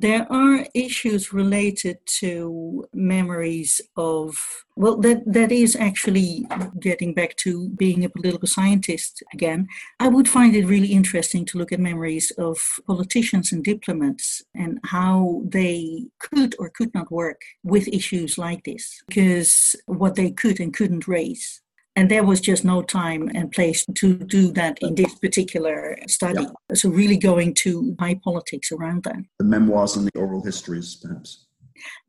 There 0.00 0.30
are 0.32 0.64
issues 0.74 1.32
related 1.32 1.98
to 2.20 2.86
memories 2.92 3.80
of, 3.96 4.64
well, 4.76 4.96
that, 4.98 5.24
that 5.26 5.50
is 5.50 5.74
actually 5.74 6.46
getting 6.78 7.14
back 7.14 7.36
to 7.38 7.70
being 7.70 8.04
a 8.04 8.08
political 8.08 8.46
scientist 8.46 9.24
again. 9.32 9.66
I 9.98 10.06
would 10.06 10.28
find 10.28 10.54
it 10.54 10.66
really 10.66 10.92
interesting 10.92 11.44
to 11.46 11.58
look 11.58 11.72
at 11.72 11.80
memories 11.80 12.30
of 12.38 12.58
politicians 12.86 13.50
and 13.50 13.64
diplomats 13.64 14.40
and 14.54 14.78
how 14.84 15.42
they 15.44 16.06
could 16.20 16.54
or 16.60 16.70
could 16.70 16.94
not 16.94 17.10
work 17.10 17.40
with 17.64 17.88
issues 17.88 18.38
like 18.38 18.62
this, 18.62 19.02
because 19.08 19.74
what 19.86 20.14
they 20.14 20.30
could 20.30 20.60
and 20.60 20.72
couldn't 20.72 21.08
raise 21.08 21.60
and 21.98 22.08
there 22.08 22.22
was 22.22 22.40
just 22.40 22.64
no 22.64 22.80
time 22.80 23.28
and 23.34 23.50
place 23.50 23.84
to 23.96 24.14
do 24.14 24.52
that 24.52 24.78
in 24.80 24.94
this 24.94 25.16
particular 25.16 25.98
study. 26.06 26.46
So, 26.72 26.90
really 26.90 27.16
going 27.16 27.54
to 27.64 27.96
high 27.98 28.20
politics 28.22 28.70
around 28.70 29.02
that. 29.02 29.16
The 29.40 29.44
memoirs 29.44 29.96
and 29.96 30.06
the 30.06 30.16
oral 30.16 30.44
histories, 30.44 30.94
perhaps. 30.94 31.47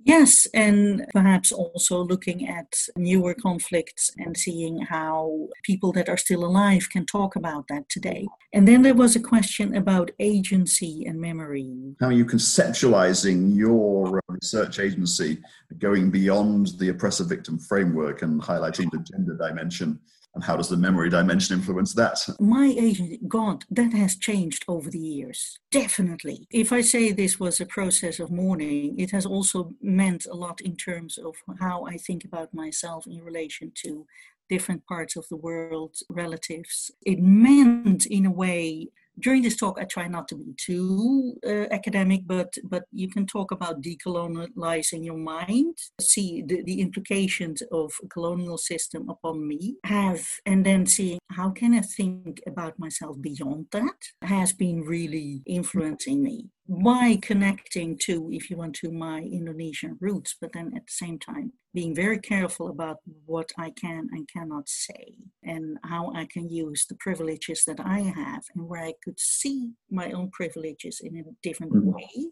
Yes, 0.04 0.48
and 0.54 1.06
perhaps 1.12 1.52
also 1.52 2.04
looking 2.04 2.48
at 2.48 2.74
newer 2.96 3.34
conflicts 3.34 4.12
and 4.18 4.36
seeing 4.38 4.80
how 4.80 5.50
people 5.64 5.92
that 5.94 6.08
are 6.08 6.18
still 6.18 6.46
alive 6.46 6.88
can 6.92 7.06
talk 7.06 7.36
about 7.36 7.68
that 7.68 7.90
today. 7.90 8.28
And 8.54 8.68
then 8.68 8.82
there 8.82 8.94
was 8.94 9.16
a 9.16 9.20
question 9.20 9.76
about 9.76 10.12
agency 10.20 11.06
and 11.06 11.20
memory. 11.20 11.96
How 12.00 12.08
are 12.08 12.14
you 12.14 12.26
conceptualizing 12.26 13.56
your 13.56 14.18
uh, 14.18 14.22
research 14.30 14.80
agency 14.80 15.40
going 15.78 16.10
beyond 16.10 16.80
the 16.80 16.90
oppressor 16.90 17.26
victim 17.26 17.60
framework 17.60 18.22
and 18.22 18.42
highlighting 18.42 18.90
the 18.92 19.00
gender 19.00 19.38
dimension? 19.38 20.00
And 20.36 20.44
how 20.44 20.56
does 20.56 20.70
the 20.70 20.78
memory 20.78 21.10
dimension 21.10 21.58
influence 21.58 21.94
that? 21.96 22.20
My 22.40 22.74
agent, 22.78 23.28
God, 23.28 23.66
that 23.72 23.94
has 23.94 24.16
changed 24.16 24.64
over 24.68 24.90
the 24.90 25.00
years. 25.00 25.60
Definitely. 25.72 26.48
If 26.52 26.72
I 26.72 26.82
say 26.82 27.12
this 27.12 27.40
was 27.40 27.60
a 27.60 27.66
process 27.66 28.20
of 28.20 28.32
mourning, 28.32 29.00
it 29.00 29.12
has 29.12 29.26
also 29.26 29.74
meant 29.82 30.26
a 30.26 30.36
lot 30.36 30.62
in 30.62 30.76
terms 30.76 31.18
of 31.18 31.36
how 31.60 31.86
I 31.86 31.98
think 31.98 32.24
about 32.24 32.54
myself 32.54 33.06
in 33.08 33.24
relation 33.24 33.72
to 33.84 34.06
different 34.50 34.86
parts 34.86 35.16
of 35.16 35.28
the 35.30 35.36
world, 35.36 35.96
relatives. 36.10 36.92
It 37.06 37.20
meant, 37.20 38.06
in 38.06 38.26
a 38.26 38.32
way, 38.32 38.90
during 39.20 39.42
this 39.42 39.56
talk, 39.56 39.78
I 39.80 39.86
try 39.86 40.08
not 40.08 40.28
to 40.30 40.36
be 40.36 40.54
too 40.58 41.36
uh, 41.46 41.66
academic, 41.72 42.22
but 42.26 42.54
but 42.64 42.84
you 42.92 43.10
can 43.10 43.26
talk 43.26 43.52
about 43.52 43.82
decolonizing 43.82 45.06
your 45.06 45.18
mind, 45.18 45.78
see 46.02 46.44
the, 46.46 46.64
the 46.64 46.82
implications 46.82 47.62
of 47.72 47.92
a 48.04 48.08
colonial 48.08 48.58
system 48.58 49.10
upon 49.10 49.48
me, 49.48 49.78
have 49.86 50.26
and 50.46 50.66
then 50.66 50.86
seeing 50.86 51.20
how 51.32 51.50
can 51.50 51.74
I 51.74 51.82
think 51.82 52.42
about 52.48 52.80
myself 52.80 53.22
beyond 53.22 53.68
that 53.72 54.00
has 54.22 54.54
been 54.54 54.82
really 54.82 55.42
influencing 55.46 56.24
me 56.24 56.50
by 56.70 57.18
connecting 57.22 57.98
to, 57.98 58.30
if 58.32 58.50
you 58.50 58.56
want 58.56 58.76
to, 58.76 58.92
my 58.92 59.22
Indonesian 59.22 59.98
roots, 60.00 60.36
but 60.40 60.54
then 60.54 60.68
at 60.76 60.86
the 60.86 60.92
same 60.92 61.18
time 61.18 61.52
being 61.74 61.96
very 61.96 62.20
careful 62.20 62.70
about 62.70 62.98
what 63.26 63.50
I 63.58 63.72
can 63.72 64.08
and 64.12 64.30
cannot 64.32 64.70
say 64.70 65.16
and 65.44 65.78
how 65.84 66.14
I 66.16 66.28
can 66.32 66.48
use 66.48 66.86
the 66.88 66.96
privileges 66.96 67.64
that 67.66 67.80
I 67.80 68.00
have 68.00 68.44
and 68.56 68.68
where 68.68 68.84
I 68.84 68.94
could 69.04 69.20
see 69.20 69.72
my 69.90 70.12
own 70.12 70.30
privileges 70.32 71.02
in 71.04 71.18
a 71.18 71.24
different 71.42 71.74
mm-hmm. 71.74 71.92
way 71.92 72.32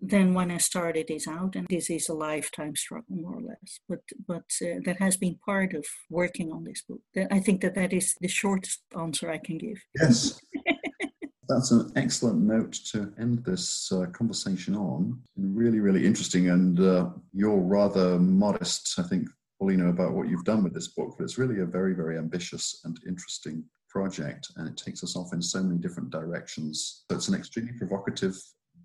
than 0.00 0.32
when 0.32 0.50
I 0.50 0.58
started 0.58 1.08
this 1.08 1.28
out. 1.28 1.56
And 1.56 1.66
this 1.68 1.90
is 1.90 2.08
a 2.08 2.14
lifetime 2.14 2.74
struggle, 2.74 3.16
more 3.16 3.36
or 3.36 3.42
less. 3.42 3.80
But 3.88 4.00
but 4.26 4.44
uh, 4.62 4.80
that 4.84 4.96
has 4.98 5.16
been 5.16 5.38
part 5.44 5.74
of 5.74 5.84
working 6.08 6.52
on 6.52 6.64
this 6.64 6.82
book. 6.88 7.00
I 7.30 7.40
think 7.40 7.60
that 7.62 7.74
that 7.74 7.92
is 7.92 8.14
the 8.20 8.28
shortest 8.28 8.80
answer 8.98 9.30
I 9.30 9.38
can 9.38 9.58
give. 9.58 9.78
Yes. 10.00 10.40
that's 11.48 11.70
an 11.70 11.90
excellent 11.96 12.40
note 12.40 12.72
to 12.92 13.12
end 13.18 13.44
this 13.44 13.90
uh, 13.90 14.06
conversation 14.12 14.76
on. 14.76 15.18
Really, 15.36 15.80
really 15.80 16.06
interesting. 16.06 16.50
And 16.50 16.78
uh, 16.78 17.10
you're 17.32 17.60
rather 17.60 18.18
modest, 18.18 18.98
I 18.98 19.02
think, 19.02 19.28
Pauline, 19.58 19.88
about 19.88 20.12
what 20.12 20.28
you've 20.28 20.44
done 20.44 20.62
with 20.62 20.74
this 20.74 20.88
book, 20.88 21.14
but 21.16 21.24
it's 21.24 21.38
really 21.38 21.60
a 21.60 21.66
very, 21.66 21.94
very 21.94 22.18
ambitious 22.18 22.80
and 22.84 22.98
interesting 23.06 23.64
project. 23.88 24.48
And 24.56 24.68
it 24.68 24.76
takes 24.76 25.02
us 25.02 25.16
off 25.16 25.32
in 25.32 25.42
so 25.42 25.62
many 25.62 25.78
different 25.78 26.10
directions. 26.10 27.04
So 27.10 27.16
it's 27.16 27.28
an 27.28 27.34
extremely 27.34 27.72
provocative 27.72 28.36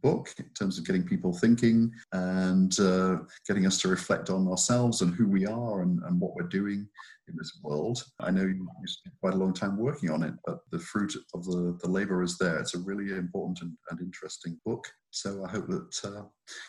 book 0.04 0.30
in 0.38 0.45
terms 0.49 0.78
of 0.78 0.86
getting 0.86 1.04
people 1.04 1.34
thinking 1.34 1.91
and 2.12 2.80
uh, 2.80 3.18
getting 3.47 3.66
us 3.66 3.82
to 3.82 3.88
reflect 3.88 4.30
on 4.30 4.47
ourselves 4.47 5.01
and 5.01 5.16
who 5.16 5.28
we 5.28 5.47
are 5.47 5.82
and, 5.82 6.04
and 6.04 6.20
what 6.20 6.36
we're 6.36 6.47
doing 6.47 6.88
in 7.30 7.36
this 7.38 7.60
world. 7.64 8.04
I 8.20 8.32
know 8.32 8.41
you, 8.41 8.68
spent 8.86 9.16
quite 9.22 9.34
a 9.34 9.38
long 9.38 9.54
time 9.54 9.78
working 9.78 10.10
on 10.10 10.24
it, 10.24 10.34
but 10.45 10.60
the 10.72 10.80
fruit 10.80 11.16
of 11.34 11.45
the, 11.45 11.78
the 11.82 11.89
labor 11.89 12.22
is 12.22 12.38
there. 12.38 12.60
It's 12.60 12.76
a 12.76 12.80
really 12.80 13.18
important 13.18 13.62
and, 13.62 13.72
and 13.89 14.01
interesting 14.01 14.60
book. 14.66 14.86
So 15.12 15.45
I 15.45 15.49
hope 15.49 15.68
that 15.68 16.01
uh, 16.04 16.24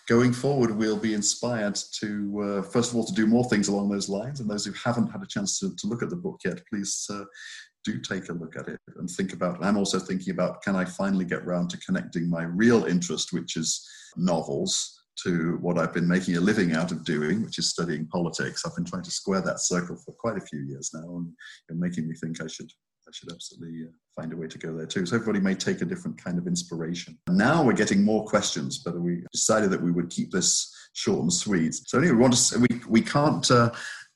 going 0.09 0.33
forward, 0.33 0.77
we'll 0.77 0.97
be 0.97 1.15
inspired 1.15 1.77
to, 1.99 2.41
uh, 2.41 2.63
first 2.63 2.91
of 2.91 2.97
all, 2.97 3.05
to 3.05 3.15
do 3.15 3.27
more 3.27 3.45
things 3.45 3.69
along 3.69 3.91
those 3.91 4.09
lines. 4.09 4.41
And 4.41 4.49
those 4.49 4.65
who 4.65 4.73
haven't 4.73 5.11
had 5.11 5.23
a 5.23 5.27
chance 5.27 5.59
to, 5.59 5.75
to 5.75 5.87
look 5.89 6.03
at 6.03 6.11
the 6.11 6.17
book 6.17 6.41
yet, 6.45 6.61
please 6.71 7.07
uh, 7.11 7.25
do 7.85 7.99
take 7.99 8.29
a 8.29 8.33
look 8.33 8.57
at 8.57 8.69
it 8.69 8.81
and 8.97 9.09
think 9.09 9.33
about. 9.33 9.65
I'm 9.65 9.77
also 9.77 9.99
thinking 9.99 10.33
about 10.33 10.63
can 10.63 10.77
I 10.77 10.85
finally 10.85 11.25
get 11.25 11.45
round 11.47 11.71
to 11.71 11.79
connecting 11.79 12.29
my 12.29 12.45
real 12.45 12.85
interest, 12.85 13.33
which 13.33 13.57
is 13.57 13.87
novels, 14.17 15.01
to 15.23 15.59
what 15.61 15.79
I've 15.79 15.95
been 15.95 16.09
making 16.09 16.37
a 16.37 16.41
living 16.41 16.75
out 16.75 16.91
of 16.91 17.05
doing, 17.05 17.43
which 17.43 17.59
is 17.59 17.71
studying 17.71 18.07
politics. 18.09 18.65
I've 18.65 18.75
been 18.75 18.85
trying 18.85 19.05
to 19.05 19.11
square 19.11 19.41
that 19.43 19.61
circle 19.61 19.97
for 19.97 20.13
quite 20.13 20.37
a 20.37 20.47
few 20.47 20.61
years 20.61 20.91
now, 20.93 21.17
and, 21.17 21.33
and 21.69 21.79
making 21.79 22.09
me 22.09 22.15
think 22.15 22.41
I 22.41 22.47
should 22.47 22.71
I 23.07 23.11
should 23.13 23.31
absolutely 23.31 23.85
uh, 23.85 23.93
find 24.17 24.33
a 24.33 24.37
way 24.37 24.47
to 24.47 24.59
go 24.59 24.75
there 24.75 24.87
too. 24.87 25.05
So 25.05 25.17
everybody 25.17 25.39
may 25.39 25.55
take 25.55 25.83
a 25.83 25.85
different 25.85 26.23
kind 26.23 26.39
of 26.39 26.47
inspiration. 26.47 27.19
Now 27.29 27.63
we're 27.63 27.75
getting 27.75 28.03
more 28.03 28.25
questions, 28.25 28.79
but 28.79 28.99
we 28.99 29.23
decided 29.31 29.71
that 29.71 29.83
we 29.83 29.93
would 29.93 30.09
keep 30.09 30.31
this 30.31 30.75
short 30.95 31.21
and 31.21 31.33
sweet. 31.33 31.75
So 31.75 31.99
anyway, 31.99 32.15
we 32.15 32.23
want 32.23 32.35
to 32.35 32.59
we 32.59 32.81
we 32.89 33.03
can't 33.03 33.49
uh, 33.51 33.71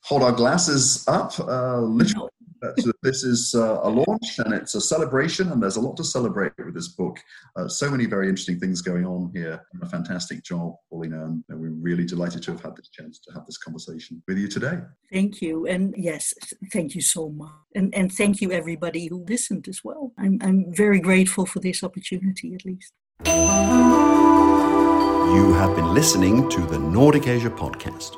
hold 0.04 0.22
our 0.22 0.32
glasses 0.32 1.04
up. 1.06 1.38
Uh, 1.38 1.80
literally 1.80 2.30
so 2.78 2.92
this 3.02 3.24
is 3.24 3.54
uh, 3.54 3.80
a 3.82 3.90
launch 3.90 4.38
and 4.38 4.52
it's 4.54 4.74
a 4.74 4.80
celebration, 4.80 5.52
and 5.52 5.62
there's 5.62 5.76
a 5.76 5.80
lot 5.80 5.96
to 5.96 6.04
celebrate 6.04 6.52
with 6.58 6.74
this 6.74 6.88
book. 6.88 7.18
Uh, 7.56 7.68
so 7.68 7.90
many 7.90 8.06
very 8.06 8.28
interesting 8.28 8.58
things 8.58 8.82
going 8.82 9.04
on 9.04 9.30
here. 9.34 9.64
A 9.82 9.86
fantastic 9.86 10.42
job, 10.44 10.74
Pauline, 10.90 11.12
and 11.12 11.44
we're 11.48 11.70
really 11.70 12.04
delighted 12.04 12.42
to 12.44 12.52
have 12.52 12.62
had 12.62 12.76
this 12.76 12.88
chance 12.88 13.18
to 13.20 13.32
have 13.32 13.46
this 13.46 13.58
conversation 13.58 14.22
with 14.26 14.38
you 14.38 14.48
today. 14.48 14.78
Thank 15.12 15.40
you, 15.40 15.66
and 15.66 15.94
yes, 15.96 16.34
thank 16.72 16.94
you 16.94 17.00
so 17.00 17.30
much, 17.30 17.50
and 17.74 17.94
and 17.94 18.12
thank 18.12 18.40
you 18.40 18.52
everybody 18.52 19.06
who 19.06 19.24
listened 19.28 19.68
as 19.68 19.80
well. 19.84 20.12
I'm 20.18 20.38
I'm 20.42 20.66
very 20.74 21.00
grateful 21.00 21.46
for 21.46 21.60
this 21.60 21.82
opportunity, 21.82 22.54
at 22.54 22.64
least. 22.64 22.92
You 25.34 25.52
have 25.54 25.76
been 25.76 25.92
listening 25.92 26.48
to 26.48 26.60
the 26.62 26.78
Nordic 26.78 27.26
Asia 27.26 27.50
podcast. 27.50 28.16